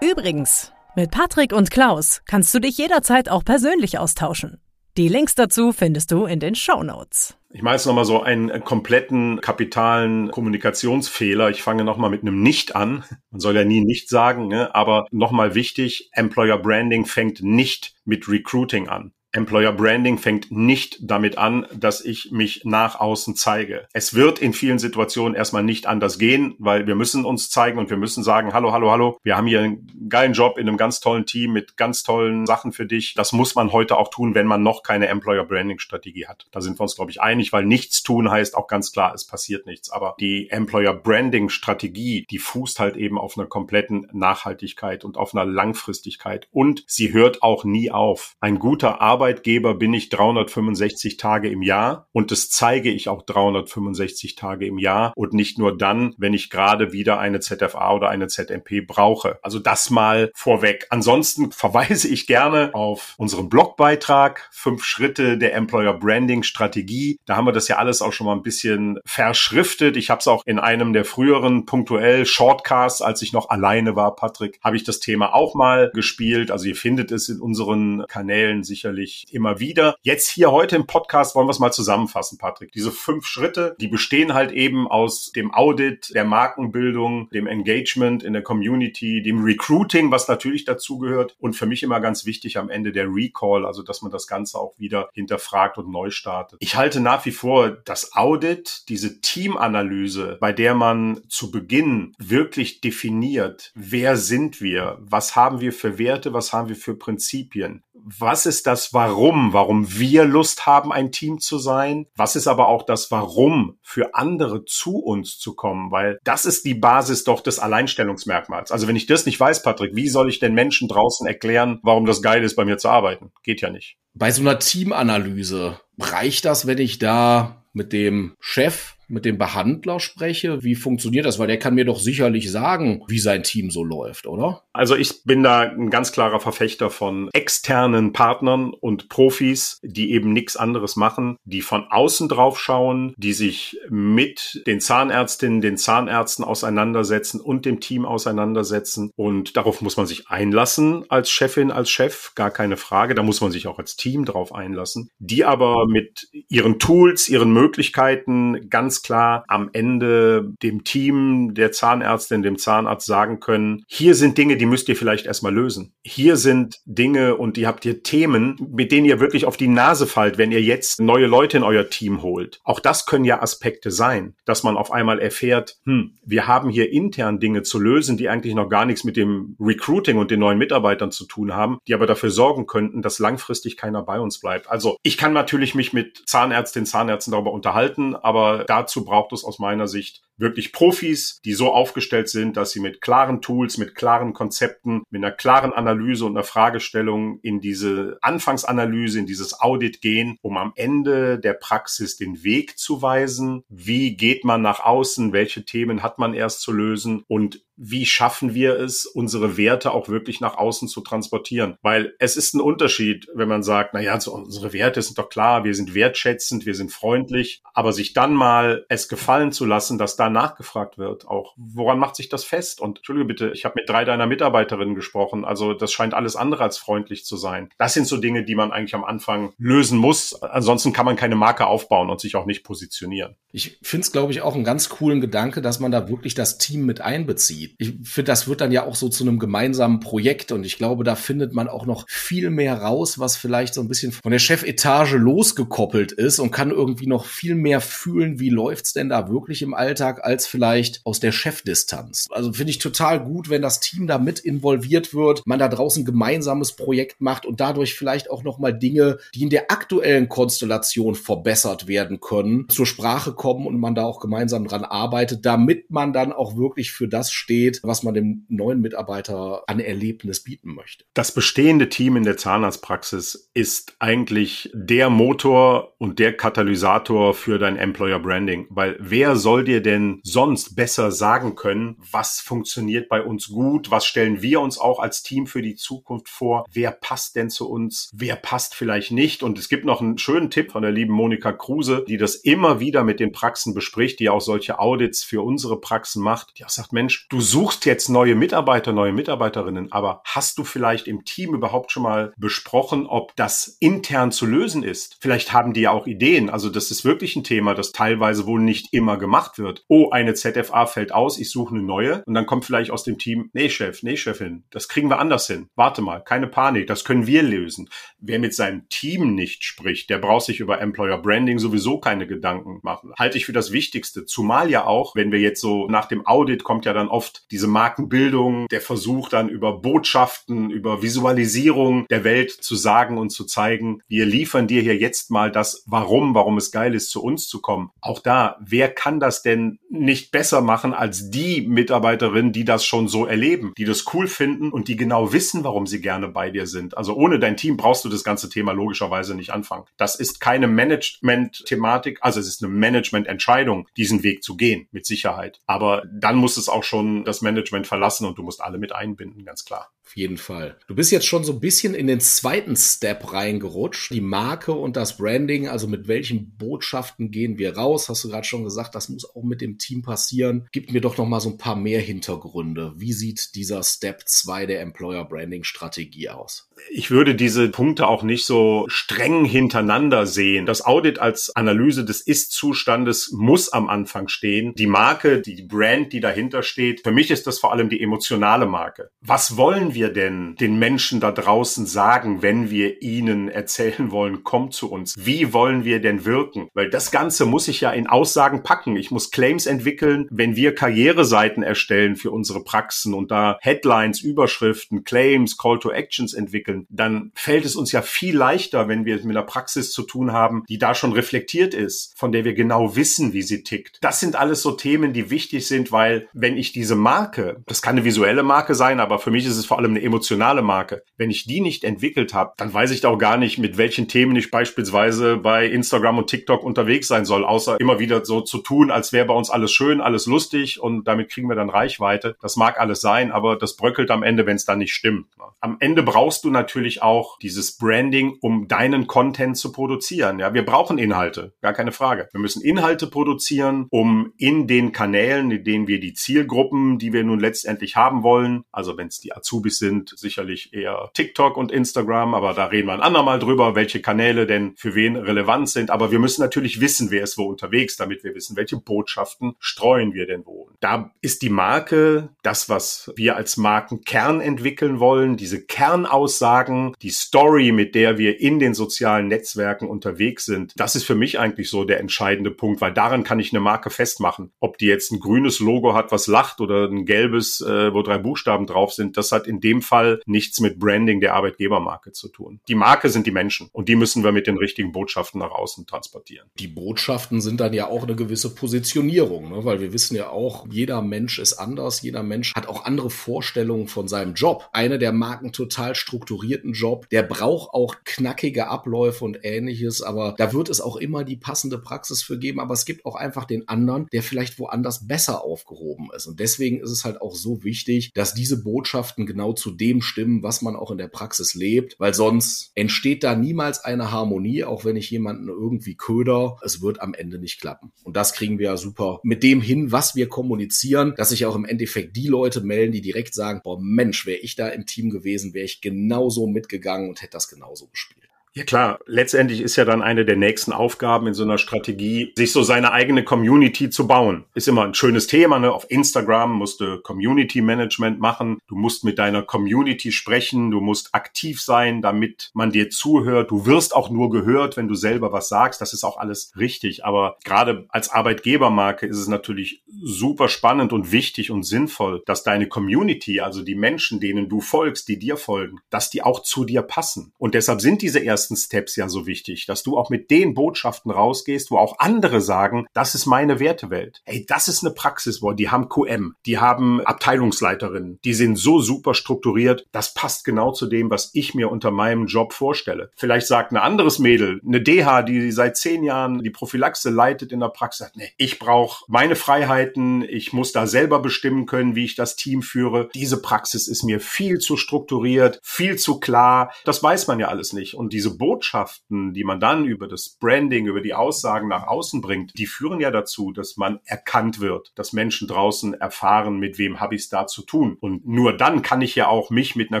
Übrigens, 0.00 0.72
mit 0.94 1.10
Patrick 1.10 1.52
und 1.52 1.72
Klaus 1.72 2.22
kannst 2.24 2.54
du 2.54 2.60
dich 2.60 2.78
jederzeit 2.78 3.28
auch 3.28 3.44
persönlich 3.44 3.98
austauschen. 3.98 4.60
Die 4.96 5.08
Links 5.08 5.34
dazu 5.34 5.72
findest 5.72 6.12
du 6.12 6.24
in 6.24 6.38
den 6.38 6.54
Show 6.54 6.84
Notes. 6.84 7.36
Ich 7.50 7.62
mache 7.62 7.74
jetzt 7.74 7.86
nochmal 7.86 8.04
so 8.04 8.22
einen 8.22 8.62
kompletten 8.62 9.40
kapitalen 9.40 10.30
Kommunikationsfehler. 10.30 11.50
Ich 11.50 11.62
fange 11.62 11.82
nochmal 11.82 12.10
mit 12.10 12.22
einem 12.22 12.42
Nicht 12.42 12.76
an. 12.76 13.04
Man 13.30 13.40
soll 13.40 13.56
ja 13.56 13.64
nie 13.64 13.84
nicht 13.84 14.08
sagen, 14.08 14.46
ne? 14.46 14.72
aber 14.72 15.06
nochmal 15.10 15.56
wichtig, 15.56 16.10
Employer 16.12 16.58
Branding 16.58 17.04
fängt 17.04 17.42
nicht 17.42 17.94
mit 18.04 18.28
Recruiting 18.28 18.88
an. 18.88 19.12
Employer 19.32 19.72
Branding 19.72 20.16
fängt 20.16 20.50
nicht 20.50 20.98
damit 21.02 21.36
an, 21.36 21.66
dass 21.74 22.02
ich 22.02 22.30
mich 22.32 22.62
nach 22.64 22.98
außen 22.98 23.36
zeige. 23.36 23.86
Es 23.92 24.14
wird 24.14 24.38
in 24.38 24.54
vielen 24.54 24.78
Situationen 24.78 25.34
erstmal 25.34 25.62
nicht 25.62 25.86
anders 25.86 26.18
gehen, 26.18 26.54
weil 26.58 26.86
wir 26.86 26.94
müssen 26.94 27.26
uns 27.26 27.50
zeigen 27.50 27.78
und 27.78 27.90
wir 27.90 27.98
müssen 27.98 28.24
sagen, 28.24 28.54
hallo, 28.54 28.72
hallo, 28.72 28.90
hallo, 28.90 29.18
wir 29.22 29.36
haben 29.36 29.46
hier 29.46 29.60
einen 29.60 30.08
geilen 30.08 30.32
Job 30.32 30.56
in 30.56 30.66
einem 30.66 30.78
ganz 30.78 31.00
tollen 31.00 31.26
Team 31.26 31.52
mit 31.52 31.76
ganz 31.76 32.02
tollen 32.02 32.46
Sachen 32.46 32.72
für 32.72 32.86
dich. 32.86 33.14
Das 33.14 33.32
muss 33.32 33.54
man 33.54 33.70
heute 33.70 33.98
auch 33.98 34.08
tun, 34.08 34.34
wenn 34.34 34.46
man 34.46 34.62
noch 34.62 34.82
keine 34.82 35.08
Employer 35.08 35.44
Branding 35.44 35.78
Strategie 35.78 36.26
hat. 36.26 36.46
Da 36.50 36.62
sind 36.62 36.78
wir 36.78 36.84
uns, 36.84 36.96
glaube 36.96 37.10
ich, 37.10 37.20
einig, 37.20 37.52
weil 37.52 37.66
nichts 37.66 38.02
tun 38.02 38.30
heißt 38.30 38.56
auch 38.56 38.66
ganz 38.66 38.92
klar, 38.92 39.12
es 39.14 39.26
passiert 39.26 39.66
nichts. 39.66 39.90
Aber 39.90 40.16
die 40.18 40.48
Employer 40.48 40.94
Branding 40.94 41.50
Strategie, 41.50 42.26
die 42.30 42.38
fußt 42.38 42.80
halt 42.80 42.96
eben 42.96 43.18
auf 43.18 43.36
einer 43.36 43.46
kompletten 43.46 44.08
Nachhaltigkeit 44.12 45.04
und 45.04 45.18
auf 45.18 45.34
einer 45.34 45.44
Langfristigkeit 45.44 46.48
und 46.50 46.82
sie 46.86 47.12
hört 47.12 47.42
auch 47.42 47.64
nie 47.64 47.90
auf. 47.90 48.34
Ein 48.40 48.58
guter 48.58 49.02
Arbeiter 49.02 49.17
Arbeitgeber 49.18 49.74
bin 49.74 49.92
ich 49.94 50.10
365 50.10 51.16
Tage 51.16 51.48
im 51.48 51.60
Jahr 51.60 52.06
und 52.12 52.30
das 52.30 52.50
zeige 52.50 52.88
ich 52.88 53.08
auch 53.08 53.22
365 53.22 54.36
Tage 54.36 54.64
im 54.64 54.78
Jahr 54.78 55.12
und 55.16 55.32
nicht 55.32 55.58
nur 55.58 55.76
dann, 55.76 56.14
wenn 56.18 56.34
ich 56.34 56.50
gerade 56.50 56.92
wieder 56.92 57.18
eine 57.18 57.40
ZFA 57.40 57.94
oder 57.94 58.10
eine 58.10 58.28
ZMP 58.28 58.86
brauche. 58.86 59.40
Also 59.42 59.58
das 59.58 59.90
mal 59.90 60.30
vorweg. 60.36 60.86
Ansonsten 60.90 61.50
verweise 61.50 62.06
ich 62.06 62.28
gerne 62.28 62.70
auf 62.74 63.16
unseren 63.18 63.48
Blogbeitrag 63.48 64.48
Fünf 64.52 64.84
Schritte 64.84 65.36
der 65.36 65.52
Employer 65.54 65.94
Branding 65.94 66.44
Strategie. 66.44 67.18
Da 67.26 67.34
haben 67.34 67.46
wir 67.46 67.52
das 67.52 67.66
ja 67.66 67.78
alles 67.78 68.02
auch 68.02 68.12
schon 68.12 68.28
mal 68.28 68.36
ein 68.36 68.44
bisschen 68.44 69.00
verschriftet. 69.04 69.96
Ich 69.96 70.10
habe 70.10 70.20
es 70.20 70.28
auch 70.28 70.44
in 70.46 70.60
einem 70.60 70.92
der 70.92 71.04
früheren 71.04 71.66
punktuell 71.66 72.24
Shortcasts, 72.24 73.02
als 73.02 73.20
ich 73.22 73.32
noch 73.32 73.48
alleine 73.48 73.96
war, 73.96 74.14
Patrick, 74.14 74.60
habe 74.62 74.76
ich 74.76 74.84
das 74.84 75.00
Thema 75.00 75.34
auch 75.34 75.56
mal 75.56 75.90
gespielt. 75.92 76.52
Also 76.52 76.66
ihr 76.66 76.76
findet 76.76 77.10
es 77.10 77.28
in 77.28 77.40
unseren 77.40 78.04
Kanälen 78.06 78.62
sicherlich 78.62 79.07
natürlich 79.08 79.32
immer 79.32 79.58
wieder. 79.60 79.96
Jetzt 80.02 80.28
hier 80.28 80.50
heute 80.52 80.76
im 80.76 80.86
Podcast 80.86 81.34
wollen 81.34 81.46
wir 81.46 81.52
es 81.52 81.58
mal 81.58 81.72
zusammenfassen, 81.72 82.38
Patrick. 82.38 82.72
Diese 82.72 82.92
fünf 82.92 83.26
Schritte, 83.26 83.74
die 83.80 83.88
bestehen 83.88 84.34
halt 84.34 84.52
eben 84.52 84.86
aus 84.86 85.32
dem 85.32 85.52
Audit, 85.52 86.10
der 86.14 86.24
Markenbildung, 86.24 87.30
dem 87.30 87.46
Engagement 87.46 88.22
in 88.22 88.32
der 88.32 88.42
Community, 88.42 89.22
dem 89.22 89.42
Recruiting, 89.42 90.10
was 90.10 90.28
natürlich 90.28 90.64
dazugehört 90.64 91.36
und 91.38 91.54
für 91.54 91.66
mich 91.66 91.82
immer 91.82 92.00
ganz 92.00 92.26
wichtig 92.26 92.58
am 92.58 92.68
Ende 92.68 92.92
der 92.92 93.06
Recall, 93.08 93.64
also 93.64 93.82
dass 93.82 94.02
man 94.02 94.12
das 94.12 94.26
Ganze 94.26 94.58
auch 94.58 94.74
wieder 94.78 95.08
hinterfragt 95.12 95.78
und 95.78 95.90
neu 95.90 96.10
startet. 96.10 96.58
Ich 96.60 96.76
halte 96.76 97.00
nach 97.00 97.24
wie 97.24 97.30
vor 97.30 97.70
das 97.70 98.14
Audit, 98.14 98.88
diese 98.88 99.20
Teamanalyse, 99.20 100.36
bei 100.40 100.52
der 100.52 100.74
man 100.74 101.22
zu 101.28 101.50
Beginn 101.50 102.12
wirklich 102.18 102.80
definiert, 102.80 103.72
wer 103.74 104.16
sind 104.16 104.60
wir, 104.60 104.98
was 105.00 105.36
haben 105.36 105.60
wir 105.60 105.72
für 105.72 105.98
Werte, 105.98 106.32
was 106.32 106.52
haben 106.52 106.68
wir 106.68 106.76
für 106.76 106.94
Prinzipien, 106.94 107.82
was 108.18 108.46
ist 108.46 108.66
das 108.66 108.92
Warum, 108.92 109.52
warum 109.52 109.98
wir 109.98 110.24
Lust 110.24 110.66
haben, 110.66 110.92
ein 110.92 111.12
Team 111.12 111.38
zu 111.40 111.58
sein? 111.58 112.06
Was 112.16 112.36
ist 112.36 112.46
aber 112.46 112.68
auch 112.68 112.84
das 112.84 113.10
Warum 113.10 113.78
für 113.82 114.14
andere 114.14 114.64
zu 114.64 114.98
uns 114.98 115.38
zu 115.38 115.54
kommen? 115.54 115.90
Weil 115.90 116.18
das 116.24 116.46
ist 116.46 116.64
die 116.64 116.74
Basis 116.74 117.24
doch 117.24 117.40
des 117.40 117.58
Alleinstellungsmerkmals. 117.58 118.72
Also 118.72 118.88
wenn 118.88 118.96
ich 118.96 119.06
das 119.06 119.26
nicht 119.26 119.38
weiß, 119.38 119.62
Patrick, 119.62 119.94
wie 119.94 120.08
soll 120.08 120.28
ich 120.28 120.38
den 120.38 120.54
Menschen 120.54 120.88
draußen 120.88 121.26
erklären, 121.26 121.80
warum 121.82 122.06
das 122.06 122.22
geil 122.22 122.42
ist, 122.42 122.56
bei 122.56 122.64
mir 122.64 122.78
zu 122.78 122.88
arbeiten? 122.88 123.32
Geht 123.42 123.60
ja 123.60 123.70
nicht. 123.70 123.96
Bei 124.14 124.30
so 124.30 124.42
einer 124.42 124.58
Teamanalyse 124.58 125.80
reicht 125.98 126.44
das, 126.44 126.66
wenn 126.66 126.78
ich 126.78 126.98
da 126.98 127.64
mit 127.72 127.92
dem 127.92 128.34
Chef 128.40 128.94
mit 129.08 129.24
dem 129.24 129.38
Behandler 129.38 130.00
spreche? 130.00 130.62
Wie 130.62 130.74
funktioniert 130.74 131.26
das? 131.26 131.38
Weil 131.38 131.46
der 131.48 131.58
kann 131.58 131.74
mir 131.74 131.84
doch 131.84 131.98
sicherlich 131.98 132.50
sagen, 132.50 133.02
wie 133.08 133.18
sein 133.18 133.42
Team 133.42 133.70
so 133.70 133.82
läuft, 133.82 134.26
oder? 134.26 134.62
Also 134.72 134.94
ich 134.94 135.24
bin 135.24 135.42
da 135.42 135.60
ein 135.60 135.90
ganz 135.90 136.12
klarer 136.12 136.40
Verfechter 136.40 136.90
von 136.90 137.28
externen 137.32 138.12
Partnern 138.12 138.72
und 138.72 139.08
Profis, 139.08 139.78
die 139.82 140.12
eben 140.12 140.32
nichts 140.32 140.56
anderes 140.56 140.96
machen, 140.96 141.36
die 141.44 141.62
von 141.62 141.86
außen 141.88 142.28
drauf 142.28 142.60
schauen, 142.60 143.14
die 143.16 143.32
sich 143.32 143.78
mit 143.88 144.62
den 144.66 144.80
Zahnärztinnen, 144.80 145.60
den 145.60 145.76
Zahnärzten 145.76 146.44
auseinandersetzen 146.44 147.40
und 147.40 147.64
dem 147.64 147.80
Team 147.80 148.04
auseinandersetzen. 148.04 149.10
Und 149.16 149.56
darauf 149.56 149.80
muss 149.80 149.96
man 149.96 150.06
sich 150.06 150.28
einlassen 150.28 151.04
als 151.08 151.30
Chefin, 151.30 151.70
als 151.70 151.90
Chef, 151.90 152.32
gar 152.34 152.50
keine 152.50 152.76
Frage. 152.76 153.14
Da 153.14 153.22
muss 153.22 153.40
man 153.40 153.50
sich 153.50 153.66
auch 153.66 153.78
als 153.78 153.96
Team 153.96 154.24
drauf 154.24 154.54
einlassen, 154.54 155.10
die 155.18 155.44
aber 155.44 155.86
mit 155.86 156.28
ihren 156.48 156.78
Tools, 156.78 157.28
ihren 157.28 157.52
Möglichkeiten 157.52 158.68
ganz 158.68 158.97
klar 159.02 159.44
am 159.48 159.70
Ende 159.72 160.52
dem 160.62 160.84
Team, 160.84 161.54
der 161.54 161.72
Zahnärztin, 161.72 162.42
dem 162.42 162.58
Zahnarzt 162.58 163.06
sagen 163.06 163.40
können, 163.40 163.84
hier 163.88 164.14
sind 164.14 164.38
Dinge, 164.38 164.56
die 164.56 164.66
müsst 164.66 164.88
ihr 164.88 164.96
vielleicht 164.96 165.26
erstmal 165.26 165.54
lösen. 165.54 165.94
Hier 166.02 166.36
sind 166.36 166.80
Dinge 166.84 167.36
und 167.36 167.58
ihr 167.58 167.66
habt 167.66 167.84
hier 167.84 168.02
Themen, 168.02 168.56
mit 168.70 168.92
denen 168.92 169.06
ihr 169.06 169.20
wirklich 169.20 169.44
auf 169.44 169.56
die 169.56 169.68
Nase 169.68 170.06
fallt, 170.06 170.38
wenn 170.38 170.52
ihr 170.52 170.62
jetzt 170.62 171.00
neue 171.00 171.26
Leute 171.26 171.58
in 171.58 171.62
euer 171.62 171.88
Team 171.88 172.22
holt. 172.22 172.60
Auch 172.64 172.80
das 172.80 173.06
können 173.06 173.24
ja 173.24 173.42
Aspekte 173.42 173.90
sein, 173.90 174.34
dass 174.44 174.62
man 174.62 174.76
auf 174.76 174.92
einmal 174.92 175.18
erfährt, 175.18 175.76
hm, 175.84 176.18
wir 176.24 176.46
haben 176.46 176.70
hier 176.70 176.90
intern 176.90 177.40
Dinge 177.40 177.62
zu 177.62 177.78
lösen, 177.78 178.16
die 178.16 178.28
eigentlich 178.28 178.54
noch 178.54 178.68
gar 178.68 178.84
nichts 178.84 179.04
mit 179.04 179.16
dem 179.16 179.56
Recruiting 179.60 180.18
und 180.18 180.30
den 180.30 180.40
neuen 180.40 180.58
Mitarbeitern 180.58 181.10
zu 181.10 181.26
tun 181.26 181.54
haben, 181.54 181.78
die 181.86 181.94
aber 181.94 182.06
dafür 182.06 182.30
sorgen 182.30 182.66
könnten, 182.66 183.02
dass 183.02 183.18
langfristig 183.18 183.76
keiner 183.76 184.02
bei 184.02 184.20
uns 184.20 184.40
bleibt. 184.40 184.70
Also 184.70 184.96
ich 185.02 185.16
kann 185.16 185.32
natürlich 185.32 185.74
mich 185.74 185.92
mit 185.92 186.22
Zahnärztinnen, 186.26 186.86
Zahnärzten 186.86 187.32
darüber 187.32 187.52
unterhalten, 187.52 188.14
aber 188.14 188.64
dazu 188.66 188.87
dazu 188.88 189.04
braucht 189.04 189.32
es 189.32 189.44
aus 189.44 189.58
meiner 189.58 189.86
Sicht 189.86 190.22
wirklich 190.38 190.72
Profis, 190.72 191.40
die 191.44 191.52
so 191.52 191.72
aufgestellt 191.72 192.28
sind, 192.28 192.56
dass 192.56 192.70
sie 192.70 192.80
mit 192.80 193.00
klaren 193.02 193.42
Tools, 193.42 193.76
mit 193.76 193.94
klaren 193.94 194.32
Konzepten, 194.32 195.02
mit 195.10 195.22
einer 195.22 195.32
klaren 195.32 195.72
Analyse 195.72 196.24
und 196.24 196.32
einer 196.32 196.44
Fragestellung 196.44 197.40
in 197.42 197.60
diese 197.60 198.18
Anfangsanalyse, 198.22 199.18
in 199.18 199.26
dieses 199.26 199.60
Audit 199.60 200.00
gehen, 200.00 200.38
um 200.40 200.56
am 200.56 200.72
Ende 200.76 201.38
der 201.38 201.54
Praxis 201.54 202.16
den 202.16 202.42
Weg 202.44 202.78
zu 202.78 203.02
weisen. 203.02 203.62
Wie 203.68 204.16
geht 204.16 204.44
man 204.44 204.62
nach 204.62 204.80
außen? 204.80 205.32
Welche 205.32 205.64
Themen 205.64 206.02
hat 206.02 206.18
man 206.18 206.32
erst 206.32 206.62
zu 206.62 206.72
lösen? 206.72 207.24
Und 207.28 207.60
wie 207.78 208.04
schaffen 208.06 208.54
wir 208.54 208.78
es, 208.78 209.06
unsere 209.06 209.56
Werte 209.56 209.92
auch 209.92 210.08
wirklich 210.08 210.40
nach 210.40 210.58
außen 210.58 210.88
zu 210.88 211.00
transportieren? 211.00 211.76
Weil 211.80 212.14
es 212.18 212.36
ist 212.36 212.54
ein 212.54 212.60
Unterschied, 212.60 213.28
wenn 213.34 213.48
man 213.48 213.62
sagt, 213.62 213.94
na 213.94 214.00
ja, 214.00 214.20
so 214.20 214.34
unsere 214.34 214.72
Werte 214.72 215.00
sind 215.00 215.16
doch 215.18 215.28
klar, 215.28 215.64
wir 215.64 215.74
sind 215.74 215.94
wertschätzend, 215.94 216.66
wir 216.66 216.74
sind 216.74 216.92
freundlich, 216.92 217.62
aber 217.72 217.92
sich 217.92 218.12
dann 218.12 218.34
mal 218.34 218.84
es 218.88 219.08
gefallen 219.08 219.52
zu 219.52 219.64
lassen, 219.64 219.96
dass 219.96 220.16
da 220.16 220.28
nachgefragt 220.28 220.98
wird, 220.98 221.28
auch 221.28 221.54
woran 221.56 222.00
macht 222.00 222.16
sich 222.16 222.28
das 222.28 222.44
fest? 222.44 222.80
Und 222.80 222.98
entschuldige 222.98 223.26
bitte, 223.26 223.50
ich 223.54 223.64
habe 223.64 223.74
mit 223.76 223.88
drei 223.88 224.04
deiner 224.04 224.26
Mitarbeiterinnen 224.26 224.96
gesprochen, 224.96 225.44
also 225.44 225.72
das 225.72 225.92
scheint 225.92 226.14
alles 226.14 226.34
andere 226.34 226.64
als 226.64 226.78
freundlich 226.78 227.24
zu 227.24 227.36
sein. 227.36 227.70
Das 227.78 227.94
sind 227.94 228.06
so 228.06 228.16
Dinge, 228.16 228.44
die 228.44 228.56
man 228.56 228.72
eigentlich 228.72 228.96
am 228.96 229.04
Anfang 229.04 229.52
lösen 229.56 229.98
muss. 229.98 230.42
Ansonsten 230.42 230.92
kann 230.92 231.06
man 231.06 231.16
keine 231.16 231.36
Marke 231.36 231.66
aufbauen 231.66 232.10
und 232.10 232.20
sich 232.20 232.34
auch 232.34 232.46
nicht 232.46 232.64
positionieren. 232.64 233.36
Ich 233.52 233.78
finde 233.82 234.04
es, 234.04 234.12
glaube 234.12 234.32
ich, 234.32 234.42
auch 234.42 234.54
einen 234.54 234.64
ganz 234.64 234.88
coolen 234.88 235.20
Gedanke, 235.20 235.62
dass 235.62 235.78
man 235.78 235.92
da 235.92 236.08
wirklich 236.08 236.34
das 236.34 236.58
Team 236.58 236.84
mit 236.84 237.00
einbezieht 237.00 237.67
Prinzip. 237.76 237.98
Ich 238.02 238.08
finde, 238.08 238.30
das 238.30 238.48
wird 238.48 238.60
dann 238.60 238.72
ja 238.72 238.84
auch 238.84 238.94
so 238.94 239.08
zu 239.08 239.24
einem 239.24 239.38
gemeinsamen 239.38 240.00
Projekt 240.00 240.52
und 240.52 240.64
ich 240.64 240.78
glaube, 240.78 241.04
da 241.04 241.14
findet 241.14 241.52
man 241.52 241.68
auch 241.68 241.86
noch 241.86 242.08
viel 242.08 242.50
mehr 242.50 242.80
raus, 242.80 243.18
was 243.18 243.36
vielleicht 243.36 243.74
so 243.74 243.80
ein 243.80 243.88
bisschen 243.88 244.12
von 244.12 244.30
der 244.30 244.38
Chefetage 244.38 245.16
losgekoppelt 245.16 246.12
ist 246.12 246.38
und 246.38 246.50
kann 246.50 246.70
irgendwie 246.70 247.06
noch 247.06 247.24
viel 247.24 247.54
mehr 247.54 247.80
fühlen, 247.80 248.40
wie 248.40 248.50
läuft's 248.50 248.92
denn 248.92 249.08
da 249.08 249.28
wirklich 249.28 249.62
im 249.62 249.74
Alltag, 249.74 250.24
als 250.24 250.46
vielleicht 250.46 251.00
aus 251.04 251.20
der 251.20 251.32
Chefdistanz. 251.32 252.26
Also 252.30 252.52
finde 252.52 252.70
ich 252.70 252.78
total 252.78 253.22
gut, 253.22 253.50
wenn 253.50 253.62
das 253.62 253.80
Team 253.80 254.06
da 254.06 254.18
mit 254.18 254.38
involviert 254.40 255.14
wird, 255.14 255.42
man 255.46 255.58
da 255.58 255.68
draußen 255.68 256.04
gemeinsames 256.04 256.72
Projekt 256.72 257.20
macht 257.20 257.46
und 257.46 257.60
dadurch 257.60 257.94
vielleicht 257.94 258.30
auch 258.30 258.44
noch 258.44 258.58
mal 258.58 258.72
Dinge, 258.72 259.18
die 259.34 259.42
in 259.42 259.50
der 259.50 259.70
aktuellen 259.70 260.28
Konstellation 260.28 261.14
verbessert 261.14 261.86
werden 261.86 262.20
können, 262.20 262.68
zur 262.68 262.86
Sprache 262.86 263.32
kommen 263.32 263.66
und 263.66 263.78
man 263.78 263.94
da 263.94 264.04
auch 264.04 264.20
gemeinsam 264.20 264.66
dran 264.66 264.84
arbeitet, 264.84 265.44
damit 265.44 265.90
man 265.90 266.12
dann 266.12 266.32
auch 266.32 266.56
wirklich 266.56 266.92
für 266.92 267.08
das 267.08 267.32
steht, 267.32 267.57
was 267.82 268.02
man 268.02 268.14
dem 268.14 268.46
neuen 268.48 268.80
Mitarbeiter 268.80 269.62
an 269.66 269.80
Erlebnis 269.80 270.42
bieten 270.42 270.74
möchte. 270.74 271.04
Das 271.14 271.32
bestehende 271.32 271.88
Team 271.88 272.16
in 272.16 272.24
der 272.24 272.36
Zahnarztpraxis 272.36 273.50
ist 273.54 273.96
eigentlich 273.98 274.70
der 274.74 275.10
Motor 275.10 275.94
und 275.98 276.18
der 276.18 276.36
Katalysator 276.36 277.34
für 277.34 277.58
dein 277.58 277.76
Employer 277.76 278.18
Branding, 278.18 278.66
weil 278.70 278.96
wer 279.00 279.36
soll 279.36 279.64
dir 279.64 279.82
denn 279.82 280.20
sonst 280.22 280.76
besser 280.76 281.10
sagen 281.10 281.54
können, 281.54 281.96
was 282.10 282.40
funktioniert 282.40 283.08
bei 283.08 283.22
uns 283.22 283.48
gut, 283.48 283.90
was 283.90 284.06
stellen 284.06 284.42
wir 284.42 284.60
uns 284.60 284.78
auch 284.78 285.00
als 285.00 285.22
Team 285.22 285.46
für 285.46 285.62
die 285.62 285.74
Zukunft 285.74 286.28
vor, 286.28 286.64
wer 286.72 286.92
passt 286.92 287.36
denn 287.36 287.50
zu 287.50 287.68
uns, 287.68 288.10
wer 288.14 288.36
passt 288.36 288.74
vielleicht 288.74 289.10
nicht 289.10 289.42
und 289.42 289.58
es 289.58 289.68
gibt 289.68 289.84
noch 289.84 290.00
einen 290.00 290.18
schönen 290.18 290.50
Tipp 290.50 290.72
von 290.72 290.82
der 290.82 290.92
lieben 290.92 291.12
Monika 291.12 291.52
Kruse, 291.52 292.04
die 292.06 292.16
das 292.16 292.36
immer 292.36 292.80
wieder 292.80 293.04
mit 293.04 293.20
den 293.20 293.32
Praxen 293.32 293.74
bespricht, 293.74 294.20
die 294.20 294.28
auch 294.28 294.40
solche 294.40 294.78
Audits 294.78 295.24
für 295.24 295.42
unsere 295.42 295.80
Praxen 295.80 296.22
macht, 296.22 296.58
die 296.58 296.64
auch 296.64 296.70
sagt, 296.70 296.92
Mensch, 296.92 297.26
du 297.28 297.40
suchst 297.48 297.86
jetzt 297.86 298.08
neue 298.08 298.34
Mitarbeiter, 298.34 298.92
neue 298.92 299.12
Mitarbeiterinnen, 299.12 299.90
aber 299.90 300.20
hast 300.24 300.58
du 300.58 300.64
vielleicht 300.64 301.08
im 301.08 301.24
Team 301.24 301.54
überhaupt 301.54 301.90
schon 301.90 302.02
mal 302.02 302.34
besprochen, 302.36 303.06
ob 303.06 303.34
das 303.36 303.78
intern 303.80 304.32
zu 304.32 304.44
lösen 304.44 304.82
ist? 304.82 305.16
Vielleicht 305.20 305.52
haben 305.52 305.72
die 305.72 305.82
ja 305.82 305.90
auch 305.90 306.06
Ideen. 306.06 306.50
Also 306.50 306.68
das 306.68 306.90
ist 306.90 307.04
wirklich 307.06 307.36
ein 307.36 307.44
Thema, 307.44 307.74
das 307.74 307.92
teilweise 307.92 308.46
wohl 308.46 308.60
nicht 308.60 308.92
immer 308.92 309.16
gemacht 309.16 309.58
wird. 309.58 309.84
Oh, 309.88 310.10
eine 310.10 310.34
ZFA 310.34 310.86
fällt 310.86 311.12
aus, 311.12 311.38
ich 311.38 311.50
suche 311.50 311.74
eine 311.74 311.82
neue 311.82 312.22
und 312.26 312.34
dann 312.34 312.44
kommt 312.44 312.66
vielleicht 312.66 312.90
aus 312.90 313.02
dem 313.02 313.18
Team, 313.18 313.48
nee 313.54 313.70
Chef, 313.70 314.02
nee 314.02 314.16
Chefin, 314.16 314.64
das 314.70 314.88
kriegen 314.88 315.08
wir 315.08 315.18
anders 315.18 315.46
hin. 315.46 315.68
Warte 315.74 316.02
mal, 316.02 316.22
keine 316.22 316.48
Panik, 316.48 316.86
das 316.86 317.04
können 317.04 317.26
wir 317.26 317.42
lösen. 317.42 317.88
Wer 318.20 318.38
mit 318.38 318.54
seinem 318.54 318.88
Team 318.90 319.34
nicht 319.34 319.64
spricht, 319.64 320.10
der 320.10 320.18
braucht 320.18 320.44
sich 320.44 320.60
über 320.60 320.80
Employer 320.80 321.18
Branding 321.18 321.58
sowieso 321.58 321.98
keine 321.98 322.26
Gedanken 322.26 322.80
machen. 322.82 323.12
Halte 323.18 323.38
ich 323.38 323.46
für 323.46 323.52
das 323.52 323.72
Wichtigste. 323.72 324.26
Zumal 324.26 324.70
ja 324.70 324.84
auch, 324.84 325.16
wenn 325.16 325.32
wir 325.32 325.40
jetzt 325.40 325.62
so 325.62 325.86
nach 325.88 326.06
dem 326.06 326.26
Audit 326.26 326.62
kommt 326.62 326.84
ja 326.84 326.92
dann 326.92 327.08
oft 327.08 327.37
diese 327.50 327.66
Markenbildung, 327.66 328.68
der 328.68 328.80
Versuch 328.80 329.28
dann 329.28 329.48
über 329.48 329.80
Botschaften, 329.80 330.70
über 330.70 331.02
Visualisierung 331.02 332.06
der 332.08 332.24
Welt 332.24 332.50
zu 332.50 332.76
sagen 332.76 333.18
und 333.18 333.30
zu 333.30 333.44
zeigen, 333.44 334.00
wir 334.08 334.26
liefern 334.26 334.66
dir 334.66 334.82
hier 334.82 334.96
jetzt 334.96 335.30
mal 335.30 335.50
das 335.50 335.84
Warum, 335.86 336.34
warum 336.34 336.56
es 336.58 336.70
geil 336.70 336.94
ist, 336.94 337.10
zu 337.10 337.22
uns 337.22 337.48
zu 337.48 337.60
kommen. 337.60 337.90
Auch 338.00 338.20
da, 338.20 338.56
wer 338.60 338.88
kann 338.88 339.20
das 339.20 339.42
denn 339.42 339.78
nicht 339.90 340.30
besser 340.30 340.60
machen 340.60 340.94
als 340.94 341.30
die 341.30 341.62
Mitarbeiterinnen, 341.62 342.52
die 342.52 342.64
das 342.64 342.84
schon 342.84 343.08
so 343.08 343.26
erleben, 343.26 343.72
die 343.78 343.84
das 343.84 344.04
cool 344.12 344.26
finden 344.26 344.70
und 344.70 344.88
die 344.88 344.96
genau 344.96 345.32
wissen, 345.32 345.64
warum 345.64 345.86
sie 345.86 346.00
gerne 346.00 346.28
bei 346.28 346.50
dir 346.50 346.66
sind. 346.66 346.96
Also 346.96 347.14
ohne 347.14 347.38
dein 347.38 347.56
Team 347.56 347.76
brauchst 347.76 348.04
du 348.04 348.08
das 348.08 348.24
ganze 348.24 348.48
Thema 348.48 348.72
logischerweise 348.72 349.34
nicht 349.34 349.50
anfangen. 349.50 349.84
Das 349.96 350.14
ist 350.14 350.40
keine 350.40 350.68
Management-Thematik, 350.68 352.18
also 352.20 352.40
es 352.40 352.48
ist 352.48 352.62
eine 352.62 352.72
Management-Entscheidung, 352.72 353.88
diesen 353.96 354.22
Weg 354.22 354.42
zu 354.42 354.56
gehen, 354.56 354.88
mit 354.92 355.06
Sicherheit. 355.06 355.60
Aber 355.66 356.02
dann 356.12 356.36
muss 356.36 356.56
es 356.56 356.68
auch 356.68 356.84
schon 356.84 357.17
das 357.24 357.42
Management 357.42 357.86
verlassen 357.86 358.26
und 358.26 358.38
du 358.38 358.42
musst 358.42 358.60
alle 358.60 358.78
mit 358.78 358.92
einbinden, 358.92 359.44
ganz 359.44 359.64
klar. 359.64 359.90
Auf 360.08 360.16
jeden 360.16 360.38
Fall. 360.38 360.78
Du 360.86 360.94
bist 360.94 361.12
jetzt 361.12 361.26
schon 361.26 361.44
so 361.44 361.52
ein 361.52 361.60
bisschen 361.60 361.92
in 361.92 362.06
den 362.06 362.20
zweiten 362.20 362.76
Step 362.76 363.30
reingerutscht, 363.30 364.10
die 364.10 364.22
Marke 364.22 364.72
und 364.72 364.96
das 364.96 365.18
Branding, 365.18 365.68
also 365.68 365.86
mit 365.86 366.08
welchen 366.08 366.56
Botschaften 366.56 367.30
gehen 367.30 367.58
wir 367.58 367.76
raus? 367.76 368.08
Hast 368.08 368.24
du 368.24 368.30
gerade 368.30 368.46
schon 368.46 368.64
gesagt, 368.64 368.94
das 368.94 369.10
muss 369.10 369.28
auch 369.36 369.42
mit 369.42 369.60
dem 369.60 369.76
Team 369.76 370.00
passieren. 370.00 370.66
Gib 370.72 370.92
mir 370.92 371.02
doch 371.02 371.18
noch 371.18 371.26
mal 371.26 371.40
so 371.40 371.50
ein 371.50 371.58
paar 371.58 371.76
mehr 371.76 372.00
Hintergründe. 372.00 372.94
Wie 372.96 373.12
sieht 373.12 373.54
dieser 373.54 373.82
Step 373.82 374.22
2 374.24 374.64
der 374.64 374.80
Employer 374.80 375.26
Branding 375.26 375.62
Strategie 375.62 376.30
aus? 376.30 376.70
Ich 376.90 377.10
würde 377.10 377.34
diese 377.34 377.68
Punkte 377.68 378.06
auch 378.06 378.22
nicht 378.22 378.46
so 378.46 378.86
streng 378.88 379.44
hintereinander 379.44 380.24
sehen. 380.24 380.64
Das 380.64 380.86
Audit 380.86 381.18
als 381.18 381.54
Analyse 381.54 382.06
des 382.06 382.22
Ist-Zustandes 382.22 383.32
muss 383.32 383.70
am 383.70 383.90
Anfang 383.90 384.28
stehen. 384.28 384.72
Die 384.74 384.86
Marke, 384.86 385.42
die 385.42 385.62
Brand, 385.64 386.14
die 386.14 386.20
dahinter 386.20 386.62
steht, 386.62 387.02
für 387.02 387.12
mich 387.12 387.30
ist 387.30 387.46
das 387.46 387.58
vor 387.58 387.72
allem 387.72 387.90
die 387.90 388.00
emotionale 388.00 388.64
Marke. 388.64 389.10
Was 389.20 389.58
wollen 389.58 389.92
wir 389.92 389.97
denn 390.06 390.54
den 390.56 390.78
Menschen 390.78 391.18
da 391.18 391.32
draußen 391.32 391.84
sagen, 391.86 392.42
wenn 392.42 392.70
wir 392.70 393.02
ihnen 393.02 393.48
erzählen 393.48 394.12
wollen, 394.12 394.44
kommt 394.44 394.72
zu 394.74 394.90
uns? 394.90 395.14
Wie 395.18 395.52
wollen 395.52 395.84
wir 395.84 396.00
denn 396.00 396.24
wirken? 396.24 396.68
Weil 396.74 396.90
das 396.90 397.10
Ganze 397.10 397.44
muss 397.44 397.66
ich 397.66 397.80
ja 397.80 397.90
in 397.90 398.06
Aussagen 398.06 398.62
packen. 398.62 398.96
Ich 398.96 399.10
muss 399.10 399.32
Claims 399.32 399.66
entwickeln, 399.66 400.28
wenn 400.30 400.54
wir 400.54 400.74
Karriereseiten 400.74 401.62
erstellen 401.62 402.14
für 402.14 402.30
unsere 402.30 402.62
Praxen 402.62 403.14
und 403.14 403.30
da 403.32 403.58
Headlines, 403.60 404.20
Überschriften, 404.20 405.04
Claims, 405.04 405.56
Call 405.56 405.80
to 405.80 405.90
Actions 405.90 406.34
entwickeln, 406.34 406.86
dann 406.88 407.32
fällt 407.34 407.64
es 407.64 407.74
uns 407.76 407.92
ja 407.92 408.02
viel 408.02 408.36
leichter, 408.36 408.88
wenn 408.88 409.04
wir 409.04 409.16
mit 409.16 409.36
einer 409.36 409.42
Praxis 409.42 409.90
zu 409.92 410.02
tun 410.02 410.32
haben, 410.32 410.64
die 410.68 410.78
da 410.78 410.94
schon 410.94 411.12
reflektiert 411.12 411.74
ist, 411.74 412.12
von 412.16 412.32
der 412.32 412.44
wir 412.44 412.54
genau 412.54 412.94
wissen, 412.96 413.32
wie 413.32 413.42
sie 413.42 413.62
tickt. 413.62 413.98
Das 414.00 414.20
sind 414.20 414.36
alles 414.36 414.62
so 414.62 414.72
Themen, 414.72 415.12
die 415.12 415.30
wichtig 415.30 415.66
sind, 415.66 415.92
weil 415.92 416.28
wenn 416.32 416.56
ich 416.56 416.72
diese 416.72 416.94
Marke, 416.94 417.62
das 417.66 417.82
kann 417.82 417.96
eine 417.96 418.04
visuelle 418.04 418.42
Marke 418.42 418.74
sein, 418.74 419.00
aber 419.00 419.18
für 419.18 419.30
mich 419.30 419.46
ist 419.46 419.56
es 419.56 419.66
vor 419.66 419.78
allem 419.78 419.87
eine 419.90 420.02
emotionale 420.02 420.62
Marke, 420.62 421.02
wenn 421.16 421.30
ich 421.30 421.44
die 421.44 421.60
nicht 421.60 421.84
entwickelt 421.84 422.34
habe, 422.34 422.52
dann 422.56 422.72
weiß 422.72 422.90
ich 422.90 423.04
auch 423.06 423.18
gar 423.18 423.36
nicht, 423.36 423.58
mit 423.58 423.78
welchen 423.78 424.08
Themen 424.08 424.36
ich 424.36 424.50
beispielsweise 424.50 425.36
bei 425.36 425.66
Instagram 425.66 426.18
und 426.18 426.28
TikTok 426.28 426.62
unterwegs 426.62 427.08
sein 427.08 427.24
soll, 427.24 427.44
außer 427.44 427.80
immer 427.80 427.98
wieder 427.98 428.24
so 428.24 428.40
zu 428.40 428.58
tun, 428.58 428.90
als 428.90 429.12
wäre 429.12 429.26
bei 429.26 429.34
uns 429.34 429.50
alles 429.50 429.72
schön, 429.72 430.00
alles 430.00 430.26
lustig 430.26 430.80
und 430.80 431.06
damit 431.06 431.30
kriegen 431.30 431.48
wir 431.48 431.56
dann 431.56 431.70
Reichweite. 431.70 432.36
Das 432.40 432.56
mag 432.56 432.78
alles 432.78 433.00
sein, 433.00 433.32
aber 433.32 433.56
das 433.56 433.76
bröckelt 433.76 434.10
am 434.10 434.22
Ende, 434.22 434.46
wenn 434.46 434.56
es 434.56 434.64
dann 434.64 434.78
nicht 434.78 434.92
stimmt. 434.92 435.26
Am 435.60 435.76
Ende 435.80 436.02
brauchst 436.02 436.44
du 436.44 436.50
natürlich 436.50 437.02
auch 437.02 437.38
dieses 437.38 437.76
Branding, 437.76 438.36
um 438.40 438.68
deinen 438.68 439.06
Content 439.06 439.56
zu 439.56 439.72
produzieren. 439.72 440.38
Ja, 440.38 440.54
wir 440.54 440.64
brauchen 440.64 440.98
Inhalte, 440.98 441.52
gar 441.62 441.72
keine 441.72 441.92
Frage. 441.92 442.28
Wir 442.32 442.40
müssen 442.40 442.62
Inhalte 442.62 443.06
produzieren, 443.06 443.86
um 443.90 444.32
in 444.36 444.66
den 444.66 444.92
Kanälen, 444.92 445.50
in 445.50 445.64
denen 445.64 445.88
wir 445.88 446.00
die 446.00 446.14
Zielgruppen, 446.14 446.98
die 446.98 447.12
wir 447.12 447.24
nun 447.24 447.40
letztendlich 447.40 447.96
haben 447.96 448.22
wollen, 448.22 448.62
also 448.72 448.96
wenn 448.96 449.08
es 449.08 449.18
die 449.18 449.32
Azubis 449.32 449.77
sind, 449.78 450.12
sicherlich 450.16 450.72
eher 450.74 451.10
TikTok 451.14 451.56
und 451.56 451.72
Instagram, 451.72 452.34
aber 452.34 452.54
da 452.54 452.66
reden 452.66 452.88
wir 452.88 452.94
ein 452.94 453.00
andermal 453.00 453.38
drüber, 453.38 453.74
welche 453.74 454.00
Kanäle 454.00 454.46
denn 454.46 454.74
für 454.76 454.94
wen 454.94 455.16
relevant 455.16 455.68
sind. 455.68 455.90
Aber 455.90 456.10
wir 456.10 456.18
müssen 456.18 456.42
natürlich 456.42 456.80
wissen, 456.80 457.10
wer 457.10 457.22
ist 457.22 457.38
wo 457.38 457.44
unterwegs, 457.44 457.96
damit 457.96 458.24
wir 458.24 458.34
wissen, 458.34 458.56
welche 458.56 458.76
Botschaften 458.76 459.54
streuen 459.58 460.14
wir 460.14 460.26
denn 460.26 460.44
wo. 460.44 460.70
Da 460.80 461.12
ist 461.20 461.42
die 461.42 461.50
Marke 461.50 462.30
das, 462.42 462.68
was 462.68 463.12
wir 463.16 463.36
als 463.36 463.56
Markenkern 463.56 464.40
entwickeln 464.40 465.00
wollen, 465.00 465.36
diese 465.36 465.64
Kernaussagen, 465.64 466.94
die 467.02 467.10
Story, 467.10 467.72
mit 467.72 467.94
der 467.94 468.18
wir 468.18 468.40
in 468.40 468.58
den 468.58 468.74
sozialen 468.74 469.28
Netzwerken 469.28 469.88
unterwegs 469.88 470.44
sind. 470.44 470.72
Das 470.76 470.96
ist 470.96 471.04
für 471.04 471.14
mich 471.14 471.38
eigentlich 471.38 471.70
so 471.70 471.84
der 471.84 472.00
entscheidende 472.00 472.50
Punkt, 472.50 472.80
weil 472.80 472.92
daran 472.92 473.24
kann 473.24 473.40
ich 473.40 473.52
eine 473.52 473.60
Marke 473.60 473.90
festmachen. 473.90 474.52
Ob 474.60 474.78
die 474.78 474.86
jetzt 474.86 475.12
ein 475.12 475.20
grünes 475.20 475.60
Logo 475.60 475.94
hat, 475.94 476.12
was 476.12 476.26
lacht 476.26 476.60
oder 476.60 476.88
ein 476.88 477.04
gelbes, 477.04 477.60
äh, 477.60 477.92
wo 477.92 478.02
drei 478.02 478.18
Buchstaben 478.18 478.66
drauf 478.66 478.92
sind, 478.92 479.16
das 479.16 479.32
hat 479.32 479.46
in 479.46 479.57
dem 479.60 479.82
Fall 479.82 480.20
nichts 480.26 480.60
mit 480.60 480.78
Branding 480.78 481.20
der 481.20 481.34
Arbeitgebermarke 481.34 482.12
zu 482.12 482.28
tun. 482.28 482.60
Die 482.68 482.74
Marke 482.74 483.08
sind 483.10 483.26
die 483.26 483.30
Menschen 483.30 483.68
und 483.72 483.88
die 483.88 483.96
müssen 483.96 484.24
wir 484.24 484.32
mit 484.32 484.46
den 484.46 484.56
richtigen 484.56 484.92
Botschaften 484.92 485.40
nach 485.40 485.50
außen 485.50 485.86
transportieren. 485.86 486.48
Die 486.58 486.68
Botschaften 486.68 487.40
sind 487.40 487.60
dann 487.60 487.72
ja 487.72 487.88
auch 487.88 488.02
eine 488.02 488.16
gewisse 488.16 488.54
Positionierung, 488.54 489.50
ne? 489.50 489.64
weil 489.64 489.80
wir 489.80 489.92
wissen 489.92 490.16
ja 490.16 490.30
auch, 490.30 490.66
jeder 490.70 491.02
Mensch 491.02 491.38
ist 491.38 491.54
anders, 491.54 492.02
jeder 492.02 492.22
Mensch 492.22 492.54
hat 492.54 492.68
auch 492.68 492.84
andere 492.84 493.10
Vorstellungen 493.10 493.88
von 493.88 494.08
seinem 494.08 494.34
Job. 494.34 494.68
Eine 494.72 494.98
der 494.98 495.12
Marken 495.12 495.52
total 495.52 495.94
strukturierten 495.94 496.72
Job, 496.72 497.08
der 497.10 497.22
braucht 497.22 497.72
auch 497.74 497.96
knackige 498.04 498.68
Abläufe 498.68 499.24
und 499.24 499.38
ähnliches, 499.42 500.02
aber 500.02 500.34
da 500.36 500.52
wird 500.52 500.68
es 500.68 500.80
auch 500.80 500.96
immer 500.96 501.24
die 501.24 501.36
passende 501.36 501.78
Praxis 501.78 502.22
für 502.22 502.38
geben, 502.38 502.60
aber 502.60 502.74
es 502.74 502.84
gibt 502.84 503.04
auch 503.04 503.14
einfach 503.14 503.44
den 503.44 503.68
anderen, 503.68 504.06
der 504.12 504.22
vielleicht 504.22 504.58
woanders 504.58 505.06
besser 505.06 505.42
aufgehoben 505.42 506.08
ist. 506.14 506.26
Und 506.26 506.40
deswegen 506.40 506.80
ist 506.80 506.90
es 506.90 507.04
halt 507.04 507.20
auch 507.20 507.34
so 507.34 507.64
wichtig, 507.64 508.12
dass 508.14 508.34
diese 508.34 508.62
Botschaften 508.62 509.26
genau 509.26 509.47
zu 509.52 509.70
dem 509.70 510.02
stimmen, 510.02 510.42
was 510.42 510.62
man 510.62 510.76
auch 510.76 510.90
in 510.90 510.98
der 510.98 511.08
Praxis 511.08 511.54
lebt, 511.54 511.96
weil 511.98 512.14
sonst 512.14 512.72
entsteht 512.74 513.24
da 513.24 513.34
niemals 513.34 513.84
eine 513.84 514.10
Harmonie, 514.10 514.64
auch 514.64 514.84
wenn 514.84 514.96
ich 514.96 515.10
jemanden 515.10 515.48
irgendwie 515.48 515.96
köder. 515.96 516.56
Es 516.62 516.82
wird 516.82 517.00
am 517.00 517.14
Ende 517.14 517.38
nicht 517.38 517.60
klappen. 517.60 517.92
Und 518.04 518.16
das 518.16 518.32
kriegen 518.32 518.58
wir 518.58 518.66
ja 518.66 518.76
super 518.76 519.20
mit 519.22 519.42
dem 519.42 519.60
hin, 519.60 519.92
was 519.92 520.14
wir 520.14 520.28
kommunizieren, 520.28 521.14
dass 521.16 521.30
sich 521.30 521.46
auch 521.46 521.56
im 521.56 521.64
Endeffekt 521.64 522.16
die 522.16 522.28
Leute 522.28 522.60
melden, 522.60 522.92
die 522.92 523.00
direkt 523.00 523.34
sagen, 523.34 523.60
boah 523.64 523.80
Mensch, 523.80 524.26
wäre 524.26 524.38
ich 524.38 524.56
da 524.56 524.68
im 524.68 524.86
Team 524.86 525.10
gewesen, 525.10 525.54
wäre 525.54 525.64
ich 525.64 525.80
genauso 525.80 526.46
mitgegangen 526.46 527.08
und 527.08 527.22
hätte 527.22 527.32
das 527.32 527.48
genauso 527.48 527.86
gespielt. 527.88 528.27
Ja 528.58 528.64
klar, 528.64 528.98
letztendlich 529.06 529.60
ist 529.60 529.76
ja 529.76 529.84
dann 529.84 530.02
eine 530.02 530.24
der 530.24 530.34
nächsten 530.34 530.72
Aufgaben 530.72 531.28
in 531.28 531.34
so 531.34 531.44
einer 531.44 531.58
Strategie, 531.58 532.32
sich 532.36 532.50
so 532.50 532.64
seine 532.64 532.90
eigene 532.90 533.22
Community 533.22 533.88
zu 533.88 534.08
bauen. 534.08 534.46
Ist 534.52 534.66
immer 534.66 534.82
ein 534.82 534.94
schönes 534.94 535.28
Thema, 535.28 535.60
ne? 535.60 535.70
Auf 535.70 535.88
Instagram 535.88 536.54
musst 536.54 536.80
du 536.80 536.98
Community 537.00 537.60
Management 537.60 538.18
machen, 538.18 538.58
du 538.66 538.74
musst 538.74 539.04
mit 539.04 539.20
deiner 539.20 539.42
Community 539.42 540.10
sprechen, 540.10 540.72
du 540.72 540.80
musst 540.80 541.14
aktiv 541.14 541.60
sein, 541.60 542.02
damit 542.02 542.50
man 542.52 542.72
dir 542.72 542.90
zuhört. 542.90 543.52
Du 543.52 543.64
wirst 543.64 543.94
auch 543.94 544.10
nur 544.10 544.28
gehört, 544.28 544.76
wenn 544.76 544.88
du 544.88 544.96
selber 544.96 545.30
was 545.30 545.48
sagst. 545.48 545.80
Das 545.80 545.92
ist 545.92 546.02
auch 546.02 546.18
alles 546.18 546.50
richtig. 546.56 547.04
Aber 547.04 547.36
gerade 547.44 547.86
als 547.90 548.10
Arbeitgebermarke 548.10 549.06
ist 549.06 549.18
es 549.18 549.28
natürlich 549.28 549.84
super 550.02 550.48
spannend 550.48 550.92
und 550.92 551.12
wichtig 551.12 551.52
und 551.52 551.62
sinnvoll, 551.62 552.24
dass 552.26 552.42
deine 552.42 552.66
Community, 552.66 553.38
also 553.38 553.62
die 553.62 553.76
Menschen, 553.76 554.18
denen 554.18 554.48
du 554.48 554.60
folgst, 554.60 555.06
die 555.06 555.20
dir 555.20 555.36
folgen, 555.36 555.78
dass 555.90 556.10
die 556.10 556.22
auch 556.22 556.42
zu 556.42 556.64
dir 556.64 556.82
passen. 556.82 557.32
Und 557.38 557.54
deshalb 557.54 557.80
sind 557.80 558.02
diese 558.02 558.24
ersten 558.24 558.47
Steps 558.56 558.96
ja 558.96 559.08
so 559.08 559.26
wichtig, 559.26 559.66
dass 559.66 559.82
du 559.82 559.96
auch 559.96 560.10
mit 560.10 560.30
den 560.30 560.54
Botschaften 560.54 561.10
rausgehst, 561.10 561.70
wo 561.70 561.78
auch 561.78 561.98
andere 561.98 562.40
sagen, 562.40 562.86
das 562.94 563.14
ist 563.14 563.26
meine 563.26 563.60
Wertewelt. 563.60 564.22
Hey, 564.24 564.44
das 564.46 564.68
ist 564.68 564.84
eine 564.84 564.94
Praxis, 564.94 565.42
wo 565.42 565.52
die 565.52 565.70
haben 565.70 565.88
QM, 565.88 566.34
die 566.46 566.58
haben 566.58 567.00
Abteilungsleiterinnen, 567.00 568.18
die 568.24 568.34
sind 568.34 568.56
so 568.56 568.80
super 568.80 569.14
strukturiert, 569.14 569.86
das 569.92 570.14
passt 570.14 570.44
genau 570.44 570.72
zu 570.72 570.86
dem, 570.86 571.10
was 571.10 571.30
ich 571.34 571.54
mir 571.54 571.70
unter 571.70 571.90
meinem 571.90 572.26
Job 572.26 572.52
vorstelle. 572.52 573.10
Vielleicht 573.16 573.46
sagt 573.46 573.72
ein 573.72 573.76
anderes 573.76 574.18
Mädel, 574.18 574.60
eine 574.66 574.80
DH, 574.80 575.22
die 575.22 575.50
seit 575.52 575.76
zehn 575.76 576.02
Jahren 576.02 576.42
die 576.42 576.50
Prophylaxe 576.50 577.10
leitet 577.10 577.52
in 577.52 577.60
der 577.60 577.68
Praxis, 577.68 578.06
sagt, 578.06 578.16
nee, 578.16 578.30
ich 578.36 578.58
brauche 578.58 579.04
meine 579.08 579.36
Freiheiten, 579.36 580.22
ich 580.22 580.52
muss 580.52 580.72
da 580.72 580.86
selber 580.86 581.20
bestimmen 581.20 581.66
können, 581.66 581.94
wie 581.94 582.04
ich 582.04 582.14
das 582.14 582.36
Team 582.36 582.62
führe. 582.62 583.08
Diese 583.14 583.40
Praxis 583.40 583.88
ist 583.88 584.04
mir 584.04 584.20
viel 584.20 584.58
zu 584.58 584.76
strukturiert, 584.76 585.60
viel 585.62 585.96
zu 585.96 586.20
klar. 586.20 586.72
Das 586.84 587.02
weiß 587.02 587.26
man 587.26 587.40
ja 587.40 587.48
alles 587.48 587.72
nicht. 587.72 587.94
Und 587.94 588.12
diese 588.12 588.37
Botschaften, 588.38 589.34
die 589.34 589.44
man 589.44 589.60
dann 589.60 589.84
über 589.84 590.08
das 590.08 590.30
Branding, 590.40 590.86
über 590.86 591.00
die 591.00 591.14
Aussagen 591.14 591.68
nach 591.68 591.86
außen 591.86 592.20
bringt, 592.20 592.56
die 592.56 592.66
führen 592.66 593.00
ja 593.00 593.10
dazu, 593.10 593.52
dass 593.52 593.76
man 593.76 594.00
erkannt 594.04 594.60
wird, 594.60 594.92
dass 594.94 595.12
Menschen 595.12 595.48
draußen 595.48 595.94
erfahren, 595.94 596.58
mit 596.58 596.78
wem 596.78 597.00
habe 597.00 597.14
ich 597.14 597.22
es 597.22 597.28
da 597.28 597.46
zu 597.46 597.62
tun. 597.62 597.96
Und 598.00 598.26
nur 598.26 598.56
dann 598.56 598.82
kann 598.82 599.02
ich 599.02 599.14
ja 599.14 599.28
auch 599.28 599.50
mich 599.50 599.76
mit 599.76 599.92
einer 599.92 600.00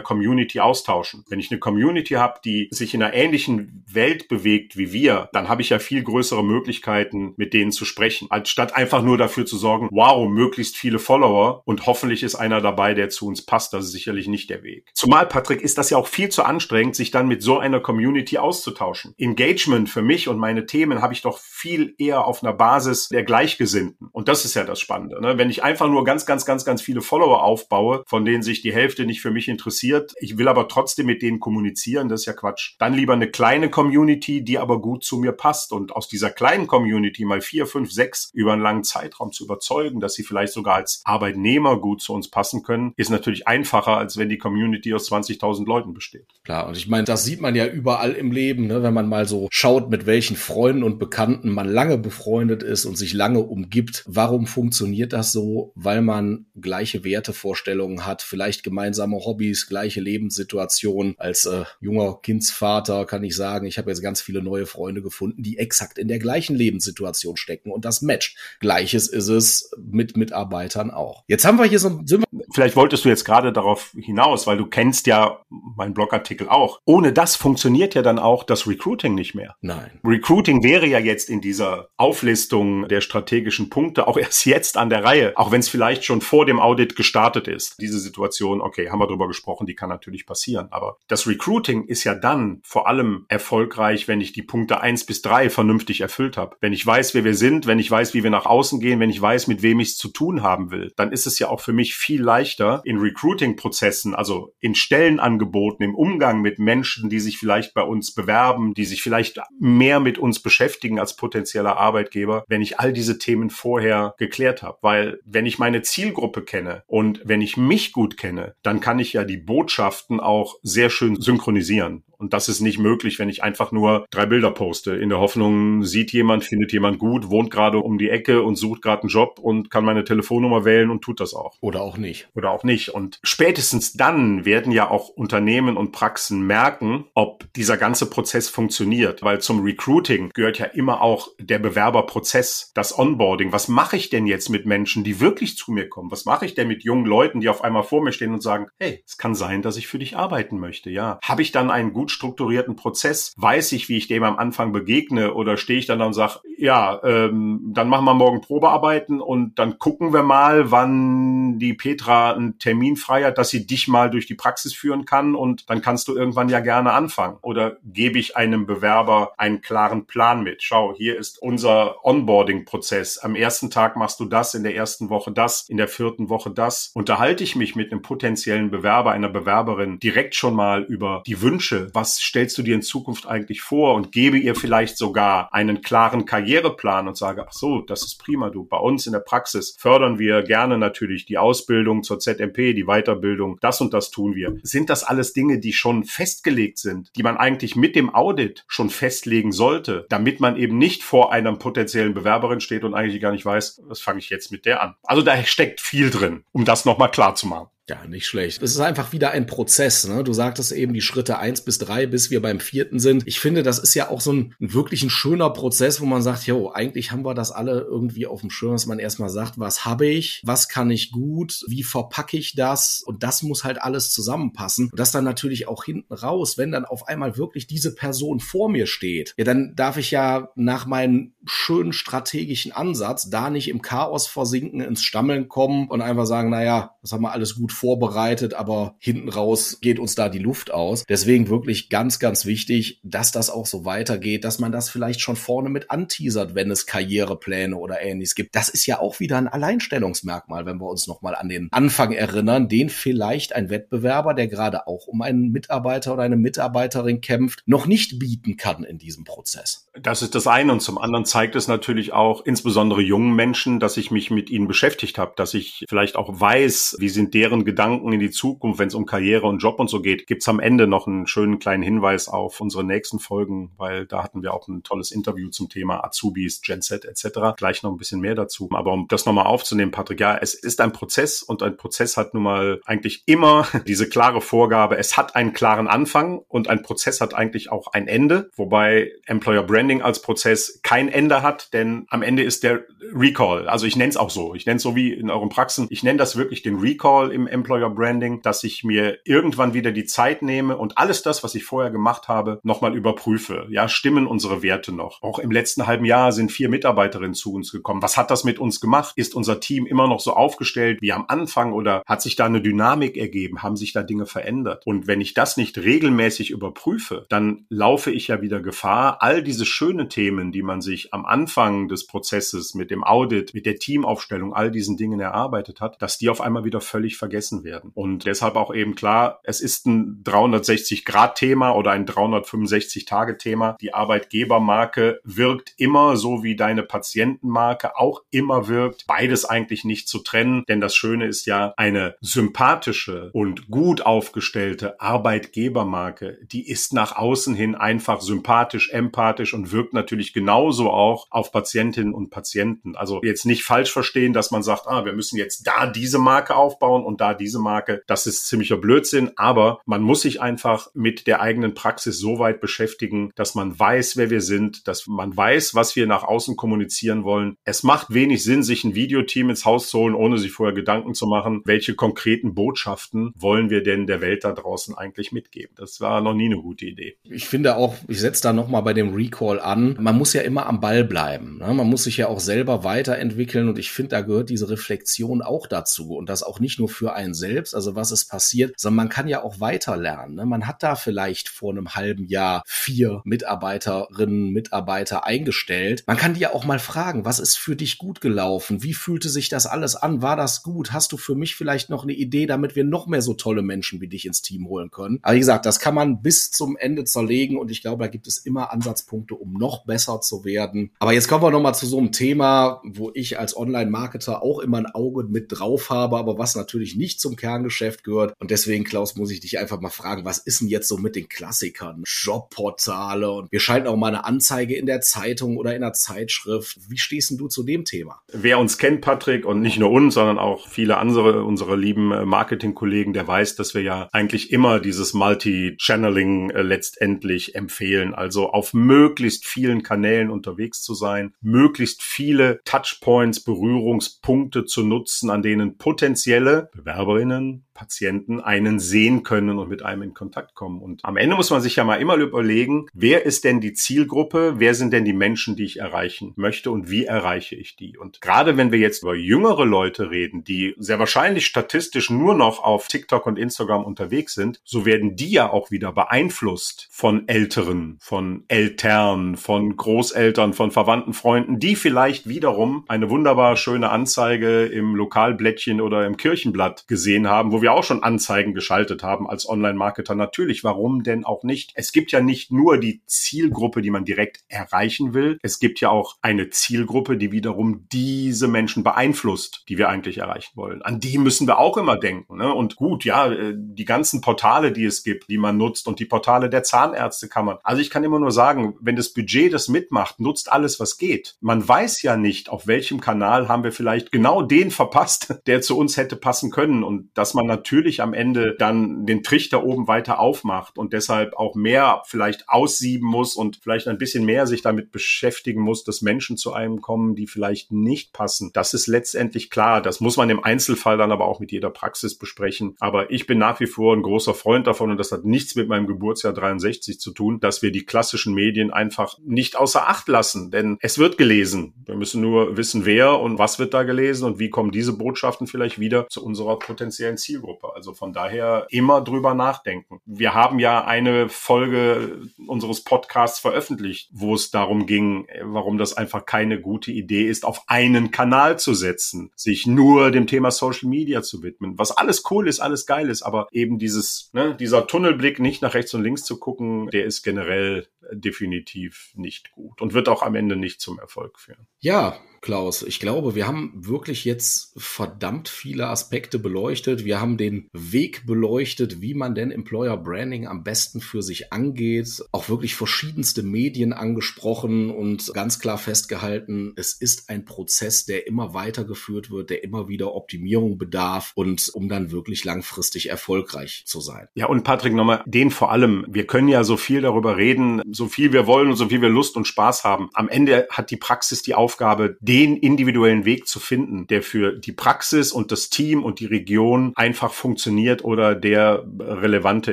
Community 0.00 0.60
austauschen. 0.60 1.24
Wenn 1.28 1.40
ich 1.40 1.50
eine 1.50 1.60
Community 1.60 2.14
habe, 2.14 2.40
die 2.44 2.68
sich 2.70 2.94
in 2.94 3.02
einer 3.02 3.14
ähnlichen 3.14 3.84
Welt 3.90 4.28
bewegt 4.28 4.76
wie 4.76 4.92
wir, 4.92 5.28
dann 5.32 5.48
habe 5.48 5.62
ich 5.62 5.70
ja 5.70 5.78
viel 5.78 6.02
größere 6.02 6.44
Möglichkeiten, 6.44 7.34
mit 7.36 7.52
denen 7.52 7.72
zu 7.72 7.84
sprechen, 7.84 8.28
als 8.30 8.48
statt 8.48 8.76
einfach 8.76 9.02
nur 9.02 9.18
dafür 9.18 9.46
zu 9.46 9.56
sorgen, 9.56 9.88
wow, 9.90 10.28
möglichst 10.28 10.76
viele 10.76 10.98
Follower 10.98 11.62
und 11.64 11.86
hoffentlich 11.86 12.22
ist 12.22 12.36
einer 12.36 12.60
dabei, 12.60 12.94
der 12.94 13.08
zu 13.08 13.26
uns 13.26 13.44
passt. 13.44 13.72
Das 13.72 13.84
ist 13.84 13.92
sicherlich 13.92 14.28
nicht 14.28 14.50
der 14.50 14.62
Weg. 14.62 14.86
Zumal, 14.94 15.26
Patrick, 15.26 15.60
ist 15.62 15.78
das 15.78 15.90
ja 15.90 15.98
auch 15.98 16.06
viel 16.06 16.28
zu 16.28 16.44
anstrengend, 16.44 16.96
sich 16.96 17.10
dann 17.10 17.28
mit 17.28 17.42
so 17.42 17.58
einer 17.58 17.80
Community 17.80 18.17
auszutauschen. 18.38 19.14
Engagement 19.18 19.88
für 19.88 20.02
mich 20.02 20.28
und 20.28 20.38
meine 20.38 20.66
Themen 20.66 21.02
habe 21.02 21.12
ich 21.12 21.22
doch 21.22 21.38
viel 21.38 21.94
eher 21.98 22.24
auf 22.24 22.42
einer 22.42 22.52
Basis 22.52 23.08
der 23.08 23.24
Gleichgesinnten. 23.24 24.08
Und 24.12 24.28
das 24.28 24.44
ist 24.44 24.54
ja 24.54 24.64
das 24.64 24.80
Spannende. 24.80 25.20
Ne? 25.20 25.38
Wenn 25.38 25.50
ich 25.50 25.62
einfach 25.62 25.88
nur 25.88 26.04
ganz, 26.04 26.26
ganz, 26.26 26.44
ganz, 26.44 26.64
ganz 26.64 26.82
viele 26.82 27.02
Follower 27.02 27.42
aufbaue, 27.42 28.02
von 28.06 28.24
denen 28.24 28.42
sich 28.42 28.62
die 28.62 28.72
Hälfte 28.72 29.06
nicht 29.06 29.20
für 29.20 29.30
mich 29.30 29.48
interessiert, 29.48 30.14
ich 30.20 30.38
will 30.38 30.48
aber 30.48 30.68
trotzdem 30.68 31.06
mit 31.06 31.22
denen 31.22 31.40
kommunizieren, 31.40 32.08
das 32.08 32.20
ist 32.20 32.26
ja 32.26 32.32
Quatsch. 32.32 32.74
Dann 32.78 32.94
lieber 32.94 33.12
eine 33.12 33.30
kleine 33.30 33.70
Community, 33.70 34.42
die 34.42 34.58
aber 34.58 34.80
gut 34.80 35.04
zu 35.04 35.18
mir 35.18 35.32
passt 35.32 35.72
und 35.72 35.94
aus 35.94 36.08
dieser 36.08 36.30
kleinen 36.30 36.66
Community 36.66 37.24
mal 37.24 37.40
vier, 37.40 37.66
fünf, 37.66 37.92
sechs 37.92 38.30
über 38.34 38.52
einen 38.52 38.62
langen 38.62 38.84
Zeitraum 38.84 39.32
zu 39.32 39.44
überzeugen, 39.44 40.00
dass 40.00 40.14
sie 40.14 40.22
vielleicht 40.22 40.52
sogar 40.52 40.76
als 40.76 41.02
Arbeitnehmer 41.04 41.80
gut 41.80 42.02
zu 42.02 42.12
uns 42.12 42.30
passen 42.30 42.62
können, 42.62 42.92
ist 42.96 43.10
natürlich 43.10 43.46
einfacher, 43.46 43.96
als 43.96 44.16
wenn 44.16 44.28
die 44.28 44.38
Community 44.38 44.94
aus 44.94 45.10
20.000 45.10 45.66
Leuten 45.66 45.94
besteht. 45.94 46.26
Klar, 46.44 46.68
und 46.68 46.76
ich 46.76 46.88
meine, 46.88 47.04
das 47.04 47.24
sieht 47.24 47.40
man 47.40 47.54
ja 47.54 47.66
überall 47.66 48.07
im 48.12 48.32
Leben, 48.32 48.66
ne? 48.66 48.82
wenn 48.82 48.94
man 48.94 49.08
mal 49.08 49.26
so 49.26 49.48
schaut, 49.50 49.90
mit 49.90 50.06
welchen 50.06 50.36
Freunden 50.36 50.82
und 50.82 50.98
Bekannten 50.98 51.50
man 51.50 51.68
lange 51.68 51.98
befreundet 51.98 52.62
ist 52.62 52.84
und 52.84 52.96
sich 52.96 53.12
lange 53.12 53.40
umgibt. 53.40 54.04
Warum 54.06 54.46
funktioniert 54.46 55.12
das 55.12 55.32
so? 55.32 55.72
Weil 55.74 56.02
man 56.02 56.46
gleiche 56.60 57.04
Wertevorstellungen 57.04 58.06
hat, 58.06 58.22
vielleicht 58.22 58.62
gemeinsame 58.62 59.16
Hobbys, 59.16 59.66
gleiche 59.66 60.00
Lebenssituationen. 60.00 61.14
Als 61.18 61.46
äh, 61.46 61.64
junger 61.80 62.18
Kindsvater 62.22 63.06
kann 63.06 63.24
ich 63.24 63.36
sagen, 63.36 63.66
ich 63.66 63.78
habe 63.78 63.90
jetzt 63.90 64.02
ganz 64.02 64.20
viele 64.20 64.42
neue 64.42 64.66
Freunde 64.66 65.02
gefunden, 65.02 65.42
die 65.42 65.58
exakt 65.58 65.98
in 65.98 66.08
der 66.08 66.18
gleichen 66.18 66.56
Lebenssituation 66.56 67.36
stecken 67.36 67.70
und 67.70 67.84
das 67.84 68.02
matcht. 68.02 68.36
Gleiches 68.60 69.08
ist 69.08 69.28
es 69.28 69.70
mit 69.78 70.16
Mitarbeitern 70.16 70.90
auch. 70.90 71.24
Jetzt 71.28 71.44
haben 71.44 71.58
wir 71.58 71.64
hier 71.64 71.78
so 71.78 71.88
ein 71.88 72.06
Vielleicht 72.54 72.76
wolltest 72.76 73.04
du 73.04 73.08
jetzt 73.08 73.24
gerade 73.24 73.52
darauf 73.52 73.94
hinaus, 73.96 74.46
weil 74.46 74.56
du 74.56 74.66
kennst 74.66 75.06
ja 75.06 75.40
meinen 75.48 75.94
Blogartikel 75.94 76.48
auch. 76.48 76.80
Ohne 76.84 77.12
das 77.12 77.36
funktioniert 77.36 77.94
ja 77.94 77.97
dann 78.02 78.18
auch 78.18 78.44
das 78.44 78.66
Recruiting 78.66 79.14
nicht 79.14 79.34
mehr. 79.34 79.56
Nein. 79.60 80.00
Recruiting 80.04 80.62
wäre 80.62 80.86
ja 80.86 80.98
jetzt 80.98 81.28
in 81.28 81.40
dieser 81.40 81.88
Auflistung 81.96 82.88
der 82.88 83.00
strategischen 83.00 83.70
Punkte 83.70 84.06
auch 84.06 84.16
erst 84.18 84.46
jetzt 84.46 84.76
an 84.76 84.90
der 84.90 85.04
Reihe, 85.04 85.32
auch 85.36 85.50
wenn 85.50 85.60
es 85.60 85.68
vielleicht 85.68 86.04
schon 86.04 86.20
vor 86.20 86.46
dem 86.46 86.60
Audit 86.60 86.96
gestartet 86.96 87.48
ist. 87.48 87.80
Diese 87.80 87.98
Situation, 87.98 88.60
okay, 88.60 88.90
haben 88.90 89.00
wir 89.00 89.06
drüber 89.06 89.28
gesprochen, 89.28 89.66
die 89.66 89.74
kann 89.74 89.88
natürlich 89.88 90.26
passieren. 90.26 90.68
Aber 90.70 90.96
das 91.08 91.26
Recruiting 91.26 91.84
ist 91.84 92.04
ja 92.04 92.14
dann 92.14 92.60
vor 92.64 92.88
allem 92.88 93.26
erfolgreich, 93.28 94.08
wenn 94.08 94.20
ich 94.20 94.32
die 94.32 94.42
Punkte 94.42 94.80
eins 94.80 95.04
bis 95.04 95.22
drei 95.22 95.50
vernünftig 95.50 96.00
erfüllt 96.00 96.36
habe. 96.36 96.56
Wenn 96.60 96.72
ich 96.72 96.84
weiß, 96.84 97.14
wer 97.14 97.24
wir 97.24 97.34
sind, 97.34 97.66
wenn 97.66 97.78
ich 97.78 97.90
weiß, 97.90 98.14
wie 98.14 98.22
wir 98.22 98.30
nach 98.30 98.46
außen 98.46 98.80
gehen, 98.80 99.00
wenn 99.00 99.10
ich 99.10 99.20
weiß, 99.20 99.46
mit 99.46 99.62
wem 99.62 99.80
ich 99.80 99.88
es 99.88 99.96
zu 99.96 100.08
tun 100.08 100.42
haben 100.42 100.70
will, 100.70 100.92
dann 100.96 101.12
ist 101.12 101.26
es 101.26 101.38
ja 101.38 101.48
auch 101.48 101.60
für 101.60 101.72
mich 101.72 101.94
viel 101.94 102.22
leichter 102.22 102.82
in 102.84 102.98
Recruiting-Prozessen, 102.98 104.14
also 104.14 104.54
in 104.60 104.74
Stellenangeboten, 104.74 105.84
im 105.84 105.94
Umgang 105.94 106.40
mit 106.40 106.58
Menschen, 106.58 107.10
die 107.10 107.20
sich 107.20 107.38
vielleicht 107.38 107.74
bei 107.74 107.82
uns 107.88 108.14
bewerben, 108.14 108.74
die 108.74 108.84
sich 108.84 109.02
vielleicht 109.02 109.40
mehr 109.58 110.00
mit 110.00 110.18
uns 110.18 110.40
beschäftigen 110.40 110.98
als 110.98 111.16
potenzieller 111.16 111.76
Arbeitgeber, 111.76 112.44
wenn 112.48 112.62
ich 112.62 112.78
all 112.78 112.92
diese 112.92 113.18
Themen 113.18 113.50
vorher 113.50 114.14
geklärt 114.18 114.62
habe. 114.62 114.78
Weil 114.82 115.18
wenn 115.24 115.46
ich 115.46 115.58
meine 115.58 115.82
Zielgruppe 115.82 116.42
kenne 116.42 116.82
und 116.86 117.20
wenn 117.24 117.40
ich 117.40 117.56
mich 117.56 117.92
gut 117.92 118.16
kenne, 118.16 118.54
dann 118.62 118.80
kann 118.80 118.98
ich 118.98 119.12
ja 119.12 119.24
die 119.24 119.36
Botschaften 119.36 120.20
auch 120.20 120.56
sehr 120.62 120.90
schön 120.90 121.20
synchronisieren. 121.20 122.04
Und 122.18 122.32
das 122.32 122.48
ist 122.48 122.60
nicht 122.60 122.78
möglich, 122.78 123.18
wenn 123.18 123.28
ich 123.28 123.42
einfach 123.42 123.72
nur 123.72 124.06
drei 124.10 124.26
Bilder 124.26 124.50
poste. 124.50 124.92
In 124.92 125.08
der 125.08 125.18
Hoffnung, 125.18 125.84
sieht 125.84 126.12
jemand, 126.12 126.44
findet 126.44 126.72
jemand 126.72 126.98
gut, 126.98 127.30
wohnt 127.30 127.50
gerade 127.50 127.78
um 127.78 127.98
die 127.98 128.10
Ecke 128.10 128.42
und 128.42 128.56
sucht 128.56 128.82
gerade 128.82 129.02
einen 129.02 129.10
Job 129.10 129.38
und 129.40 129.70
kann 129.70 129.84
meine 129.84 130.04
Telefonnummer 130.04 130.64
wählen 130.64 130.90
und 130.90 131.02
tut 131.02 131.20
das 131.20 131.34
auch. 131.34 131.56
Oder 131.60 131.82
auch 131.82 131.96
nicht. 131.96 132.28
Oder 132.34 132.50
auch 132.50 132.64
nicht. 132.64 132.90
Und 132.90 133.18
spätestens 133.22 133.92
dann 133.92 134.44
werden 134.44 134.72
ja 134.72 134.90
auch 134.90 135.08
Unternehmen 135.08 135.76
und 135.76 135.92
Praxen 135.92 136.46
merken, 136.46 137.04
ob 137.14 137.52
dieser 137.54 137.76
ganze 137.76 138.10
Prozess 138.10 138.48
funktioniert. 138.48 139.22
Weil 139.22 139.40
zum 139.40 139.62
Recruiting 139.62 140.30
gehört 140.34 140.58
ja 140.58 140.66
immer 140.66 141.02
auch 141.02 141.28
der 141.38 141.58
Bewerberprozess, 141.58 142.72
das 142.74 142.98
Onboarding. 142.98 143.52
Was 143.52 143.68
mache 143.68 143.96
ich 143.96 144.10
denn 144.10 144.26
jetzt 144.26 144.48
mit 144.48 144.66
Menschen, 144.66 145.04
die 145.04 145.20
wirklich 145.20 145.56
zu 145.56 145.72
mir 145.72 145.88
kommen? 145.88 146.10
Was 146.10 146.24
mache 146.24 146.46
ich 146.46 146.54
denn 146.54 146.68
mit 146.68 146.84
jungen 146.84 147.06
Leuten, 147.06 147.40
die 147.40 147.48
auf 147.48 147.62
einmal 147.64 147.84
vor 147.84 148.02
mir 148.02 148.12
stehen 148.12 148.32
und 148.32 148.42
sagen, 148.42 148.66
hey, 148.78 149.02
es 149.06 149.18
kann 149.18 149.34
sein, 149.34 149.62
dass 149.62 149.76
ich 149.76 149.86
für 149.86 149.98
dich 149.98 150.16
arbeiten 150.16 150.58
möchte. 150.58 150.90
Ja. 150.90 151.18
Habe 151.22 151.42
ich 151.42 151.52
dann 151.52 151.70
einen 151.70 151.92
gut 152.08 152.12
strukturierten 152.12 152.74
Prozess? 152.74 153.34
Weiß 153.36 153.72
ich, 153.72 153.88
wie 153.88 153.98
ich 153.98 154.08
dem 154.08 154.22
am 154.22 154.38
Anfang 154.38 154.72
begegne? 154.72 155.34
Oder 155.34 155.56
stehe 155.56 155.78
ich 155.78 155.86
dann 155.86 156.00
und 156.00 156.14
sage, 156.14 156.40
ja, 156.58 157.00
ähm, 157.04 157.70
dann 157.72 157.88
machen 157.88 158.04
wir 158.04 158.14
morgen 158.14 158.40
Probearbeiten 158.40 159.20
und 159.20 159.58
dann 159.58 159.78
gucken 159.78 160.12
wir 160.12 160.24
mal, 160.24 160.72
wann 160.72 161.58
die 161.60 161.72
Petra 161.72 162.32
einen 162.32 162.58
Termin 162.58 162.96
frei 162.96 163.22
hat, 163.24 163.38
dass 163.38 163.50
sie 163.50 163.64
dich 163.64 163.86
mal 163.86 164.10
durch 164.10 164.26
die 164.26 164.34
Praxis 164.34 164.74
führen 164.74 165.04
kann 165.04 165.36
und 165.36 165.70
dann 165.70 165.80
kannst 165.82 166.08
du 166.08 166.16
irgendwann 166.16 166.48
ja 166.48 166.58
gerne 166.58 166.92
anfangen. 166.92 167.38
Oder 167.42 167.76
gebe 167.84 168.18
ich 168.18 168.36
einem 168.36 168.66
Bewerber 168.66 169.32
einen 169.36 169.60
klaren 169.60 170.06
Plan 170.06 170.42
mit? 170.42 170.62
Schau, 170.62 170.94
hier 170.96 171.16
ist 171.16 171.40
unser 171.40 172.04
Onboarding-Prozess. 172.04 173.18
Am 173.18 173.36
ersten 173.36 173.70
Tag 173.70 173.96
machst 173.96 174.18
du 174.18 174.24
das, 174.24 174.54
in 174.54 174.64
der 174.64 174.74
ersten 174.74 175.10
Woche 175.10 175.30
das, 175.30 175.68
in 175.68 175.76
der 175.76 175.88
vierten 175.88 176.28
Woche 176.28 176.50
das. 176.50 176.90
Unterhalte 176.94 177.44
ich 177.44 177.54
mich 177.54 177.76
mit 177.76 177.92
einem 177.92 178.02
potenziellen 178.02 178.70
Bewerber, 178.70 179.12
einer 179.12 179.28
Bewerberin 179.28 180.00
direkt 180.00 180.34
schon 180.34 180.54
mal 180.54 180.82
über 180.82 181.22
die 181.24 181.40
Wünsche, 181.40 181.90
was 181.94 182.16
stellst 182.16 182.58
du 182.58 182.62
dir 182.62 182.74
in 182.74 182.82
Zukunft 182.82 183.28
eigentlich 183.28 183.60
vor 183.60 183.94
und 183.94 184.10
gebe 184.10 184.38
ihr 184.38 184.56
vielleicht 184.56 184.98
sogar 184.98 185.52
einen 185.52 185.82
klaren 185.82 186.26
Karriereplan 186.48 187.08
und 187.08 187.16
sage, 187.16 187.44
ach 187.46 187.52
so, 187.52 187.82
das 187.82 188.02
ist 188.02 188.18
prima, 188.18 188.48
du. 188.48 188.64
Bei 188.64 188.78
uns 188.78 189.06
in 189.06 189.12
der 189.12 189.20
Praxis 189.20 189.76
fördern 189.78 190.18
wir 190.18 190.42
gerne 190.42 190.78
natürlich 190.78 191.26
die 191.26 191.36
Ausbildung 191.36 192.02
zur 192.02 192.18
ZMP, 192.18 192.74
die 192.74 192.86
Weiterbildung, 192.86 193.58
das 193.60 193.80
und 193.80 193.92
das 193.92 194.10
tun 194.10 194.34
wir. 194.34 194.56
Sind 194.62 194.88
das 194.88 195.04
alles 195.04 195.34
Dinge, 195.34 195.58
die 195.58 195.72
schon 195.74 196.04
festgelegt 196.04 196.78
sind, 196.78 197.10
die 197.16 197.22
man 197.22 197.36
eigentlich 197.36 197.76
mit 197.76 197.94
dem 197.96 198.14
Audit 198.14 198.64
schon 198.66 198.88
festlegen 198.88 199.52
sollte, 199.52 200.06
damit 200.08 200.40
man 200.40 200.56
eben 200.56 200.78
nicht 200.78 201.02
vor 201.02 201.32
einem 201.32 201.58
potenziellen 201.58 202.14
Bewerberin 202.14 202.60
steht 202.60 202.84
und 202.84 202.94
eigentlich 202.94 203.20
gar 203.20 203.32
nicht 203.32 203.44
weiß, 203.44 203.82
was 203.84 204.00
fange 204.00 204.20
ich 204.20 204.30
jetzt 204.30 204.50
mit 204.50 204.64
der 204.64 204.82
an. 204.82 204.94
Also 205.02 205.22
da 205.22 205.36
steckt 205.44 205.80
viel 205.82 206.10
drin, 206.10 206.44
um 206.52 206.64
das 206.64 206.86
nochmal 206.86 207.10
klar 207.10 207.34
zu 207.34 207.46
machen. 207.46 207.68
Ja, 207.88 208.06
nicht 208.06 208.26
schlecht. 208.26 208.62
Es 208.62 208.72
ist 208.72 208.80
einfach 208.80 209.12
wieder 209.12 209.30
ein 209.30 209.46
Prozess. 209.46 210.06
Ne? 210.06 210.22
Du 210.22 210.34
sagtest 210.34 210.72
eben 210.72 210.92
die 210.92 211.00
Schritte 211.00 211.38
eins 211.38 211.62
bis 211.62 211.78
drei, 211.78 212.06
bis 212.06 212.30
wir 212.30 212.42
beim 212.42 212.60
vierten 212.60 212.98
sind. 212.98 213.22
Ich 213.26 213.40
finde, 213.40 213.62
das 213.62 213.78
ist 213.78 213.94
ja 213.94 214.10
auch 214.10 214.20
so 214.20 214.32
ein, 214.32 214.54
ein 214.60 214.74
wirklich 214.74 215.02
ein 215.02 215.10
schöner 215.10 215.48
Prozess, 215.50 215.98
wo 216.02 216.04
man 216.04 216.20
sagt, 216.20 216.46
jo, 216.46 216.70
eigentlich 216.70 217.12
haben 217.12 217.24
wir 217.24 217.32
das 217.32 217.50
alle 217.50 217.80
irgendwie 217.80 218.26
auf 218.26 218.42
dem 218.42 218.50
Schirm, 218.50 218.72
dass 218.72 218.84
man 218.84 218.98
erstmal 218.98 219.30
sagt, 219.30 219.58
was 219.58 219.86
habe 219.86 220.06
ich, 220.06 220.42
was 220.44 220.68
kann 220.68 220.90
ich 220.90 221.12
gut, 221.12 221.64
wie 221.66 221.82
verpacke 221.82 222.36
ich 222.36 222.54
das 222.54 223.02
und 223.06 223.22
das 223.22 223.42
muss 223.42 223.64
halt 223.64 223.80
alles 223.80 224.10
zusammenpassen. 224.10 224.90
Und 224.90 224.98
das 225.00 225.10
dann 225.10 225.24
natürlich 225.24 225.66
auch 225.66 225.84
hinten 225.84 226.12
raus, 226.12 226.58
wenn 226.58 226.72
dann 226.72 226.84
auf 226.84 227.08
einmal 227.08 227.38
wirklich 227.38 227.66
diese 227.66 227.94
Person 227.94 228.40
vor 228.40 228.68
mir 228.68 228.86
steht, 228.86 229.32
ja, 229.38 229.44
dann 229.44 229.74
darf 229.76 229.96
ich 229.96 230.10
ja 230.10 230.50
nach 230.56 230.84
meinem 230.84 231.32
schönen 231.46 231.94
strategischen 231.94 232.72
Ansatz 232.72 233.30
da 233.30 233.48
nicht 233.48 233.68
im 233.68 233.80
Chaos 233.80 234.26
versinken, 234.26 234.82
ins 234.82 235.02
Stammeln 235.02 235.48
kommen 235.48 235.88
und 235.88 236.02
einfach 236.02 236.26
sagen, 236.26 236.50
naja, 236.50 236.96
das 237.00 237.12
haben 237.12 237.22
wir 237.22 237.32
alles 237.32 237.54
gut 237.54 237.72
vorbereitet, 237.78 238.54
aber 238.54 238.96
hinten 238.98 239.28
raus 239.28 239.78
geht 239.80 239.98
uns 239.98 240.14
da 240.14 240.28
die 240.28 240.38
Luft 240.38 240.72
aus. 240.72 241.04
Deswegen 241.08 241.48
wirklich 241.48 241.88
ganz, 241.88 242.18
ganz 242.18 242.44
wichtig, 242.44 243.00
dass 243.04 243.30
das 243.30 243.50
auch 243.50 243.66
so 243.66 243.84
weitergeht, 243.84 244.44
dass 244.44 244.58
man 244.58 244.72
das 244.72 244.90
vielleicht 244.90 245.20
schon 245.20 245.36
vorne 245.36 245.68
mit 245.68 245.90
anteasert, 245.90 246.54
wenn 246.54 246.70
es 246.70 246.86
Karrierepläne 246.86 247.76
oder 247.76 248.02
ähnliches 248.02 248.34
gibt. 248.34 248.54
Das 248.54 248.68
ist 248.68 248.86
ja 248.86 248.98
auch 248.98 249.20
wieder 249.20 249.38
ein 249.38 249.48
Alleinstellungsmerkmal, 249.48 250.66
wenn 250.66 250.78
wir 250.78 250.88
uns 250.88 251.06
nochmal 251.06 251.34
an 251.34 251.48
den 251.48 251.68
Anfang 251.70 252.12
erinnern, 252.12 252.68
den 252.68 252.88
vielleicht 252.88 253.54
ein 253.54 253.70
Wettbewerber, 253.70 254.34
der 254.34 254.48
gerade 254.48 254.86
auch 254.86 255.06
um 255.06 255.22
einen 255.22 255.50
Mitarbeiter 255.52 256.14
oder 256.14 256.22
eine 256.22 256.36
Mitarbeiterin 256.36 257.20
kämpft, 257.20 257.62
noch 257.66 257.86
nicht 257.86 258.18
bieten 258.18 258.56
kann 258.56 258.84
in 258.84 258.98
diesem 258.98 259.24
Prozess. 259.24 259.88
Das 260.00 260.22
ist 260.22 260.34
das 260.34 260.46
eine 260.46 260.72
und 260.72 260.80
zum 260.80 260.98
anderen 260.98 261.24
zeigt 261.24 261.56
es 261.56 261.68
natürlich 261.68 262.12
auch 262.12 262.44
insbesondere 262.44 263.02
jungen 263.02 263.34
Menschen, 263.34 263.80
dass 263.80 263.96
ich 263.96 264.10
mich 264.10 264.30
mit 264.30 264.50
ihnen 264.50 264.68
beschäftigt 264.68 265.18
habe, 265.18 265.32
dass 265.36 265.54
ich 265.54 265.84
vielleicht 265.88 266.16
auch 266.16 266.40
weiß, 266.40 266.96
wie 266.98 267.08
sind 267.08 267.34
deren 267.34 267.64
Gedanken 267.68 268.14
in 268.14 268.20
die 268.20 268.30
Zukunft, 268.30 268.78
wenn 268.78 268.88
es 268.88 268.94
um 268.94 269.04
Karriere 269.04 269.46
und 269.46 269.58
Job 269.58 269.78
und 269.78 269.90
so 269.90 270.00
geht. 270.00 270.26
Gibt 270.26 270.40
es 270.40 270.48
am 270.48 270.58
Ende 270.58 270.86
noch 270.86 271.06
einen 271.06 271.26
schönen 271.26 271.58
kleinen 271.58 271.82
Hinweis 271.82 272.26
auf 272.26 272.62
unsere 272.62 272.82
nächsten 272.82 273.18
Folgen, 273.18 273.72
weil 273.76 274.06
da 274.06 274.22
hatten 274.22 274.42
wir 274.42 274.54
auch 274.54 274.68
ein 274.68 274.82
tolles 274.82 275.12
Interview 275.12 275.50
zum 275.50 275.68
Thema 275.68 276.02
Azubis, 276.02 276.62
Gen 276.62 276.80
Z 276.80 277.04
etc. 277.04 277.54
Gleich 277.58 277.82
noch 277.82 277.90
ein 277.90 277.98
bisschen 277.98 278.20
mehr 278.20 278.34
dazu. 278.34 278.70
Aber 278.72 278.94
um 278.94 279.06
das 279.06 279.26
nochmal 279.26 279.44
aufzunehmen, 279.44 279.90
Patrick, 279.90 280.18
ja, 280.18 280.38
es 280.38 280.54
ist 280.54 280.80
ein 280.80 280.94
Prozess 280.94 281.42
und 281.42 281.62
ein 281.62 281.76
Prozess 281.76 282.16
hat 282.16 282.32
nun 282.32 282.44
mal 282.44 282.80
eigentlich 282.86 283.22
immer 283.26 283.68
diese 283.86 284.08
klare 284.08 284.40
Vorgabe, 284.40 284.96
es 284.96 285.18
hat 285.18 285.36
einen 285.36 285.52
klaren 285.52 285.88
Anfang 285.88 286.38
und 286.48 286.68
ein 286.68 286.80
Prozess 286.80 287.20
hat 287.20 287.34
eigentlich 287.34 287.70
auch 287.70 287.88
ein 287.92 288.08
Ende, 288.08 288.50
wobei 288.56 289.12
Employer 289.26 289.62
Branding 289.62 290.00
als 290.00 290.22
Prozess 290.22 290.80
kein 290.82 291.10
Ende 291.10 291.42
hat, 291.42 291.74
denn 291.74 292.06
am 292.08 292.22
Ende 292.22 292.44
ist 292.44 292.62
der 292.62 292.84
Recall. 293.14 293.68
Also 293.68 293.86
ich 293.86 293.96
nenne 293.96 294.10
es 294.10 294.16
auch 294.16 294.30
so. 294.30 294.54
Ich 294.54 294.66
nenne 294.66 294.76
es 294.76 294.82
so 294.82 294.96
wie 294.96 295.12
in 295.12 295.30
euren 295.30 295.48
Praxen. 295.48 295.86
Ich 295.90 296.02
nenne 296.02 296.18
das 296.18 296.36
wirklich 296.36 296.62
den 296.62 296.78
Recall 296.78 297.32
im 297.32 297.46
Employer 297.58 297.90
Branding, 297.90 298.40
dass 298.42 298.64
ich 298.64 298.84
mir 298.84 299.18
irgendwann 299.24 299.74
wieder 299.74 299.92
die 299.92 300.04
Zeit 300.04 300.42
nehme 300.42 300.76
und 300.76 300.96
alles 300.96 301.22
das, 301.22 301.42
was 301.42 301.54
ich 301.54 301.64
vorher 301.64 301.90
gemacht 301.90 302.28
habe, 302.28 302.60
nochmal 302.62 302.96
überprüfe. 302.96 303.66
Ja, 303.70 303.88
stimmen 303.88 304.26
unsere 304.26 304.62
Werte 304.62 304.92
noch? 304.92 305.22
Auch 305.22 305.38
im 305.38 305.50
letzten 305.50 305.86
halben 305.86 306.04
Jahr 306.04 306.32
sind 306.32 306.52
vier 306.52 306.68
Mitarbeiterinnen 306.68 307.34
zu 307.34 307.52
uns 307.52 307.72
gekommen. 307.72 308.02
Was 308.02 308.16
hat 308.16 308.30
das 308.30 308.44
mit 308.44 308.58
uns 308.58 308.80
gemacht? 308.80 309.12
Ist 309.16 309.34
unser 309.34 309.60
Team 309.60 309.86
immer 309.86 310.06
noch 310.08 310.20
so 310.20 310.32
aufgestellt 310.34 310.98
wie 311.00 311.12
am 311.12 311.24
Anfang 311.28 311.72
oder 311.72 312.02
hat 312.06 312.22
sich 312.22 312.36
da 312.36 312.46
eine 312.46 312.62
Dynamik 312.62 313.16
ergeben? 313.16 313.62
Haben 313.62 313.76
sich 313.76 313.92
da 313.92 314.02
Dinge 314.02 314.26
verändert? 314.26 314.82
Und 314.86 315.06
wenn 315.06 315.20
ich 315.20 315.34
das 315.34 315.56
nicht 315.56 315.78
regelmäßig 315.78 316.50
überprüfe, 316.50 317.26
dann 317.28 317.66
laufe 317.68 318.10
ich 318.10 318.28
ja 318.28 318.40
wieder 318.40 318.60
Gefahr, 318.60 319.18
all 319.20 319.42
diese 319.42 319.66
schönen 319.66 320.08
Themen, 320.08 320.52
die 320.52 320.62
man 320.62 320.80
sich 320.80 321.12
am 321.12 321.26
Anfang 321.26 321.88
des 321.88 322.06
Prozesses 322.06 322.74
mit 322.74 322.90
dem 322.90 323.02
Audit, 323.02 323.54
mit 323.54 323.66
der 323.66 323.76
Teamaufstellung, 323.76 324.54
all 324.54 324.70
diesen 324.70 324.96
Dingen 324.96 325.20
erarbeitet 325.20 325.80
hat, 325.80 326.00
dass 326.00 326.18
die 326.18 326.28
auf 326.28 326.40
einmal 326.40 326.64
wieder 326.64 326.80
völlig 326.80 327.16
vergessen 327.16 327.47
werden. 327.64 327.90
Und 327.94 328.26
deshalb 328.26 328.56
auch 328.56 328.74
eben 328.74 328.94
klar, 328.94 329.40
es 329.44 329.60
ist 329.60 329.86
ein 329.86 330.22
360-Grad-Thema 330.24 331.72
oder 331.72 331.92
ein 331.92 332.06
365-Tage-Thema. 332.06 333.76
Die 333.80 333.94
Arbeitgebermarke 333.94 335.20
wirkt 335.24 335.74
immer 335.76 336.16
so, 336.16 336.42
wie 336.42 336.56
deine 336.56 336.82
Patientenmarke 336.82 337.96
auch 337.96 338.22
immer 338.30 338.68
wirkt. 338.68 339.06
Beides 339.06 339.44
eigentlich 339.44 339.84
nicht 339.84 340.08
zu 340.08 340.20
trennen, 340.20 340.64
denn 340.68 340.80
das 340.80 340.94
Schöne 340.94 341.26
ist 341.26 341.46
ja 341.46 341.74
eine 341.76 342.16
sympathische 342.20 343.30
und 343.32 343.70
gut 343.70 344.02
aufgestellte 344.02 345.00
Arbeitgebermarke, 345.00 346.38
die 346.50 346.68
ist 346.68 346.92
nach 346.92 347.16
außen 347.16 347.54
hin 347.54 347.74
einfach 347.74 348.20
sympathisch, 348.20 348.90
empathisch 348.90 349.54
und 349.54 349.72
wirkt 349.72 349.92
natürlich 349.92 350.32
genauso 350.32 350.90
auch 350.90 351.26
auf 351.30 351.52
Patientinnen 351.52 352.14
und 352.14 352.30
Patienten. 352.30 352.96
Also 352.96 353.20
jetzt 353.22 353.46
nicht 353.46 353.64
falsch 353.64 353.92
verstehen, 353.92 354.32
dass 354.32 354.50
man 354.50 354.62
sagt, 354.62 354.86
ah, 354.86 355.04
wir 355.04 355.12
müssen 355.12 355.36
jetzt 355.36 355.66
da 355.66 355.86
diese 355.86 356.18
Marke 356.18 356.54
aufbauen 356.54 357.04
und 357.04 357.20
da 357.20 357.27
diese 357.34 357.58
Marke. 357.58 358.02
Das 358.06 358.26
ist 358.26 358.46
ziemlicher 358.46 358.76
Blödsinn, 358.76 359.32
aber 359.36 359.80
man 359.86 360.02
muss 360.02 360.22
sich 360.22 360.40
einfach 360.40 360.88
mit 360.94 361.26
der 361.26 361.40
eigenen 361.40 361.74
Praxis 361.74 362.18
so 362.18 362.38
weit 362.38 362.60
beschäftigen, 362.60 363.30
dass 363.34 363.54
man 363.54 363.78
weiß, 363.78 364.16
wer 364.16 364.30
wir 364.30 364.40
sind, 364.40 364.88
dass 364.88 365.06
man 365.06 365.36
weiß, 365.36 365.74
was 365.74 365.96
wir 365.96 366.06
nach 366.06 366.24
außen 366.24 366.56
kommunizieren 366.56 367.24
wollen. 367.24 367.56
Es 367.64 367.82
macht 367.82 368.12
wenig 368.12 368.42
Sinn, 368.44 368.62
sich 368.62 368.84
ein 368.84 368.94
Videoteam 368.94 369.50
ins 369.50 369.64
Haus 369.64 369.88
zu 369.88 369.98
holen, 369.98 370.14
ohne 370.14 370.38
sich 370.38 370.52
vorher 370.52 370.74
Gedanken 370.74 371.14
zu 371.14 371.26
machen, 371.26 371.62
welche 371.64 371.94
konkreten 371.94 372.54
Botschaften 372.54 373.32
wollen 373.36 373.70
wir 373.70 373.82
denn 373.82 374.06
der 374.06 374.20
Welt 374.20 374.44
da 374.44 374.52
draußen 374.52 374.96
eigentlich 374.96 375.32
mitgeben. 375.32 375.74
Das 375.76 376.00
war 376.00 376.20
noch 376.20 376.34
nie 376.34 376.46
eine 376.46 376.56
gute 376.56 376.86
Idee. 376.86 377.16
Ich 377.24 377.46
finde 377.46 377.76
auch, 377.76 377.94
ich 378.08 378.20
setze 378.20 378.42
da 378.42 378.52
nochmal 378.52 378.82
bei 378.82 378.94
dem 378.94 379.14
Recall 379.14 379.60
an, 379.60 379.96
man 380.00 380.16
muss 380.16 380.32
ja 380.32 380.42
immer 380.42 380.66
am 380.66 380.80
Ball 380.80 381.04
bleiben. 381.04 381.58
Ne? 381.58 381.72
Man 381.74 381.88
muss 381.88 382.04
sich 382.04 382.16
ja 382.16 382.28
auch 382.28 382.40
selber 382.40 382.84
weiterentwickeln 382.84 383.68
und 383.68 383.78
ich 383.78 383.90
finde, 383.90 384.10
da 384.10 384.20
gehört 384.22 384.50
diese 384.50 384.70
Reflexion 384.70 385.42
auch 385.42 385.66
dazu 385.66 386.16
und 386.16 386.28
das 386.28 386.42
auch 386.42 386.60
nicht 386.60 386.78
nur 386.78 386.88
für 386.88 387.14
einen 387.18 387.34
selbst, 387.34 387.74
also 387.74 387.94
was 387.94 388.12
ist 388.12 388.26
passiert, 388.26 388.74
sondern 388.78 388.96
man 388.96 389.08
kann 389.08 389.28
ja 389.28 389.42
auch 389.42 389.60
weiter 389.60 389.96
lernen. 389.96 390.36
Ne? 390.36 390.46
Man 390.46 390.66
hat 390.66 390.82
da 390.82 390.94
vielleicht 390.94 391.48
vor 391.48 391.72
einem 391.72 391.94
halben 391.94 392.26
Jahr 392.26 392.62
vier 392.64 393.20
Mitarbeiterinnen, 393.24 394.50
Mitarbeiter 394.50 395.26
eingestellt. 395.26 396.04
Man 396.06 396.16
kann 396.16 396.34
die 396.34 396.40
ja 396.40 396.54
auch 396.54 396.64
mal 396.64 396.78
fragen, 396.78 397.24
was 397.24 397.40
ist 397.40 397.58
für 397.58 397.76
dich 397.76 397.98
gut 397.98 398.20
gelaufen? 398.20 398.82
Wie 398.82 398.94
fühlte 398.94 399.28
sich 399.28 399.48
das 399.48 399.66
alles 399.66 399.96
an? 399.96 400.22
War 400.22 400.36
das 400.36 400.62
gut? 400.62 400.92
Hast 400.92 401.12
du 401.12 401.16
für 401.16 401.34
mich 401.34 401.56
vielleicht 401.56 401.90
noch 401.90 402.04
eine 402.04 402.12
Idee, 402.12 402.46
damit 402.46 402.76
wir 402.76 402.84
noch 402.84 403.06
mehr 403.06 403.22
so 403.22 403.34
tolle 403.34 403.62
Menschen 403.62 404.00
wie 404.00 404.08
dich 404.08 404.24
ins 404.24 404.40
Team 404.40 404.68
holen 404.68 404.90
können? 404.90 405.18
Aber 405.22 405.34
wie 405.34 405.40
gesagt, 405.40 405.66
das 405.66 405.80
kann 405.80 405.94
man 405.94 406.22
bis 406.22 406.52
zum 406.52 406.76
Ende 406.76 407.04
zerlegen 407.04 407.58
und 407.58 407.70
ich 407.70 407.82
glaube, 407.82 408.04
da 408.04 408.08
gibt 408.08 408.28
es 408.28 408.38
immer 408.38 408.72
Ansatzpunkte, 408.72 409.34
um 409.34 409.54
noch 409.54 409.84
besser 409.84 410.20
zu 410.20 410.44
werden. 410.44 410.92
Aber 411.00 411.12
jetzt 411.12 411.28
kommen 411.28 411.42
wir 411.42 411.50
nochmal 411.50 411.74
zu 411.74 411.86
so 411.86 411.98
einem 411.98 412.12
Thema, 412.12 412.80
wo 412.84 413.10
ich 413.14 413.38
als 413.38 413.56
Online-Marketer 413.56 414.42
auch 414.42 414.60
immer 414.60 414.78
ein 414.78 414.86
Auge 414.86 415.24
mit 415.24 415.46
drauf 415.48 415.90
habe, 415.90 416.16
aber 416.16 416.38
was 416.38 416.54
natürlich 416.54 416.96
nicht 416.96 417.07
zum 417.16 417.36
Kerngeschäft 417.36 418.04
gehört. 418.04 418.34
Und 418.38 418.50
deswegen, 418.50 418.84
Klaus, 418.84 419.16
muss 419.16 419.30
ich 419.30 419.40
dich 419.40 419.58
einfach 419.58 419.80
mal 419.80 419.90
fragen, 419.90 420.24
was 420.24 420.38
ist 420.38 420.60
denn 420.60 420.68
jetzt 420.68 420.88
so 420.88 420.98
mit 420.98 421.16
den 421.16 421.28
Klassikern? 421.28 422.02
Jobportale 422.04 423.30
und 423.30 423.50
wir 423.52 423.60
schalten 423.60 423.86
auch 423.86 423.96
mal 423.96 424.08
eine 424.08 424.24
Anzeige 424.24 424.74
in 424.74 424.86
der 424.86 425.00
Zeitung 425.00 425.56
oder 425.56 425.74
in 425.74 425.82
der 425.82 425.92
Zeitschrift. 425.92 426.78
Wie 426.88 426.98
stehst 426.98 427.30
denn 427.30 427.38
du 427.38 427.48
zu 427.48 427.62
dem 427.62 427.84
Thema? 427.84 428.20
Wer 428.32 428.58
uns 428.58 428.78
kennt, 428.78 429.00
Patrick, 429.00 429.46
und 429.46 429.60
nicht 429.60 429.78
nur 429.78 429.90
uns, 429.90 430.14
sondern 430.14 430.38
auch 430.38 430.68
viele 430.68 430.98
andere 430.98 431.44
unserer 431.44 431.76
lieben 431.76 432.12
äh, 432.12 432.24
Marketingkollegen, 432.24 433.12
der 433.12 433.26
weiß, 433.26 433.56
dass 433.56 433.74
wir 433.74 433.82
ja 433.82 434.08
eigentlich 434.12 434.52
immer 434.52 434.80
dieses 434.80 435.14
Multi-Channeling 435.14 436.50
äh, 436.50 436.62
letztendlich 436.62 437.54
empfehlen. 437.54 438.14
Also 438.14 438.50
auf 438.50 438.74
möglichst 438.74 439.46
vielen 439.46 439.82
Kanälen 439.82 440.30
unterwegs 440.30 440.82
zu 440.82 440.94
sein, 440.94 441.32
möglichst 441.40 442.02
viele 442.02 442.60
Touchpoints, 442.64 443.40
Berührungspunkte 443.40 444.64
zu 444.64 444.82
nutzen, 444.82 445.30
an 445.30 445.42
denen 445.42 445.78
potenzielle 445.78 446.70
Bewerberinnen, 446.98 447.64
Patienten 447.74 448.40
einen 448.40 448.80
sehen 448.80 449.22
können 449.22 449.60
und 449.60 449.68
mit 449.68 449.84
einem 449.84 450.02
in 450.02 450.14
Kontakt 450.14 450.56
kommen. 450.56 450.82
Und 450.82 451.04
am 451.04 451.16
Ende 451.16 451.36
muss 451.36 451.50
man 451.50 451.60
sich 451.60 451.76
ja 451.76 451.84
mal 451.84 452.00
immer 452.00 452.16
überlegen, 452.16 452.86
wer 452.92 453.24
ist 453.24 453.44
denn 453.44 453.60
die 453.60 453.72
Zielgruppe, 453.72 454.54
wer 454.56 454.74
sind 454.74 454.92
denn 454.92 455.04
die 455.04 455.12
Menschen, 455.12 455.54
die 455.54 455.64
ich 455.64 455.78
erreichen 455.78 456.32
möchte 456.34 456.72
und 456.72 456.90
wie 456.90 457.04
erreiche 457.04 457.54
ich 457.54 457.76
die? 457.76 457.96
Und 457.96 458.20
gerade 458.20 458.56
wenn 458.56 458.72
wir 458.72 458.80
jetzt 458.80 459.04
über 459.04 459.14
jüngere 459.14 459.64
Leute 459.64 460.10
reden, 460.10 460.42
die 460.42 460.74
sehr 460.78 460.98
wahrscheinlich 460.98 461.46
statistisch 461.46 462.10
nur 462.10 462.34
noch 462.34 462.64
auf 462.64 462.88
TikTok 462.88 463.26
und 463.26 463.38
Instagram 463.38 463.84
unterwegs 463.84 464.34
sind, 464.34 464.60
so 464.64 464.84
werden 464.84 465.14
die 465.14 465.30
ja 465.30 465.48
auch 465.48 465.70
wieder 465.70 465.92
beeinflusst 465.92 466.88
von 466.90 467.28
Älteren, 467.28 467.98
von 468.00 468.42
Eltern, 468.48 469.36
von 469.36 469.76
Großeltern, 469.76 470.52
von 470.52 470.72
Verwandten, 470.72 471.12
Freunden, 471.12 471.60
die 471.60 471.76
vielleicht 471.76 472.28
wiederum 472.28 472.84
eine 472.88 473.08
wunderbar 473.08 473.56
schöne 473.56 473.90
Anzeige 473.90 474.64
im 474.64 474.96
Lokalblättchen 474.96 475.80
oder 475.80 476.04
im 476.04 476.16
Kirchenblatt 476.16 476.87
gesehen 476.88 477.28
haben, 477.28 477.52
wo 477.52 477.62
wir 477.62 477.72
auch 477.72 477.84
schon 477.84 478.02
Anzeigen 478.02 478.54
geschaltet 478.54 479.02
haben 479.02 479.28
als 479.28 479.48
Online-Marketer. 479.48 480.14
Natürlich, 480.14 480.64
warum 480.64 481.02
denn 481.02 481.24
auch 481.24 481.44
nicht? 481.44 481.72
Es 481.74 481.92
gibt 481.92 482.10
ja 482.10 482.20
nicht 482.20 482.50
nur 482.50 482.78
die 482.78 483.02
Zielgruppe, 483.06 483.82
die 483.82 483.90
man 483.90 484.04
direkt 484.04 484.42
erreichen 484.48 485.14
will. 485.14 485.38
Es 485.42 485.60
gibt 485.60 485.80
ja 485.80 485.90
auch 485.90 486.16
eine 486.22 486.50
Zielgruppe, 486.50 487.16
die 487.16 487.30
wiederum 487.30 487.86
diese 487.92 488.48
Menschen 488.48 488.82
beeinflusst, 488.82 489.64
die 489.68 489.78
wir 489.78 489.88
eigentlich 489.88 490.18
erreichen 490.18 490.52
wollen. 490.56 490.82
An 490.82 491.00
die 491.00 491.18
müssen 491.18 491.46
wir 491.46 491.58
auch 491.58 491.76
immer 491.76 491.96
denken. 491.96 492.38
Ne? 492.38 492.52
Und 492.52 492.76
gut, 492.76 493.04
ja, 493.04 493.30
äh, 493.30 493.54
die 493.54 493.84
ganzen 493.84 494.20
Portale, 494.20 494.72
die 494.72 494.84
es 494.84 495.02
gibt, 495.02 495.28
die 495.28 495.38
man 495.38 495.56
nutzt 495.58 495.86
und 495.86 496.00
die 496.00 496.06
Portale 496.06 496.48
der 496.48 496.62
Zahnärztekammer. 496.62 497.60
Also 497.62 497.82
ich 497.82 497.90
kann 497.90 498.04
immer 498.04 498.18
nur 498.18 498.32
sagen, 498.32 498.74
wenn 498.80 498.96
das 498.96 499.12
Budget 499.12 499.52
das 499.52 499.68
mitmacht, 499.68 500.20
nutzt 500.20 500.50
alles, 500.50 500.80
was 500.80 500.96
geht. 500.96 501.36
Man 501.40 501.66
weiß 501.66 502.02
ja 502.02 502.16
nicht, 502.16 502.48
auf 502.48 502.66
welchem 502.66 503.00
Kanal 503.00 503.48
haben 503.48 503.64
wir 503.64 503.72
vielleicht 503.72 504.10
genau 504.10 504.42
den 504.42 504.70
verpasst, 504.70 505.42
der 505.46 505.60
zu 505.60 505.76
uns 505.76 505.96
hätte 505.96 506.16
passen 506.16 506.50
können 506.50 506.77
und 506.82 507.10
dass 507.14 507.34
man 507.34 507.46
natürlich 507.46 508.00
am 508.02 508.14
Ende 508.14 508.54
dann 508.58 509.06
den 509.06 509.22
Trichter 509.22 509.64
oben 509.64 509.88
weiter 509.88 510.20
aufmacht 510.20 510.78
und 510.78 510.92
deshalb 510.92 511.34
auch 511.36 511.54
mehr 511.54 512.02
vielleicht 512.06 512.48
aussieben 512.48 513.08
muss 513.08 513.36
und 513.36 513.60
vielleicht 513.62 513.88
ein 513.88 513.98
bisschen 513.98 514.24
mehr 514.24 514.46
sich 514.46 514.62
damit 514.62 514.92
beschäftigen 514.92 515.62
muss, 515.62 515.84
dass 515.84 516.02
Menschen 516.02 516.36
zu 516.36 516.52
einem 516.52 516.80
kommen, 516.80 517.14
die 517.14 517.26
vielleicht 517.26 517.72
nicht 517.72 518.12
passen. 518.12 518.50
Das 518.54 518.74
ist 518.74 518.86
letztendlich 518.86 519.50
klar. 519.50 519.80
Das 519.82 520.00
muss 520.00 520.16
man 520.16 520.30
im 520.30 520.42
Einzelfall 520.42 520.96
dann 520.96 521.12
aber 521.12 521.26
auch 521.26 521.40
mit 521.40 521.52
jeder 521.52 521.70
Praxis 521.70 522.16
besprechen. 522.16 522.74
Aber 522.80 523.10
ich 523.10 523.26
bin 523.26 523.38
nach 523.38 523.60
wie 523.60 523.66
vor 523.66 523.94
ein 523.94 524.02
großer 524.02 524.34
Freund 524.34 524.66
davon 524.66 524.90
und 524.90 524.98
das 524.98 525.12
hat 525.12 525.24
nichts 525.24 525.54
mit 525.54 525.68
meinem 525.68 525.86
Geburtsjahr 525.86 526.32
63 526.32 527.00
zu 527.00 527.12
tun, 527.12 527.40
dass 527.40 527.62
wir 527.62 527.72
die 527.72 527.84
klassischen 527.84 528.34
Medien 528.34 528.70
einfach 528.70 529.18
nicht 529.24 529.56
außer 529.56 529.88
Acht 529.88 530.08
lassen. 530.08 530.50
Denn 530.50 530.78
es 530.80 530.98
wird 530.98 531.18
gelesen. 531.18 531.74
Wir 531.86 531.96
müssen 531.96 532.20
nur 532.20 532.56
wissen, 532.56 532.84
wer 532.84 533.18
und 533.18 533.38
was 533.38 533.58
wird 533.58 533.74
da 533.74 533.82
gelesen 533.82 534.24
und 534.24 534.38
wie 534.38 534.50
kommen 534.50 534.70
diese 534.70 534.96
Botschaften 534.96 535.46
vielleicht 535.46 535.78
wieder 535.78 536.06
zu 536.08 536.24
unserer 536.24 536.58
potenziellen 536.68 537.16
Zielgruppe. 537.16 537.74
Also 537.74 537.94
von 537.94 538.12
daher 538.12 538.66
immer 538.70 539.00
drüber 539.00 539.34
nachdenken. 539.34 540.00
Wir 540.04 540.34
haben 540.34 540.58
ja 540.58 540.84
eine 540.84 541.30
Folge 541.30 542.20
unseres 542.46 542.84
Podcasts 542.84 543.40
veröffentlicht, 543.40 544.10
wo 544.12 544.34
es 544.34 544.50
darum 544.50 544.86
ging, 544.86 545.26
warum 545.42 545.78
das 545.78 545.96
einfach 545.96 546.26
keine 546.26 546.60
gute 546.60 546.92
Idee 546.92 547.26
ist, 547.26 547.46
auf 547.46 547.62
einen 547.68 548.10
Kanal 548.10 548.58
zu 548.58 548.74
setzen, 548.74 549.32
sich 549.34 549.66
nur 549.66 550.10
dem 550.10 550.26
Thema 550.26 550.50
Social 550.50 550.90
Media 550.90 551.22
zu 551.22 551.42
widmen. 551.42 551.78
Was 551.78 551.90
alles 551.90 552.22
cool 552.30 552.46
ist, 552.46 552.60
alles 552.60 552.84
geil 552.84 553.08
ist, 553.08 553.22
aber 553.22 553.48
eben 553.50 553.78
dieses, 553.78 554.30
ne, 554.34 554.54
dieser 554.54 554.86
Tunnelblick 554.86 555.40
nicht 555.40 555.62
nach 555.62 555.72
rechts 555.72 555.94
und 555.94 556.02
links 556.02 556.24
zu 556.24 556.38
gucken, 556.38 556.88
der 556.90 557.06
ist 557.06 557.22
generell 557.22 557.88
definitiv 558.12 559.12
nicht 559.14 559.52
gut 559.52 559.80
und 559.80 559.94
wird 559.94 560.08
auch 560.08 560.22
am 560.22 560.34
Ende 560.34 560.56
nicht 560.56 560.80
zum 560.80 560.98
Erfolg 560.98 561.38
führen. 561.38 561.66
Ja, 561.80 562.18
Klaus, 562.40 562.82
ich 562.82 563.00
glaube, 563.00 563.34
wir 563.34 563.46
haben 563.46 563.72
wirklich 563.74 564.24
jetzt 564.24 564.72
verdammt 564.76 565.48
viele 565.48 565.88
Aspekte 565.88 566.38
beleuchtet. 566.38 566.57
Wir 566.58 567.20
haben 567.20 567.36
den 567.36 567.68
Weg 567.72 568.26
beleuchtet, 568.26 569.00
wie 569.00 569.14
man 569.14 569.34
denn 569.34 569.50
Employer 569.50 569.96
Branding 569.96 570.46
am 570.46 570.64
besten 570.64 571.00
für 571.00 571.22
sich 571.22 571.52
angeht. 571.52 572.22
Auch 572.32 572.48
wirklich 572.48 572.74
verschiedenste 572.74 573.42
Medien 573.42 573.92
angesprochen 573.92 574.90
und 574.90 575.32
ganz 575.34 575.58
klar 575.58 575.78
festgehalten, 575.78 576.72
es 576.76 576.92
ist 576.92 577.30
ein 577.30 577.44
Prozess, 577.44 578.06
der 578.06 578.26
immer 578.26 578.54
weitergeführt 578.54 579.30
wird, 579.30 579.50
der 579.50 579.62
immer 579.62 579.88
wieder 579.88 580.14
Optimierung 580.14 580.78
bedarf 580.78 581.32
und 581.34 581.70
um 581.74 581.88
dann 581.88 582.10
wirklich 582.10 582.44
langfristig 582.44 583.08
erfolgreich 583.08 583.84
zu 583.86 584.00
sein. 584.00 584.28
Ja, 584.34 584.46
und 584.46 584.64
Patrick, 584.64 584.94
nochmal, 584.94 585.22
den 585.26 585.50
vor 585.50 585.70
allem, 585.70 586.06
wir 586.08 586.26
können 586.26 586.48
ja 586.48 586.64
so 586.64 586.76
viel 586.76 587.02
darüber 587.02 587.36
reden, 587.36 587.82
so 587.90 588.08
viel 588.08 588.32
wir 588.32 588.46
wollen 588.46 588.68
und 588.68 588.76
so 588.76 588.88
viel 588.88 589.00
wir 589.00 589.08
Lust 589.08 589.36
und 589.36 589.46
Spaß 589.46 589.84
haben. 589.84 590.10
Am 590.12 590.28
Ende 590.28 590.66
hat 590.70 590.90
die 590.90 590.96
Praxis 590.96 591.42
die 591.42 591.54
Aufgabe, 591.54 592.16
den 592.20 592.56
individuellen 592.56 593.24
Weg 593.24 593.46
zu 593.46 593.60
finden, 593.60 594.06
der 594.08 594.22
für 594.22 594.52
die 594.52 594.72
Praxis 594.72 595.32
und 595.32 595.52
das 595.52 595.70
Team 595.70 596.02
und 596.02 596.20
die 596.20 596.26
Region 596.38 596.92
einfach 596.94 597.32
funktioniert 597.32 598.04
oder 598.04 598.34
der 598.34 598.84
relevante 598.98 599.72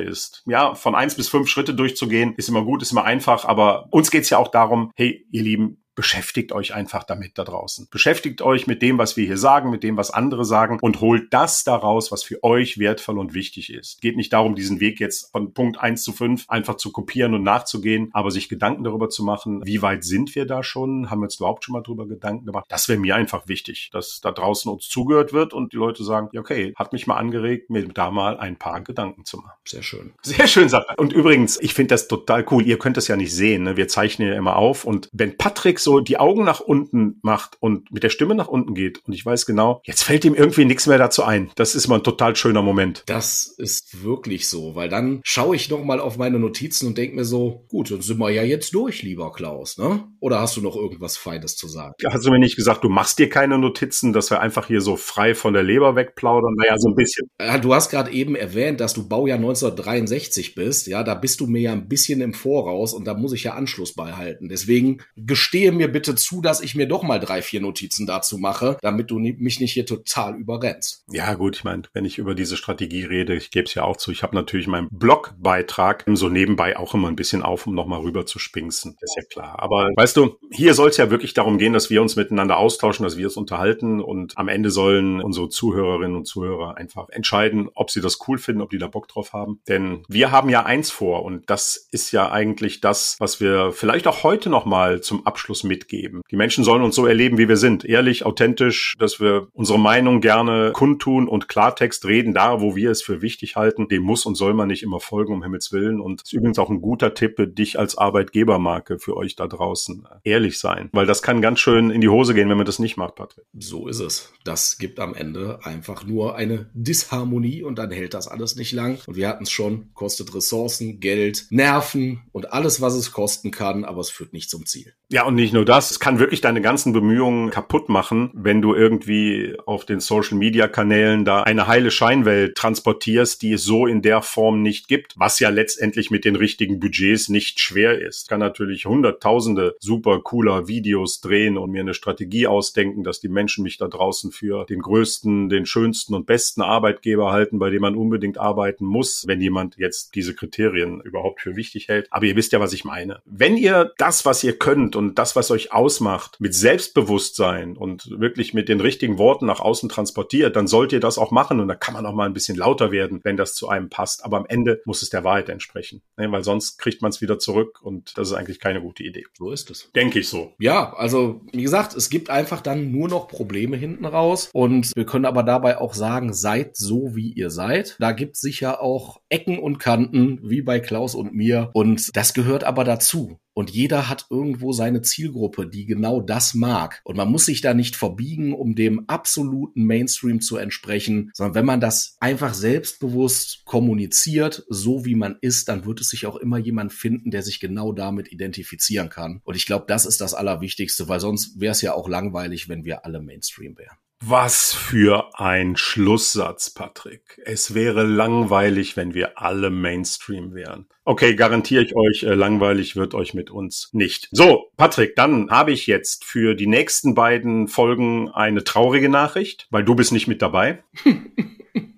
ist. 0.00 0.42
Ja, 0.46 0.74
von 0.74 0.94
eins 0.94 1.14
bis 1.14 1.28
fünf 1.28 1.48
Schritte 1.48 1.74
durchzugehen, 1.74 2.34
ist 2.36 2.48
immer 2.48 2.64
gut, 2.64 2.82
ist 2.82 2.92
immer 2.92 3.04
einfach, 3.04 3.44
aber 3.44 3.86
uns 3.90 4.10
geht's 4.10 4.30
ja 4.30 4.38
auch 4.38 4.48
darum, 4.48 4.90
hey, 4.96 5.26
ihr 5.30 5.42
Lieben, 5.42 5.82
beschäftigt 5.96 6.52
euch 6.52 6.74
einfach 6.74 7.02
damit 7.02 7.38
da 7.38 7.42
draußen. 7.42 7.88
Beschäftigt 7.90 8.42
euch 8.42 8.66
mit 8.66 8.82
dem, 8.82 8.98
was 8.98 9.16
wir 9.16 9.26
hier 9.26 9.38
sagen, 9.38 9.70
mit 9.70 9.82
dem, 9.82 9.96
was 9.96 10.10
andere 10.10 10.44
sagen 10.44 10.78
und 10.80 11.00
holt 11.00 11.32
das 11.32 11.64
daraus, 11.64 12.12
was 12.12 12.22
für 12.22 12.44
euch 12.44 12.78
wertvoll 12.78 13.18
und 13.18 13.34
wichtig 13.34 13.72
ist. 13.72 14.00
Geht 14.00 14.16
nicht 14.16 14.32
darum, 14.32 14.54
diesen 14.54 14.78
Weg 14.78 15.00
jetzt 15.00 15.32
von 15.32 15.54
Punkt 15.54 15.80
eins 15.80 16.02
zu 16.02 16.12
fünf 16.12 16.44
einfach 16.48 16.76
zu 16.76 16.92
kopieren 16.92 17.34
und 17.34 17.42
nachzugehen, 17.42 18.10
aber 18.12 18.30
sich 18.30 18.48
Gedanken 18.48 18.84
darüber 18.84 19.08
zu 19.08 19.24
machen, 19.24 19.64
wie 19.64 19.82
weit 19.82 20.04
sind 20.04 20.34
wir 20.34 20.46
da 20.46 20.62
schon? 20.62 21.10
Haben 21.10 21.20
wir 21.20 21.24
uns 21.24 21.36
überhaupt 21.36 21.64
schon 21.64 21.72
mal 21.72 21.82
darüber 21.82 22.06
Gedanken 22.06 22.44
gemacht? 22.44 22.66
Das 22.68 22.88
wäre 22.88 22.98
mir 22.98 23.16
einfach 23.16 23.48
wichtig, 23.48 23.88
dass 23.92 24.20
da 24.20 24.32
draußen 24.32 24.70
uns 24.70 24.88
zugehört 24.88 25.32
wird 25.32 25.54
und 25.54 25.72
die 25.72 25.78
Leute 25.78 26.04
sagen, 26.04 26.28
ja, 26.32 26.40
okay, 26.40 26.74
hat 26.76 26.92
mich 26.92 27.06
mal 27.06 27.16
angeregt, 27.16 27.70
mir 27.70 27.88
da 27.88 28.10
mal 28.10 28.38
ein 28.38 28.56
paar 28.56 28.82
Gedanken 28.82 29.24
zu 29.24 29.38
machen. 29.38 29.52
Sehr 29.64 29.82
schön. 29.82 30.12
Sehr 30.22 30.46
schön, 30.46 30.68
Sache. 30.68 30.94
Und 30.98 31.14
übrigens, 31.14 31.58
ich 31.60 31.72
finde 31.72 31.94
das 31.94 32.06
total 32.06 32.44
cool. 32.50 32.66
Ihr 32.66 32.78
könnt 32.78 32.98
das 32.98 33.08
ja 33.08 33.16
nicht 33.16 33.34
sehen. 33.34 33.62
Ne? 33.62 33.78
Wir 33.78 33.88
zeichnen 33.88 34.28
ja 34.28 34.34
immer 34.34 34.56
auf 34.56 34.84
und 34.84 35.08
wenn 35.12 35.38
Patrick 35.38 35.78
so 35.86 36.00
die 36.00 36.18
Augen 36.18 36.44
nach 36.44 36.60
unten 36.60 37.18
macht 37.22 37.56
und 37.60 37.92
mit 37.92 38.02
der 38.02 38.10
Stimme 38.10 38.34
nach 38.34 38.48
unten 38.48 38.74
geht 38.74 39.00
und 39.06 39.12
ich 39.12 39.24
weiß 39.24 39.46
genau, 39.46 39.80
jetzt 39.84 40.02
fällt 40.02 40.24
ihm 40.24 40.34
irgendwie 40.34 40.64
nichts 40.64 40.86
mehr 40.86 40.98
dazu 40.98 41.22
ein. 41.22 41.50
Das 41.54 41.76
ist 41.76 41.86
mal 41.86 41.96
ein 41.96 42.02
total 42.02 42.34
schöner 42.34 42.60
Moment. 42.60 43.04
Das 43.06 43.46
ist 43.46 44.02
wirklich 44.02 44.48
so, 44.48 44.74
weil 44.74 44.88
dann 44.88 45.20
schaue 45.24 45.54
ich 45.54 45.70
noch 45.70 45.84
mal 45.84 46.00
auf 46.00 46.18
meine 46.18 46.40
Notizen 46.40 46.88
und 46.88 46.98
denke 46.98 47.14
mir 47.14 47.24
so, 47.24 47.64
gut, 47.68 47.90
dann 47.90 48.02
sind 48.02 48.18
wir 48.18 48.30
ja 48.30 48.42
jetzt 48.42 48.74
durch, 48.74 49.02
lieber 49.02 49.32
Klaus, 49.32 49.78
ne? 49.78 50.04
Oder 50.18 50.40
hast 50.40 50.56
du 50.56 50.60
noch 50.60 50.74
irgendwas 50.74 51.16
Feines 51.16 51.56
zu 51.56 51.68
sagen? 51.68 51.94
Hast 52.10 52.26
du 52.26 52.30
mir 52.30 52.40
nicht 52.40 52.56
gesagt, 52.56 52.82
du 52.82 52.88
machst 52.88 53.20
dir 53.20 53.28
keine 53.28 53.58
Notizen, 53.58 54.12
dass 54.12 54.30
wir 54.30 54.40
einfach 54.40 54.66
hier 54.66 54.80
so 54.80 54.96
frei 54.96 55.36
von 55.36 55.54
der 55.54 55.62
Leber 55.62 55.94
wegplaudern? 55.94 56.54
Naja, 56.56 56.74
so 56.78 56.88
ein 56.88 56.96
bisschen. 56.96 57.28
Ja, 57.40 57.58
du 57.58 57.72
hast 57.72 57.90
gerade 57.90 58.10
eben 58.10 58.34
erwähnt, 58.34 58.80
dass 58.80 58.92
du 58.92 59.08
Baujahr 59.08 59.38
1963 59.38 60.56
bist. 60.56 60.88
Ja, 60.88 61.04
da 61.04 61.14
bist 61.14 61.38
du 61.38 61.46
mir 61.46 61.60
ja 61.60 61.72
ein 61.72 61.86
bisschen 61.86 62.20
im 62.20 62.34
Voraus 62.34 62.92
und 62.92 63.06
da 63.06 63.14
muss 63.14 63.32
ich 63.32 63.44
ja 63.44 63.54
Anschluss 63.54 63.94
beihalten. 63.94 64.48
Deswegen 64.48 64.98
gestehe 65.16 65.70
mir 65.76 65.88
bitte 65.88 66.14
zu, 66.14 66.40
dass 66.40 66.60
ich 66.60 66.74
mir 66.74 66.86
doch 66.86 67.02
mal 67.02 67.20
drei, 67.20 67.42
vier 67.42 67.60
Notizen 67.60 68.06
dazu 68.06 68.38
mache, 68.38 68.78
damit 68.82 69.10
du 69.10 69.18
mich 69.18 69.60
nicht 69.60 69.72
hier 69.72 69.86
total 69.86 70.36
überrennst. 70.36 71.04
Ja, 71.10 71.34
gut, 71.34 71.56
ich 71.56 71.64
meine, 71.64 71.82
wenn 71.92 72.04
ich 72.04 72.18
über 72.18 72.34
diese 72.34 72.56
Strategie 72.56 73.04
rede, 73.04 73.34
ich 73.34 73.50
gebe 73.50 73.66
es 73.66 73.74
ja 73.74 73.84
auch 73.84 73.96
zu, 73.96 74.10
ich 74.10 74.22
habe 74.22 74.34
natürlich 74.34 74.66
meinen 74.66 74.88
Blogbeitrag 74.90 76.04
so 76.14 76.28
nebenbei 76.28 76.76
auch 76.76 76.94
immer 76.94 77.08
ein 77.08 77.16
bisschen 77.16 77.42
auf, 77.42 77.66
um 77.66 77.74
nochmal 77.74 78.00
rüber 78.00 78.26
zu 78.26 78.38
spinksen. 78.38 78.96
Das 79.00 79.10
ist 79.10 79.16
ja 79.16 79.22
klar. 79.28 79.56
Aber 79.58 79.90
weißt 79.96 80.16
du, 80.16 80.36
hier 80.50 80.74
soll 80.74 80.90
es 80.90 80.96
ja 80.96 81.10
wirklich 81.10 81.34
darum 81.34 81.58
gehen, 81.58 81.72
dass 81.72 81.90
wir 81.90 82.02
uns 82.02 82.16
miteinander 82.16 82.56
austauschen, 82.56 83.04
dass 83.04 83.16
wir 83.16 83.26
uns 83.26 83.36
unterhalten 83.36 84.00
und 84.00 84.36
am 84.36 84.48
Ende 84.48 84.70
sollen 84.70 85.20
unsere 85.20 85.48
Zuhörerinnen 85.48 86.16
und 86.16 86.26
Zuhörer 86.26 86.76
einfach 86.76 87.08
entscheiden, 87.10 87.68
ob 87.74 87.90
sie 87.90 88.00
das 88.00 88.18
cool 88.26 88.38
finden, 88.38 88.62
ob 88.62 88.70
die 88.70 88.78
da 88.78 88.86
Bock 88.86 89.08
drauf 89.08 89.32
haben. 89.32 89.60
Denn 89.68 90.02
wir 90.08 90.30
haben 90.30 90.48
ja 90.48 90.64
eins 90.64 90.90
vor 90.90 91.24
und 91.24 91.48
das 91.50 91.88
ist 91.90 92.12
ja 92.12 92.30
eigentlich 92.30 92.80
das, 92.80 93.16
was 93.18 93.40
wir 93.40 93.72
vielleicht 93.72 94.06
auch 94.06 94.22
heute 94.22 94.50
nochmal 94.50 95.00
zum 95.00 95.26
Abschluss 95.26 95.64
mitgeben. 95.66 96.22
Die 96.30 96.36
Menschen 96.36 96.64
sollen 96.64 96.82
uns 96.82 96.94
so 96.94 97.06
erleben, 97.06 97.38
wie 97.38 97.48
wir 97.48 97.56
sind. 97.56 97.84
Ehrlich, 97.84 98.24
authentisch, 98.26 98.94
dass 98.98 99.20
wir 99.20 99.48
unsere 99.52 99.78
Meinung 99.78 100.20
gerne 100.20 100.72
kundtun 100.72 101.28
und 101.28 101.48
Klartext 101.48 102.04
reden, 102.06 102.34
da, 102.34 102.60
wo 102.60 102.76
wir 102.76 102.90
es 102.90 103.02
für 103.02 103.22
wichtig 103.22 103.56
halten. 103.56 103.88
Dem 103.88 104.02
muss 104.02 104.26
und 104.26 104.34
soll 104.34 104.54
man 104.54 104.68
nicht 104.68 104.82
immer 104.82 105.00
folgen, 105.00 105.32
um 105.32 105.42
Himmels 105.42 105.72
Willen. 105.72 106.00
Und 106.00 106.22
ist 106.22 106.32
übrigens 106.32 106.58
auch 106.58 106.70
ein 106.70 106.80
guter 106.80 107.14
Tipp 107.14 107.36
für 107.36 107.46
dich 107.46 107.78
als 107.78 107.96
Arbeitgebermarke 107.96 108.98
für 108.98 109.16
euch 109.16 109.36
da 109.36 109.46
draußen. 109.46 110.06
Ehrlich 110.24 110.58
sein. 110.58 110.88
Weil 110.92 111.06
das 111.06 111.22
kann 111.22 111.40
ganz 111.40 111.60
schön 111.60 111.90
in 111.90 112.00
die 112.00 112.08
Hose 112.08 112.34
gehen, 112.34 112.48
wenn 112.48 112.56
man 112.56 112.66
das 112.66 112.78
nicht 112.78 112.96
macht, 112.96 113.14
Patrick. 113.14 113.44
So 113.58 113.86
ist 113.86 114.00
es. 114.00 114.32
Das 114.44 114.78
gibt 114.78 114.98
am 114.98 115.14
Ende 115.14 115.60
einfach 115.62 116.04
nur 116.04 116.34
eine 116.34 116.70
Disharmonie 116.74 117.62
und 117.62 117.78
dann 117.78 117.90
hält 117.90 118.14
das 118.14 118.26
alles 118.28 118.56
nicht 118.56 118.72
lang. 118.72 118.98
Und 119.06 119.16
wir 119.16 119.28
hatten 119.28 119.44
es 119.44 119.50
schon, 119.50 119.90
kostet 119.94 120.34
Ressourcen, 120.34 121.00
Geld, 121.00 121.46
Nerven 121.50 122.22
und 122.32 122.52
alles, 122.52 122.80
was 122.80 122.94
es 122.94 123.12
kosten 123.12 123.50
kann, 123.50 123.84
aber 123.84 124.00
es 124.00 124.10
führt 124.10 124.32
nicht 124.32 124.50
zum 124.50 124.66
Ziel. 124.66 124.94
Ja, 125.08 125.24
und 125.24 125.36
nicht 125.36 125.45
nur 125.52 125.64
das, 125.64 125.90
es 125.90 126.00
kann 126.00 126.18
wirklich 126.18 126.40
deine 126.40 126.60
ganzen 126.60 126.92
Bemühungen 126.92 127.50
kaputt 127.50 127.88
machen, 127.88 128.30
wenn 128.34 128.62
du 128.62 128.74
irgendwie 128.74 129.56
auf 129.66 129.84
den 129.84 130.00
Social 130.00 130.36
Media 130.38 130.68
Kanälen 130.68 131.24
da 131.24 131.42
eine 131.42 131.66
heile 131.66 131.90
Scheinwelt 131.90 132.56
transportierst, 132.56 133.42
die 133.42 133.52
es 133.52 133.64
so 133.64 133.86
in 133.86 134.02
der 134.02 134.22
Form 134.22 134.62
nicht 134.62 134.88
gibt, 134.88 135.14
was 135.16 135.38
ja 135.40 135.48
letztendlich 135.48 136.10
mit 136.10 136.24
den 136.24 136.36
richtigen 136.36 136.80
Budgets 136.80 137.28
nicht 137.28 137.60
schwer 137.60 138.00
ist. 138.00 138.22
Ich 138.22 138.28
kann 138.28 138.40
natürlich 138.40 138.86
hunderttausende 138.86 139.76
super 139.80 140.20
cooler 140.20 140.68
Videos 140.68 141.20
drehen 141.20 141.58
und 141.58 141.70
mir 141.70 141.80
eine 141.80 141.94
Strategie 141.94 142.46
ausdenken, 142.46 143.04
dass 143.04 143.20
die 143.20 143.28
Menschen 143.28 143.62
mich 143.62 143.78
da 143.78 143.88
draußen 143.88 144.32
für 144.32 144.64
den 144.64 144.80
größten, 144.80 145.48
den 145.48 145.66
schönsten 145.66 146.14
und 146.14 146.26
besten 146.26 146.62
Arbeitgeber 146.62 147.32
halten, 147.32 147.58
bei 147.58 147.70
dem 147.70 147.82
man 147.82 147.94
unbedingt 147.94 148.38
arbeiten 148.38 148.84
muss, 148.84 149.24
wenn 149.26 149.40
jemand 149.40 149.76
jetzt 149.76 150.14
diese 150.14 150.34
Kriterien 150.34 151.00
überhaupt 151.00 151.40
für 151.40 151.56
wichtig 151.56 151.88
hält. 151.88 152.08
Aber 152.10 152.26
ihr 152.26 152.36
wisst 152.36 152.52
ja, 152.52 152.60
was 152.60 152.72
ich 152.72 152.84
meine. 152.84 153.20
Wenn 153.24 153.56
ihr 153.56 153.92
das, 153.98 154.24
was 154.24 154.42
ihr 154.42 154.58
könnt 154.58 154.96
und 154.96 155.18
das, 155.18 155.35
was 155.36 155.50
euch 155.50 155.72
ausmacht, 155.72 156.16
macht, 156.16 156.40
mit 156.40 156.54
Selbstbewusstsein 156.54 157.76
und 157.76 158.08
wirklich 158.18 158.54
mit 158.54 158.68
den 158.68 158.80
richtigen 158.80 159.18
Worten 159.18 159.46
nach 159.46 159.60
außen 159.60 159.88
transportiert, 159.88 160.56
dann 160.56 160.66
sollt 160.66 160.92
ihr 160.92 161.00
das 161.00 161.18
auch 161.18 161.30
machen 161.30 161.60
und 161.60 161.68
da 161.68 161.74
kann 161.74 161.94
man 161.94 162.06
auch 162.06 162.14
mal 162.14 162.26
ein 162.26 162.32
bisschen 162.32 162.56
lauter 162.56 162.90
werden, 162.90 163.20
wenn 163.22 163.36
das 163.36 163.54
zu 163.54 163.68
einem 163.68 163.90
passt. 163.90 164.24
Aber 164.24 164.36
am 164.38 164.46
Ende 164.46 164.80
muss 164.84 165.02
es 165.02 165.10
der 165.10 165.24
Wahrheit 165.24 165.48
entsprechen, 165.48 166.02
ne? 166.16 166.30
weil 166.32 166.44
sonst 166.44 166.78
kriegt 166.78 167.02
man 167.02 167.10
es 167.10 167.20
wieder 167.20 167.38
zurück 167.38 167.80
und 167.82 168.16
das 168.16 168.28
ist 168.28 168.34
eigentlich 168.34 168.60
keine 168.60 168.80
gute 168.80 169.02
Idee. 169.02 169.24
So 169.36 169.50
ist 169.50 169.70
es. 169.70 169.90
Denke 169.94 170.20
ich 170.20 170.28
so. 170.28 170.54
Ja, 170.58 170.94
also 170.94 171.42
wie 171.52 171.62
gesagt, 171.62 171.94
es 171.94 172.08
gibt 172.08 172.30
einfach 172.30 172.60
dann 172.60 172.90
nur 172.90 173.08
noch 173.08 173.28
Probleme 173.28 173.76
hinten 173.76 174.06
raus 174.06 174.48
und 174.52 174.92
wir 174.96 175.06
können 175.06 175.26
aber 175.26 175.42
dabei 175.42 175.78
auch 175.78 175.94
sagen, 175.94 176.32
seid 176.32 176.76
so, 176.76 177.14
wie 177.14 177.32
ihr 177.32 177.50
seid. 177.50 177.96
Da 177.98 178.12
gibt 178.12 178.36
es 178.36 178.40
sicher 178.40 178.80
auch 178.80 179.20
Ecken 179.28 179.58
und 179.58 179.78
Kanten, 179.78 180.40
wie 180.42 180.62
bei 180.62 180.80
Klaus 180.80 181.14
und 181.14 181.34
mir 181.34 181.70
und 181.74 182.16
das 182.16 182.32
gehört 182.32 182.64
aber 182.64 182.84
dazu. 182.84 183.38
Und 183.56 183.70
jeder 183.70 184.10
hat 184.10 184.26
irgendwo 184.28 184.72
seine 184.72 185.00
Zielgruppe, 185.00 185.66
die 185.66 185.86
genau 185.86 186.20
das 186.20 186.52
mag. 186.52 187.00
Und 187.04 187.16
man 187.16 187.30
muss 187.30 187.46
sich 187.46 187.62
da 187.62 187.72
nicht 187.72 187.96
verbiegen, 187.96 188.52
um 188.52 188.74
dem 188.74 189.08
absoluten 189.08 189.86
Mainstream 189.86 190.42
zu 190.42 190.58
entsprechen, 190.58 191.30
sondern 191.32 191.54
wenn 191.54 191.64
man 191.64 191.80
das 191.80 192.18
einfach 192.20 192.52
selbstbewusst 192.52 193.64
kommuniziert, 193.64 194.66
so 194.68 195.06
wie 195.06 195.14
man 195.14 195.38
ist, 195.40 195.70
dann 195.70 195.86
wird 195.86 196.02
es 196.02 196.10
sich 196.10 196.26
auch 196.26 196.36
immer 196.36 196.58
jemand 196.58 196.92
finden, 196.92 197.30
der 197.30 197.42
sich 197.42 197.58
genau 197.58 197.94
damit 197.94 198.30
identifizieren 198.30 199.08
kann. 199.08 199.40
Und 199.42 199.56
ich 199.56 199.64
glaube, 199.64 199.86
das 199.88 200.04
ist 200.04 200.20
das 200.20 200.34
Allerwichtigste, 200.34 201.08
weil 201.08 201.20
sonst 201.20 201.58
wäre 201.58 201.72
es 201.72 201.80
ja 201.80 201.94
auch 201.94 202.10
langweilig, 202.10 202.68
wenn 202.68 202.84
wir 202.84 203.06
alle 203.06 203.22
Mainstream 203.22 203.78
wären. 203.78 203.96
Was 204.24 204.72
für 204.72 205.38
ein 205.38 205.76
Schlusssatz, 205.76 206.70
Patrick. 206.70 207.40
Es 207.44 207.74
wäre 207.74 208.04
langweilig, 208.04 208.96
wenn 208.96 209.12
wir 209.12 209.40
alle 209.40 209.70
Mainstream 209.70 210.54
wären. 210.54 210.86
Okay, 211.04 211.36
garantiere 211.36 211.84
ich 211.84 211.94
euch, 211.94 212.22
äh, 212.22 212.34
langweilig 212.34 212.96
wird 212.96 213.14
euch 213.14 213.34
mit 213.34 213.50
uns 213.50 213.90
nicht. 213.92 214.28
So, 214.32 214.70
Patrick, 214.76 215.16
dann 215.16 215.50
habe 215.50 215.72
ich 215.72 215.86
jetzt 215.86 216.24
für 216.24 216.54
die 216.54 216.66
nächsten 216.66 217.14
beiden 217.14 217.68
Folgen 217.68 218.30
eine 218.30 218.64
traurige 218.64 219.10
Nachricht, 219.10 219.66
weil 219.70 219.84
du 219.84 219.94
bist 219.94 220.12
nicht 220.12 220.28
mit 220.28 220.40
dabei. 220.40 220.82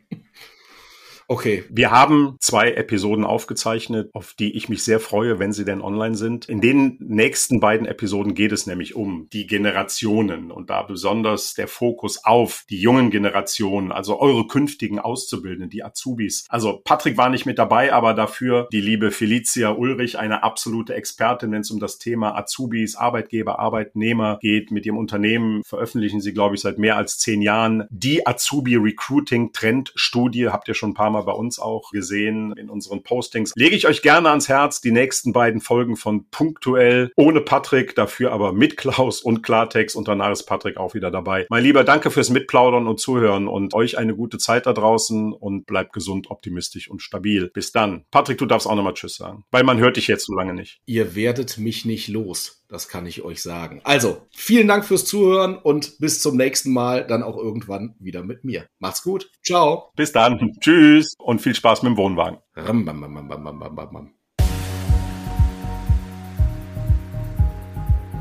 Okay. 1.31 1.64
Wir 1.68 1.91
haben 1.91 2.37
zwei 2.41 2.72
Episoden 2.72 3.26
aufgezeichnet, 3.26 4.09
auf 4.14 4.33
die 4.33 4.57
ich 4.57 4.70
mich 4.70 4.83
sehr 4.83 4.99
freue, 4.99 5.39
wenn 5.39 5.53
sie 5.53 5.66
denn 5.66 5.83
online 5.83 6.14
sind. 6.14 6.49
In 6.49 6.62
den 6.62 6.97
nächsten 7.01 7.61
beiden 7.61 7.87
Episoden 7.87 8.33
geht 8.33 8.51
es 8.51 8.66
nämlich 8.66 8.97
um 8.97 9.29
die 9.31 9.47
Generationen 9.47 10.51
und 10.51 10.70
da 10.70 10.81
besonders 10.81 11.53
der 11.53 11.68
Fokus 11.68 12.24
auf 12.24 12.64
die 12.70 12.81
jungen 12.81 13.11
Generationen, 13.11 13.93
also 13.93 14.18
eure 14.18 14.47
künftigen 14.47 14.99
Auszubildenden, 14.99 15.68
die 15.68 15.85
Azubis. 15.85 16.47
Also 16.49 16.81
Patrick 16.83 17.18
war 17.18 17.29
nicht 17.29 17.45
mit 17.45 17.59
dabei, 17.59 17.93
aber 17.93 18.14
dafür 18.14 18.66
die 18.72 18.81
liebe 18.81 19.11
Felicia 19.11 19.72
Ulrich, 19.72 20.18
eine 20.18 20.43
absolute 20.43 20.95
Expertin, 20.95 21.53
wenn 21.53 21.61
es 21.61 21.70
um 21.70 21.79
das 21.79 21.99
Thema 21.99 22.39
Azubis, 22.39 22.97
Arbeitgeber, 22.97 23.59
Arbeitnehmer 23.59 24.39
geht. 24.41 24.70
Mit 24.70 24.87
ihrem 24.87 24.97
Unternehmen 24.97 25.62
veröffentlichen 25.62 26.22
sie, 26.22 26.33
glaube 26.33 26.55
ich, 26.55 26.62
seit 26.62 26.79
mehr 26.79 26.97
als 26.97 27.18
zehn 27.18 27.43
Jahren 27.43 27.87
die 27.91 28.26
Azubi 28.26 28.76
Recruiting 28.76 29.53
Trend 29.53 29.93
Studie. 29.95 30.49
Habt 30.49 30.68
ihr 30.68 30.74
schon 30.74 30.93
ein 30.93 30.95
paar 30.95 31.11
Mal 31.11 31.18
wir 31.19 31.25
bei 31.25 31.33
uns 31.33 31.59
auch 31.59 31.91
gesehen 31.91 32.53
in 32.57 32.71
unseren 32.71 33.03
Postings. 33.03 33.53
Lege 33.57 33.77
ich 33.77 33.87
euch 33.87 34.03
gerne 34.03 34.31
ans 34.31 34.49
Herz, 34.49 34.81
die 34.81 34.93
nächsten 34.93 35.33
beiden 35.33 35.61
Folgen 35.61 35.97
von 35.97 36.29
Punktuell 36.31 37.11
ohne 37.16 37.41
Patrick, 37.41 37.95
dafür 37.95 38.33
aber 38.33 38.53
mit 38.53 38.77
Klaus 38.77 39.21
und 39.21 39.43
Klartext 39.43 39.97
und 39.97 40.09
danach 40.09 40.31
ist 40.31 40.45
Patrick 40.45 40.77
auch 40.77 40.95
wieder 40.95 41.11
dabei. 41.11 41.47
Mein 41.51 41.64
Lieber, 41.64 41.85
danke 41.85 42.11
fürs 42.11 42.31
Mitplaudern 42.31 42.87
und 42.87 43.01
Zuhören 43.01 43.49
und 43.49 43.75
euch 43.75 43.99
eine 43.99 44.14
gute 44.14 44.39
Zeit 44.39 44.66
da 44.66 44.73
draußen 44.73 45.33
und 45.33 45.66
bleibt 45.66 45.93
gesund, 45.93 46.31
optimistisch 46.31 46.89
und 46.89 47.03
stabil. 47.03 47.51
Bis 47.53 47.73
dann. 47.73 48.05
Patrick, 48.11 48.39
du 48.39 48.47
darfst 48.47 48.66
auch 48.66 48.77
nochmal 48.77 48.95
Tschüss 48.95 49.16
sagen, 49.16 49.45
weil 49.51 49.64
man 49.64 49.79
hört 49.79 49.97
dich 49.97 50.07
jetzt 50.07 50.27
so 50.27 50.35
lange 50.35 50.55
nicht. 50.55 50.81
Ihr 50.87 51.14
werdet 51.14 51.59
mich 51.59 51.85
nicht 51.85 52.09
los. 52.09 52.62
Das 52.71 52.89
kann 52.89 53.07
ich 53.07 53.23
euch 53.23 53.43
sagen. 53.43 53.81
Also, 53.85 54.27
vielen 54.31 54.69
Dank 54.69 54.85
fürs 54.85 55.07
Zuhören 55.07 55.57
und 55.57 55.99
bis 56.01 56.21
zum 56.21 56.37
nächsten 56.37 56.71
Mal, 56.71 57.07
dann 57.07 57.23
auch 57.23 57.39
irgendwann 57.39 57.95
wieder 57.99 58.23
mit 58.23 58.45
mir. 58.45 58.66
Macht's 58.79 59.03
gut. 59.03 59.31
Ciao. 59.43 59.91
Bis 59.97 60.12
dann. 60.12 60.53
Tschüss 60.61 61.14
und 61.19 61.41
viel 61.41 61.55
Spaß 61.55 61.83
mit 61.83 61.93
dem 61.93 61.97
Wohnwagen. 61.97 62.39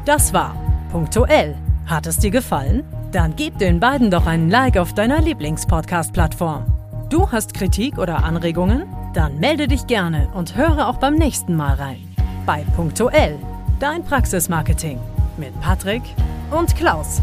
Das 0.05 0.31
war 0.31 0.55
punktuell. 0.91 1.57
Hat 1.85 2.07
es 2.07 2.17
dir 2.17 2.31
gefallen? 2.31 2.85
Dann 3.11 3.35
gib 3.35 3.57
den 3.57 3.81
beiden 3.81 4.09
doch 4.09 4.25
einen 4.25 4.49
Like 4.49 4.77
auf 4.77 4.93
deiner 4.93 5.21
Lieblingspodcast-Plattform. 5.21 6.65
Du 7.09 7.29
hast 7.31 7.53
Kritik 7.53 7.97
oder 7.97 8.23
Anregungen? 8.23 8.85
Dann 9.13 9.39
melde 9.39 9.67
dich 9.67 9.87
gerne 9.87 10.29
und 10.33 10.55
höre 10.55 10.87
auch 10.87 10.99
beim 10.99 11.15
nächsten 11.15 11.55
Mal 11.55 11.73
rein. 11.73 12.15
Bei 12.45 12.65
punktuell 12.75 13.37
Dein 13.79 14.03
Praxismarketing 14.03 14.99
mit 15.37 15.59
Patrick 15.61 16.01
und 16.49 16.75
Klaus. 16.75 17.21